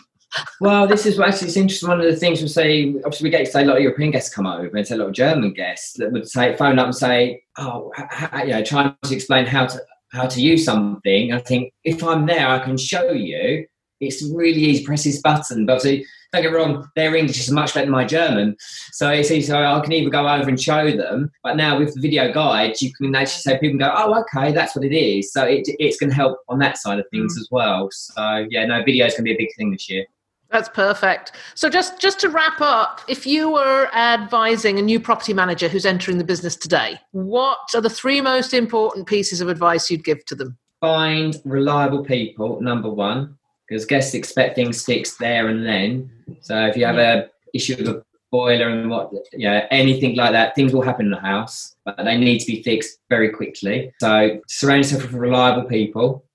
well, 0.60 0.88
this 0.88 1.06
is 1.06 1.20
actually 1.20 1.48
it's 1.48 1.58
interesting. 1.58 1.90
One 1.90 2.00
of 2.00 2.06
the 2.06 2.16
things 2.16 2.42
we 2.42 2.48
say, 2.48 2.90
obviously, 3.06 3.26
we 3.26 3.30
get 3.30 3.46
to 3.46 3.52
say 3.52 3.64
a 3.64 3.66
lot 3.66 3.78
of 3.78 3.84
European 3.84 4.12
guests 4.12 4.34
come 4.34 4.48
over, 4.48 4.66
and 4.66 4.92
a 4.92 4.96
lot 4.96 5.08
of 5.10 5.14
German 5.14 5.54
guests 5.54 5.94
that 5.98 6.12
would 6.12 6.30
say, 6.30 6.56
phone 6.56 6.80
up 6.80 6.86
and 6.86 6.96
say, 6.96 7.44
"Oh, 7.58 7.92
you 8.40 8.48
know, 8.48 8.64
trying 8.64 8.96
to 9.04 9.16
explain 9.16 9.46
how 9.46 9.68
to 9.68 9.82
how 10.12 10.28
to 10.28 10.42
use 10.42 10.66
something." 10.66 11.34
I 11.34 11.40
think 11.40 11.74
if 11.84 12.04
I'm 12.04 12.26
there, 12.26 12.48
I 12.48 12.60
can 12.60 12.78
show 12.78 13.12
you. 13.12 13.66
It's 14.00 14.24
really 14.24 14.62
easy. 14.62 14.86
Press 14.86 15.04
this 15.04 15.22
button, 15.22 15.66
but 15.66 15.74
obviously, 15.74 16.06
don't 16.32 16.44
get 16.44 16.54
wrong, 16.54 16.88
their 16.96 17.16
English 17.16 17.40
is 17.40 17.52
much 17.52 17.74
better 17.74 17.86
than 17.86 17.92
my 17.92 18.06
German. 18.06 18.56
So 18.94 19.10
it's 19.10 19.30
easy. 19.32 19.48
So 19.48 19.62
I 19.62 19.80
can 19.82 19.92
either 19.92 20.10
go 20.10 20.28
over 20.28 20.48
and 20.48 20.60
show 20.60 20.90
them, 20.90 21.30
but 21.44 21.58
now 21.58 21.78
with 21.78 21.94
the 21.94 22.02
video 22.02 22.32
guides, 22.32 22.82
you 22.82 22.94
can 22.94 23.14
actually 23.16 23.42
say 23.42 23.60
people 23.60 23.80
go, 23.80 23.94
"Oh, 23.94 24.22
okay, 24.22 24.54
that's 24.54 24.76
what 24.76 24.86
it 24.86 24.96
is." 24.96 25.34
So 25.34 25.44
it, 25.44 25.64
it's 25.68 25.98
going 25.98 26.10
to 26.10 26.16
help 26.16 26.40
on 26.48 26.60
that 26.60 26.78
side 26.78 27.00
of 27.00 27.06
things 27.12 27.36
mm. 27.36 27.42
as 27.42 27.48
well. 27.52 27.90
So 27.92 28.48
yeah, 28.50 28.66
no, 28.66 28.82
video 28.84 29.08
is 29.08 29.14
going 29.14 29.26
to 29.26 29.30
be 29.30 29.34
a 29.34 29.38
big 29.38 29.54
thing 29.58 29.72
this 29.72 29.90
year. 29.90 30.06
That's 30.52 30.68
perfect. 30.70 31.32
So 31.56 31.70
just 31.70 32.00
just 32.00 32.20
to 32.20 32.30
wrap 32.30 32.60
up, 32.60 33.02
if 33.08 33.26
you 33.26 33.52
were 33.52 33.90
advising 33.94 34.80
a 34.80 34.82
new 34.82 35.00
property 35.00 35.34
manager 35.34 35.70
who's 35.70 35.86
entering 35.86 36.18
the 36.18 36.26
business 36.26 36.58
today, 36.58 37.00
what 37.12 37.60
are 37.74 37.82
the 37.82 37.90
three 37.90 38.20
most 38.20 38.54
important 38.54 39.08
pieces 39.08 39.40
of 39.40 39.48
advice 39.48 39.90
you'd 39.90 40.04
give 40.04 40.26
to 40.26 40.36
them? 40.36 40.58
Find 40.82 41.40
reliable 41.46 42.04
people, 42.04 42.60
number 42.60 42.90
one, 42.90 43.38
because 43.68 43.86
guests 43.86 44.14
expect 44.14 44.56
things 44.56 44.84
fixed 44.84 45.20
there 45.20 45.48
and 45.48 45.66
then. 45.66 46.12
So 46.42 46.66
if 46.66 46.76
you 46.76 46.86
have 46.86 46.98
a 46.98 47.30
issue 47.54 47.78
with 47.78 47.88
a 47.88 48.04
boiler 48.30 48.68
and 48.70 48.90
what 48.90 49.12
yeah, 49.32 49.68
anything 49.72 50.16
like 50.16 50.32
that, 50.32 50.56
things 50.56 50.74
will 50.74 50.82
happen 50.82 51.06
in 51.06 51.12
the 51.12 51.20
house, 51.20 51.76
but 51.86 51.98
they 52.04 52.18
need 52.18 52.40
to 52.40 52.48
be 52.48 52.62
fixed 52.62 53.00
very 53.10 53.30
quickly. 53.30 53.94
So 54.02 54.42
surround 54.48 54.80
yourself 54.80 55.04
with 55.04 55.14
reliable 55.14 55.64
people 55.64 56.26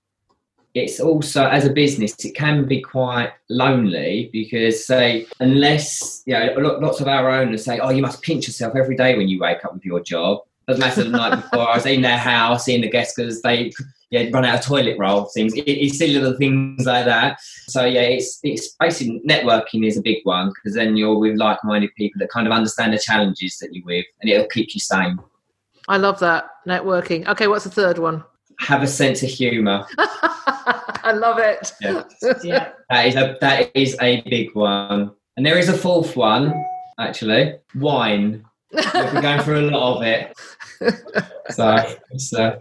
it's 0.77 0.99
also 0.99 1.47
as 1.47 1.65
a 1.65 1.69
business 1.69 2.13
it 2.23 2.35
can 2.35 2.65
be 2.65 2.81
quite 2.81 3.31
lonely 3.49 4.29
because 4.31 4.85
say 4.85 5.25
unless 5.39 6.21
you 6.25 6.33
know 6.33 6.53
lots 6.79 7.01
of 7.01 7.07
our 7.07 7.29
owners 7.29 7.65
say 7.65 7.79
oh 7.79 7.89
you 7.89 8.01
must 8.01 8.21
pinch 8.21 8.47
yourself 8.47 8.75
every 8.75 8.95
day 8.95 9.17
when 9.17 9.27
you 9.27 9.39
wake 9.39 9.63
up 9.65 9.73
with 9.73 9.85
your 9.85 9.99
job. 9.99 10.39
Doesn't 10.67 10.81
matter 10.81 11.03
the 11.03 11.09
night 11.09 11.35
before 11.37 11.69
i 11.69 11.75
was 11.75 11.85
in 11.85 12.01
their 12.01 12.17
house 12.17 12.65
seeing 12.65 12.81
the 12.81 12.89
guests 12.89 13.13
because 13.15 13.41
they 13.41 13.71
yeah, 14.09 14.29
run 14.31 14.45
out 14.45 14.59
of 14.59 14.65
toilet 14.65 14.97
roll 14.97 15.25
things 15.25 15.53
it, 15.53 15.63
it's 15.67 15.97
silly 15.97 16.13
little 16.13 16.37
things 16.37 16.85
like 16.85 17.05
that. 17.05 17.39
So 17.67 17.85
yeah 17.85 18.01
it's 18.01 18.39
it's 18.43 18.75
basically 18.79 19.21
networking 19.27 19.85
is 19.87 19.97
a 19.97 20.01
big 20.01 20.19
one 20.23 20.49
because 20.49 20.75
then 20.75 20.97
you're 20.97 21.17
with 21.17 21.37
like-minded 21.37 21.91
people 21.95 22.19
that 22.19 22.29
kind 22.29 22.47
of 22.47 22.53
understand 22.53 22.93
the 22.93 22.99
challenges 22.99 23.57
that 23.59 23.73
you're 23.73 23.85
with 23.85 24.05
and 24.21 24.29
it'll 24.29 24.47
keep 24.47 24.73
you 24.73 24.79
sane. 24.79 25.17
I 25.87 25.97
love 25.97 26.19
that 26.19 26.49
networking. 26.67 27.27
Okay 27.27 27.47
what's 27.47 27.63
the 27.63 27.71
third 27.71 27.97
one 27.97 28.23
have 28.59 28.83
a 28.83 28.87
sense 28.87 29.23
of 29.23 29.29
humour. 29.29 29.85
I 29.97 31.13
love 31.13 31.39
it. 31.39 31.73
Yeah. 31.81 32.03
yeah. 32.43 32.69
That 32.89 33.05
is 33.05 33.15
a 33.15 33.37
that 33.41 33.71
is 33.75 33.97
a 34.01 34.21
big 34.21 34.53
one. 34.55 35.11
And 35.35 35.45
there 35.45 35.57
is 35.57 35.69
a 35.69 35.77
fourth 35.77 36.15
one, 36.15 36.65
actually. 36.99 37.55
Wine. 37.75 38.43
We're 38.73 39.21
going 39.21 39.41
through 39.41 39.69
a 39.69 39.69
lot 39.69 39.97
of 39.97 40.03
it. 40.03 40.37
So 41.51 41.95
it's 42.11 42.33
uh, 42.33 42.57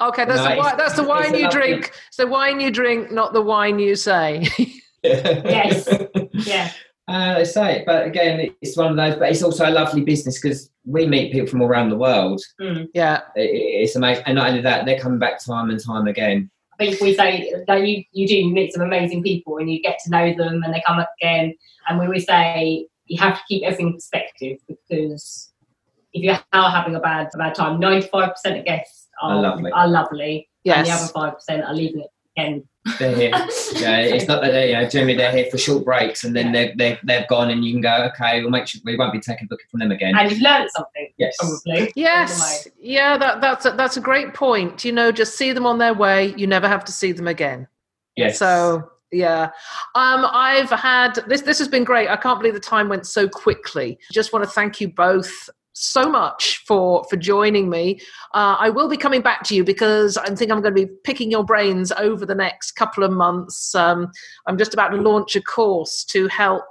Okay, 0.00 0.24
that's 0.24 0.42
no, 0.42 0.56
the 0.56 0.76
that's 0.76 0.94
the 0.94 1.04
wine 1.04 1.34
you 1.34 1.48
drink. 1.50 1.92
It's 2.08 2.16
the 2.16 2.26
wine 2.26 2.60
you 2.60 2.70
drink, 2.70 3.12
not 3.12 3.32
the 3.32 3.42
wine 3.42 3.78
you 3.78 3.94
say. 3.94 4.48
yes. 5.02 5.88
Yeah. 6.32 6.72
Uh, 7.08 7.36
I 7.38 7.42
say 7.42 7.78
it, 7.78 7.86
but 7.86 8.06
again, 8.06 8.54
it's 8.60 8.76
one 8.76 8.90
of 8.90 8.96
those. 8.96 9.18
But 9.18 9.30
it's 9.30 9.42
also 9.42 9.68
a 9.68 9.70
lovely 9.70 10.02
business 10.02 10.40
because 10.40 10.70
we 10.84 11.06
meet 11.06 11.32
people 11.32 11.48
from 11.48 11.62
all 11.62 11.68
around 11.68 11.90
the 11.90 11.96
world. 11.96 12.40
Mm. 12.60 12.88
Yeah, 12.94 13.22
it, 13.34 13.50
it's 13.50 13.96
amazing, 13.96 14.24
and 14.26 14.36
not 14.36 14.48
only 14.48 14.62
that, 14.62 14.86
they're 14.86 15.00
coming 15.00 15.18
back 15.18 15.44
time 15.44 15.70
and 15.70 15.84
time 15.84 16.06
again. 16.06 16.50
I 16.74 16.84
think 16.84 17.00
we 17.00 17.14
say 17.14 17.52
that 17.66 17.86
you 17.86 18.04
you 18.12 18.28
do 18.28 18.50
meet 18.50 18.72
some 18.72 18.82
amazing 18.82 19.22
people, 19.22 19.58
and 19.58 19.70
you 19.70 19.82
get 19.82 19.98
to 20.04 20.10
know 20.10 20.32
them, 20.34 20.62
and 20.62 20.72
they 20.72 20.82
come 20.86 21.00
up 21.00 21.10
again. 21.20 21.54
And 21.88 21.98
we 21.98 22.06
always 22.06 22.26
say 22.26 22.86
you 23.06 23.18
have 23.18 23.36
to 23.36 23.42
keep 23.48 23.64
everything 23.64 23.88
in 23.88 23.94
perspective 23.94 24.58
because 24.68 25.52
if 26.12 26.22
you 26.22 26.34
are 26.52 26.70
having 26.70 26.94
a 26.94 27.00
bad 27.00 27.30
a 27.34 27.38
bad 27.38 27.54
time, 27.54 27.80
ninety 27.80 28.06
five 28.06 28.30
percent 28.30 28.58
of 28.58 28.64
guests 28.64 29.08
are 29.20 29.40
lovely. 29.40 29.72
Are 29.72 29.88
lovely 29.88 30.48
yes. 30.64 30.78
and 30.78 30.86
the 30.86 30.90
other 30.92 31.12
five 31.12 31.34
percent 31.34 31.64
are 31.64 31.74
leaving 31.74 32.00
it 32.00 32.10
again 32.36 32.64
they're 32.98 33.14
here. 33.14 33.30
yeah, 33.74 33.98
it's 33.98 34.26
not 34.26 34.42
that 34.42 34.52
they 34.52 34.70
you 34.70 34.74
know, 34.74 34.88
generally 34.88 35.16
they're 35.16 35.32
here 35.32 35.46
for 35.50 35.58
short 35.58 35.84
breaks 35.84 36.24
and 36.24 36.34
then 36.34 36.52
they're, 36.52 36.72
they're, 36.76 36.98
they've 37.04 37.28
gone 37.28 37.50
and 37.50 37.64
you 37.64 37.72
can 37.72 37.80
go, 37.80 38.10
okay, 38.12 38.40
we'll 38.40 38.50
make 38.50 38.66
sure 38.66 38.80
we 38.84 38.96
won't 38.96 39.12
be 39.12 39.20
taking 39.20 39.46
booking 39.46 39.66
from 39.70 39.80
them 39.80 39.92
again. 39.92 40.16
And 40.16 40.30
you've 40.30 40.40
learned 40.40 40.70
something. 40.70 41.08
Yes. 41.16 41.36
Probably. 41.38 41.92
Yes. 41.94 42.66
Yeah, 42.80 43.16
that, 43.18 43.40
that's, 43.40 43.66
a, 43.66 43.70
that's 43.70 43.96
a 43.96 44.00
great 44.00 44.34
point. 44.34 44.84
You 44.84 44.92
know, 44.92 45.12
just 45.12 45.36
see 45.36 45.52
them 45.52 45.66
on 45.66 45.78
their 45.78 45.94
way. 45.94 46.34
You 46.36 46.46
never 46.46 46.68
have 46.68 46.84
to 46.86 46.92
see 46.92 47.12
them 47.12 47.28
again. 47.28 47.68
Yes. 48.16 48.38
So 48.38 48.88
yeah 49.14 49.50
um, 49.94 50.26
i've 50.32 50.70
had 50.70 51.22
this 51.26 51.42
this 51.42 51.58
has 51.58 51.68
been 51.68 51.84
great 51.84 52.08
i 52.08 52.16
can't 52.16 52.40
believe 52.40 52.54
the 52.54 52.60
time 52.60 52.88
went 52.88 53.06
so 53.06 53.28
quickly 53.28 53.98
just 54.10 54.32
want 54.32 54.42
to 54.42 54.50
thank 54.50 54.80
you 54.80 54.88
both 54.88 55.50
so 55.72 56.08
much 56.08 56.62
for 56.66 57.04
for 57.08 57.16
joining 57.16 57.70
me. 57.70 58.00
Uh, 58.34 58.56
I 58.58 58.70
will 58.70 58.88
be 58.88 58.96
coming 58.96 59.22
back 59.22 59.42
to 59.44 59.54
you 59.54 59.64
because 59.64 60.16
I 60.16 60.26
think 60.34 60.50
I'm 60.50 60.60
going 60.60 60.74
to 60.74 60.86
be 60.86 60.92
picking 61.04 61.30
your 61.30 61.44
brains 61.44 61.92
over 61.92 62.26
the 62.26 62.34
next 62.34 62.72
couple 62.72 63.04
of 63.04 63.12
months. 63.12 63.74
Um, 63.74 64.10
I'm 64.46 64.58
just 64.58 64.74
about 64.74 64.88
to 64.88 64.96
launch 64.96 65.36
a 65.36 65.42
course 65.42 66.04
to 66.06 66.28
help 66.28 66.64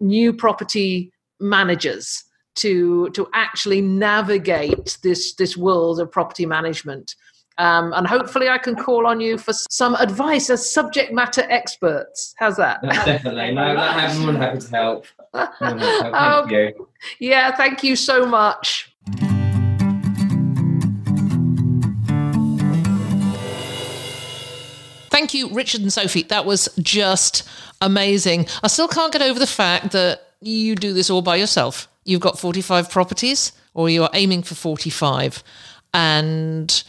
new 0.00 0.32
property 0.32 1.12
managers 1.40 2.24
to 2.54 3.10
to 3.10 3.28
actually 3.34 3.80
navigate 3.80 4.98
this 5.02 5.34
this 5.34 5.56
world 5.56 6.00
of 6.00 6.10
property 6.10 6.46
management. 6.46 7.14
Um, 7.62 7.92
and 7.92 8.08
hopefully, 8.08 8.48
I 8.48 8.58
can 8.58 8.74
call 8.74 9.06
on 9.06 9.20
you 9.20 9.38
for 9.38 9.52
some 9.52 9.94
advice 9.94 10.50
as 10.50 10.68
subject 10.68 11.12
matter 11.12 11.46
experts. 11.48 12.34
How's 12.36 12.56
that? 12.56 12.82
Definitely. 12.82 13.54
No, 13.54 13.62
I'm 13.76 14.20
more 14.20 14.34
happy 14.34 14.58
to 14.58 14.70
help. 14.70 15.06
Thank 15.32 15.80
um, 16.14 16.50
you. 16.50 16.88
Yeah, 17.20 17.54
thank 17.54 17.84
you 17.84 17.94
so 17.94 18.26
much. 18.26 18.92
thank 25.22 25.34
you, 25.34 25.54
Richard 25.54 25.82
and 25.82 25.92
Sophie. 25.92 26.24
That 26.24 26.44
was 26.46 26.68
just 26.80 27.48
amazing. 27.80 28.46
I 28.64 28.66
still 28.66 28.88
can't 28.88 29.12
get 29.12 29.22
over 29.22 29.38
the 29.38 29.46
fact 29.46 29.92
that 29.92 30.32
you 30.40 30.74
do 30.74 30.92
this 30.92 31.10
all 31.10 31.22
by 31.22 31.36
yourself. 31.36 31.86
You've 32.04 32.20
got 32.20 32.40
45 32.40 32.90
properties, 32.90 33.52
or 33.72 33.88
you 33.88 34.02
are 34.02 34.10
aiming 34.14 34.42
for 34.42 34.56
45, 34.56 35.44
and 35.94 36.82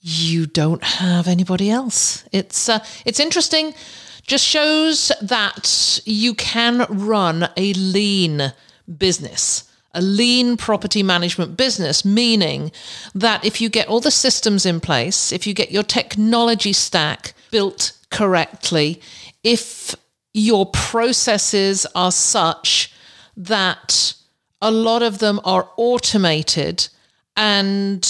you 0.00 0.46
don't 0.46 0.82
have 0.82 1.28
anybody 1.28 1.70
else. 1.70 2.24
It's 2.32 2.68
uh, 2.68 2.84
it's 3.04 3.20
interesting. 3.20 3.74
Just 4.22 4.46
shows 4.46 5.10
that 5.20 6.00
you 6.04 6.34
can 6.34 6.86
run 6.88 7.48
a 7.56 7.72
lean 7.74 8.52
business 8.98 9.70
a 9.92 10.00
lean 10.00 10.56
property 10.56 11.02
management 11.02 11.56
business, 11.56 12.04
meaning 12.04 12.70
that 13.14 13.44
if 13.44 13.60
you 13.60 13.68
get 13.68 13.88
all 13.88 14.00
the 14.00 14.10
systems 14.10 14.64
in 14.64 14.80
place, 14.80 15.32
if 15.32 15.46
you 15.46 15.54
get 15.54 15.72
your 15.72 15.82
technology 15.82 16.72
stack 16.72 17.34
built 17.50 17.92
correctly, 18.10 19.00
if 19.42 19.94
your 20.32 20.66
processes 20.66 21.86
are 21.94 22.12
such 22.12 22.92
that 23.36 24.14
a 24.62 24.70
lot 24.70 25.02
of 25.02 25.18
them 25.18 25.40
are 25.44 25.68
automated 25.76 26.88
and 27.36 28.04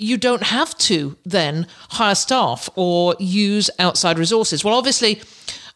you 0.00 0.16
don't 0.16 0.42
have 0.42 0.76
to 0.78 1.16
then 1.24 1.66
hire 1.90 2.14
staff 2.14 2.68
or 2.74 3.14
use 3.18 3.70
outside 3.78 4.18
resources. 4.18 4.64
Well, 4.64 4.74
obviously, 4.74 5.20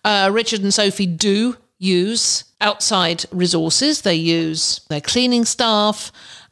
uh, 0.04 0.30
Richard 0.32 0.62
and 0.62 0.72
Sophie 0.72 1.06
do 1.06 1.56
use 1.78 2.44
outside 2.60 3.24
resources. 3.30 4.00
They 4.00 4.14
use 4.14 4.80
their 4.88 5.00
cleaning 5.00 5.44
staff 5.44 6.10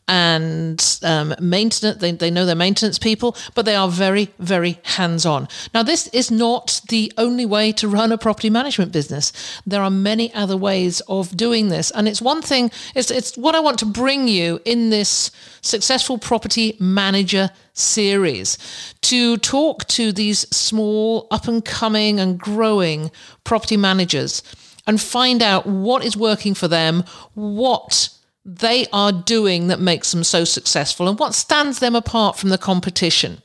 and 0.08 0.98
um, 1.02 1.34
maintenance. 1.40 1.98
They, 1.98 2.10
they 2.12 2.30
know 2.30 2.44
their 2.44 2.56
maintenance 2.56 2.98
people, 2.98 3.36
but 3.54 3.64
they 3.64 3.76
are 3.76 3.88
very, 3.88 4.30
very 4.38 4.78
hands 4.82 5.24
on. 5.24 5.48
Now, 5.72 5.82
this 5.82 6.08
is 6.08 6.30
not 6.30 6.82
the 6.88 7.12
only 7.16 7.46
way 7.46 7.72
to 7.72 7.88
run 7.88 8.12
a 8.12 8.18
property 8.18 8.50
management 8.50 8.92
business. 8.92 9.32
There 9.66 9.80
are 9.80 9.90
many 9.90 10.34
other 10.34 10.56
ways 10.56 11.00
of 11.08 11.36
doing 11.36 11.68
this. 11.68 11.90
And 11.92 12.08
it's 12.08 12.20
one 12.20 12.42
thing, 12.42 12.70
it's, 12.94 13.10
it's 13.10 13.36
what 13.38 13.54
I 13.54 13.60
want 13.60 13.78
to 13.78 13.86
bring 13.86 14.28
you 14.28 14.60
in 14.64 14.90
this 14.90 15.30
successful 15.62 16.18
property 16.18 16.76
manager 16.80 17.50
series 17.72 18.58
to 19.02 19.36
talk 19.38 19.86
to 19.88 20.12
these 20.12 20.40
small, 20.54 21.26
up 21.30 21.48
and 21.48 21.64
coming 21.64 22.20
and 22.20 22.38
growing 22.38 23.10
property 23.44 23.76
managers 23.76 24.42
and 24.86 25.00
find 25.00 25.42
out 25.42 25.66
what 25.66 26.04
is 26.04 26.16
working 26.16 26.54
for 26.54 26.68
them, 26.68 27.04
what 27.34 28.08
they 28.44 28.86
are 28.92 29.12
doing 29.12 29.68
that 29.68 29.80
makes 29.80 30.10
them 30.12 30.24
so 30.24 30.44
successful, 30.44 31.08
and 31.08 31.18
what 31.18 31.34
stands 31.34 31.78
them 31.78 31.94
apart 31.94 32.36
from 32.36 32.50
the 32.50 32.58
competition. 32.58 33.40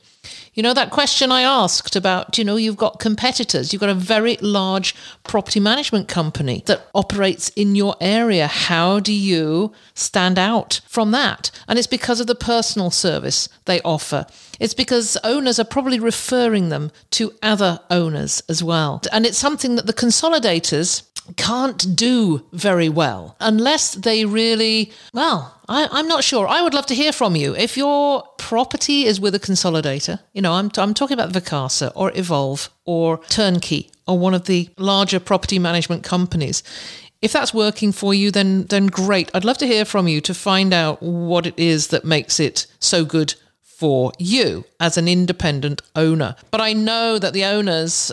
You 0.58 0.64
know, 0.64 0.74
that 0.74 0.90
question 0.90 1.30
I 1.30 1.42
asked 1.42 1.94
about, 1.94 2.36
you 2.36 2.44
know, 2.44 2.56
you've 2.56 2.76
got 2.76 2.98
competitors, 2.98 3.72
you've 3.72 3.78
got 3.78 3.90
a 3.90 3.94
very 3.94 4.38
large 4.40 4.92
property 5.22 5.60
management 5.60 6.08
company 6.08 6.64
that 6.66 6.88
operates 6.96 7.50
in 7.50 7.76
your 7.76 7.94
area. 8.00 8.48
How 8.48 8.98
do 8.98 9.12
you 9.12 9.72
stand 9.94 10.36
out 10.36 10.80
from 10.88 11.12
that? 11.12 11.52
And 11.68 11.78
it's 11.78 11.86
because 11.86 12.18
of 12.18 12.26
the 12.26 12.34
personal 12.34 12.90
service 12.90 13.48
they 13.66 13.80
offer. 13.82 14.26
It's 14.58 14.74
because 14.74 15.16
owners 15.22 15.60
are 15.60 15.64
probably 15.64 16.00
referring 16.00 16.70
them 16.70 16.90
to 17.10 17.32
other 17.40 17.78
owners 17.88 18.42
as 18.48 18.60
well. 18.60 19.00
And 19.12 19.24
it's 19.24 19.38
something 19.38 19.76
that 19.76 19.86
the 19.86 19.92
consolidators 19.92 21.07
can't 21.36 21.96
do 21.96 22.44
very 22.52 22.88
well 22.88 23.36
unless 23.40 23.94
they 23.94 24.24
really, 24.24 24.90
well, 25.12 25.60
I, 25.68 26.00
am 26.00 26.08
not 26.08 26.24
sure. 26.24 26.46
I 26.46 26.62
would 26.62 26.74
love 26.74 26.86
to 26.86 26.94
hear 26.94 27.12
from 27.12 27.36
you. 27.36 27.54
If 27.54 27.76
your 27.76 28.24
property 28.38 29.04
is 29.04 29.20
with 29.20 29.34
a 29.34 29.40
consolidator, 29.40 30.20
you 30.32 30.42
know, 30.42 30.52
I'm, 30.52 30.70
I'm 30.76 30.94
talking 30.94 31.18
about 31.18 31.32
Vacasa 31.32 31.92
or 31.94 32.12
Evolve 32.14 32.70
or 32.84 33.18
Turnkey 33.28 33.90
or 34.06 34.18
one 34.18 34.34
of 34.34 34.46
the 34.46 34.70
larger 34.78 35.20
property 35.20 35.58
management 35.58 36.02
companies. 36.02 36.62
If 37.20 37.32
that's 37.32 37.52
working 37.52 37.92
for 37.92 38.14
you, 38.14 38.30
then 38.30 38.64
then 38.66 38.86
great. 38.86 39.30
I'd 39.34 39.44
love 39.44 39.58
to 39.58 39.66
hear 39.66 39.84
from 39.84 40.06
you 40.06 40.20
to 40.20 40.32
find 40.32 40.72
out 40.72 41.02
what 41.02 41.46
it 41.46 41.58
is 41.58 41.88
that 41.88 42.04
makes 42.04 42.38
it 42.38 42.66
so 42.78 43.04
good 43.04 43.34
for 43.78 44.10
you 44.18 44.64
as 44.80 44.98
an 44.98 45.06
independent 45.06 45.80
owner. 45.94 46.34
But 46.50 46.60
I 46.60 46.72
know 46.72 47.16
that 47.20 47.32
the 47.32 47.44
owners 47.44 48.10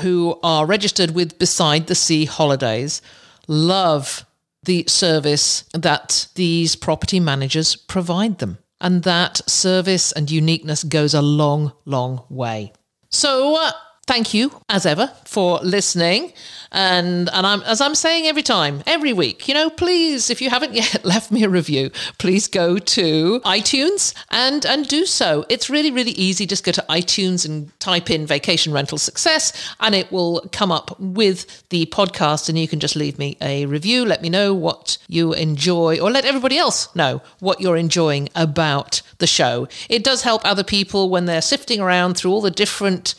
who 0.00 0.38
are 0.44 0.64
registered 0.64 1.10
with 1.10 1.40
Beside 1.40 1.88
the 1.88 1.96
Sea 1.96 2.24
Holidays 2.24 3.02
love 3.48 4.24
the 4.62 4.84
service 4.86 5.64
that 5.72 6.28
these 6.36 6.76
property 6.76 7.18
managers 7.18 7.74
provide 7.74 8.38
them. 8.38 8.58
And 8.80 9.02
that 9.02 9.40
service 9.50 10.12
and 10.12 10.30
uniqueness 10.30 10.84
goes 10.84 11.14
a 11.14 11.22
long, 11.22 11.72
long 11.84 12.22
way. 12.28 12.72
So, 13.08 13.56
uh, 13.56 13.72
thank 14.06 14.34
you 14.34 14.50
as 14.68 14.84
ever 14.84 15.12
for 15.24 15.58
listening. 15.62 16.32
And 16.74 17.28
and 17.32 17.46
I'm 17.46 17.62
as 17.62 17.80
I'm 17.80 17.94
saying 17.94 18.26
every 18.26 18.42
time, 18.42 18.82
every 18.86 19.12
week, 19.12 19.46
you 19.46 19.54
know, 19.54 19.68
please, 19.68 20.30
if 20.30 20.40
you 20.40 20.48
haven't 20.48 20.72
yet 20.82 21.04
left 21.04 21.30
me 21.30 21.44
a 21.44 21.48
review, 21.48 21.90
please 22.18 22.48
go 22.48 22.78
to 22.78 23.40
iTunes 23.40 24.14
and 24.30 24.64
and 24.64 24.88
do 24.88 25.04
so. 25.04 25.44
It's 25.48 25.68
really 25.68 25.90
really 25.90 26.12
easy. 26.12 26.46
Just 26.46 26.64
go 26.64 26.72
to 26.72 26.84
iTunes 26.88 27.44
and 27.46 27.78
type 27.78 28.10
in 28.10 28.26
vacation 28.26 28.72
rental 28.72 28.98
success, 28.98 29.52
and 29.80 29.94
it 29.94 30.10
will 30.10 30.48
come 30.52 30.72
up 30.72 30.98
with 30.98 31.68
the 31.68 31.86
podcast, 31.86 32.48
and 32.48 32.58
you 32.58 32.66
can 32.66 32.80
just 32.80 32.96
leave 32.96 33.18
me 33.18 33.36
a 33.42 33.66
review. 33.66 34.06
Let 34.06 34.22
me 34.22 34.30
know 34.30 34.54
what 34.54 34.96
you 35.08 35.34
enjoy, 35.34 36.00
or 36.00 36.10
let 36.10 36.24
everybody 36.24 36.56
else 36.56 36.94
know 36.96 37.20
what 37.40 37.60
you're 37.60 37.76
enjoying 37.76 38.30
about 38.34 39.02
the 39.18 39.26
show. 39.26 39.68
It 39.90 40.02
does 40.02 40.22
help 40.22 40.42
other 40.44 40.64
people 40.64 41.10
when 41.10 41.26
they're 41.26 41.42
sifting 41.42 41.80
around 41.80 42.16
through 42.16 42.32
all 42.32 42.40
the 42.40 42.50
different 42.50 43.14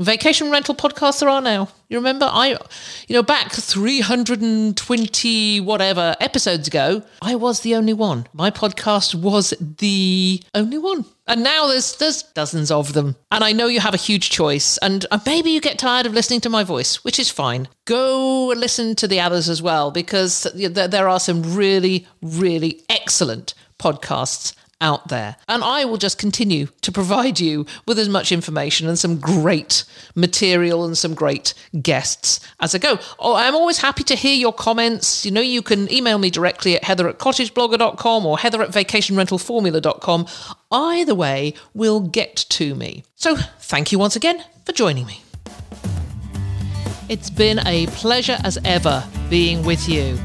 vacation 0.00 0.50
rental 0.50 0.74
podcasts 0.74 1.20
there 1.20 1.28
are 1.28 1.40
now. 1.40 1.68
You 1.88 1.98
remember 1.98 2.28
I 2.30 2.56
you 3.08 3.14
know 3.14 3.22
back 3.22 3.52
320 3.52 5.60
whatever 5.60 6.16
episodes 6.20 6.68
ago, 6.68 7.02
I 7.20 7.34
was 7.34 7.60
the 7.60 7.74
only 7.74 7.92
one. 7.92 8.26
My 8.32 8.50
podcast 8.50 9.14
was 9.14 9.52
the 9.60 10.42
only 10.54 10.78
one. 10.78 11.04
And 11.26 11.42
now 11.42 11.68
there's 11.68 11.96
there's 11.96 12.22
dozens 12.22 12.70
of 12.70 12.94
them. 12.94 13.16
And 13.30 13.44
I 13.44 13.52
know 13.52 13.66
you 13.66 13.80
have 13.80 13.94
a 13.94 13.98
huge 13.98 14.30
choice 14.30 14.78
and 14.78 15.04
uh, 15.10 15.18
maybe 15.26 15.50
you 15.50 15.60
get 15.60 15.78
tired 15.78 16.06
of 16.06 16.14
listening 16.14 16.40
to 16.42 16.50
my 16.50 16.64
voice, 16.64 17.04
which 17.04 17.18
is 17.18 17.30
fine. 17.30 17.68
Go 17.84 18.48
listen 18.48 18.94
to 18.96 19.08
the 19.08 19.20
others 19.20 19.48
as 19.48 19.62
well 19.62 19.90
because 19.90 20.46
there 20.54 21.08
are 21.08 21.20
some 21.20 21.54
really 21.54 22.06
really 22.22 22.82
excellent 22.88 23.54
podcasts 23.78 24.54
out 24.82 25.08
there. 25.08 25.36
And 25.48 25.64
I 25.64 25.86
will 25.86 25.96
just 25.96 26.18
continue 26.18 26.66
to 26.82 26.92
provide 26.92 27.40
you 27.40 27.64
with 27.86 27.98
as 27.98 28.08
much 28.08 28.32
information 28.32 28.88
and 28.88 28.98
some 28.98 29.18
great 29.18 29.84
material 30.14 30.84
and 30.84 30.98
some 30.98 31.14
great 31.14 31.54
guests 31.80 32.40
as 32.60 32.74
I 32.74 32.78
go. 32.78 32.98
Oh, 33.18 33.34
I'm 33.34 33.54
always 33.54 33.78
happy 33.78 34.02
to 34.04 34.14
hear 34.14 34.34
your 34.34 34.52
comments. 34.52 35.24
You 35.24 35.30
know, 35.30 35.40
you 35.40 35.62
can 35.62 35.90
email 35.90 36.18
me 36.18 36.28
directly 36.28 36.76
at 36.76 36.84
heather 36.84 37.08
at 37.08 37.18
cottageblogger.com 37.18 38.26
or 38.26 38.38
heather 38.38 38.60
at 38.60 38.70
vacationrentalformula.com. 38.70 40.26
Either 40.70 41.14
way 41.14 41.54
will 41.72 42.00
get 42.00 42.36
to 42.36 42.74
me. 42.74 43.04
So 43.14 43.36
thank 43.60 43.92
you 43.92 43.98
once 43.98 44.16
again 44.16 44.44
for 44.66 44.72
joining 44.72 45.06
me. 45.06 45.22
It's 47.08 47.30
been 47.30 47.60
a 47.66 47.86
pleasure 47.88 48.38
as 48.42 48.58
ever 48.64 49.04
being 49.28 49.64
with 49.64 49.88
you. 49.88 50.18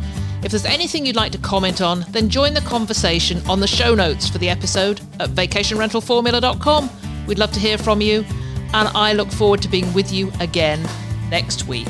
If 0.48 0.52
there's 0.52 0.64
anything 0.64 1.06
you'd 1.06 1.18
like 1.18 1.34
to 1.34 1.38
comment 1.40 1.82
on, 1.82 2.06
then 2.12 2.30
join 2.30 2.54
the 2.54 2.62
conversation 2.62 3.42
on 3.50 3.60
the 3.60 3.68
show 3.68 3.94
notes 3.94 4.30
for 4.30 4.38
the 4.38 4.48
episode 4.48 5.02
at 5.20 5.32
vacationrentalformula.com. 5.32 6.90
We'd 7.28 7.38
love 7.38 7.52
to 7.52 7.60
hear 7.60 7.78
from 7.78 8.00
you, 8.00 8.24
and 8.74 8.88
I 8.96 9.12
look 9.12 9.30
forward 9.30 9.62
to 9.64 9.68
being 9.68 9.94
with 9.94 10.14
you 10.14 10.32
again 10.40 10.88
next 11.30 11.68
week. 11.68 11.90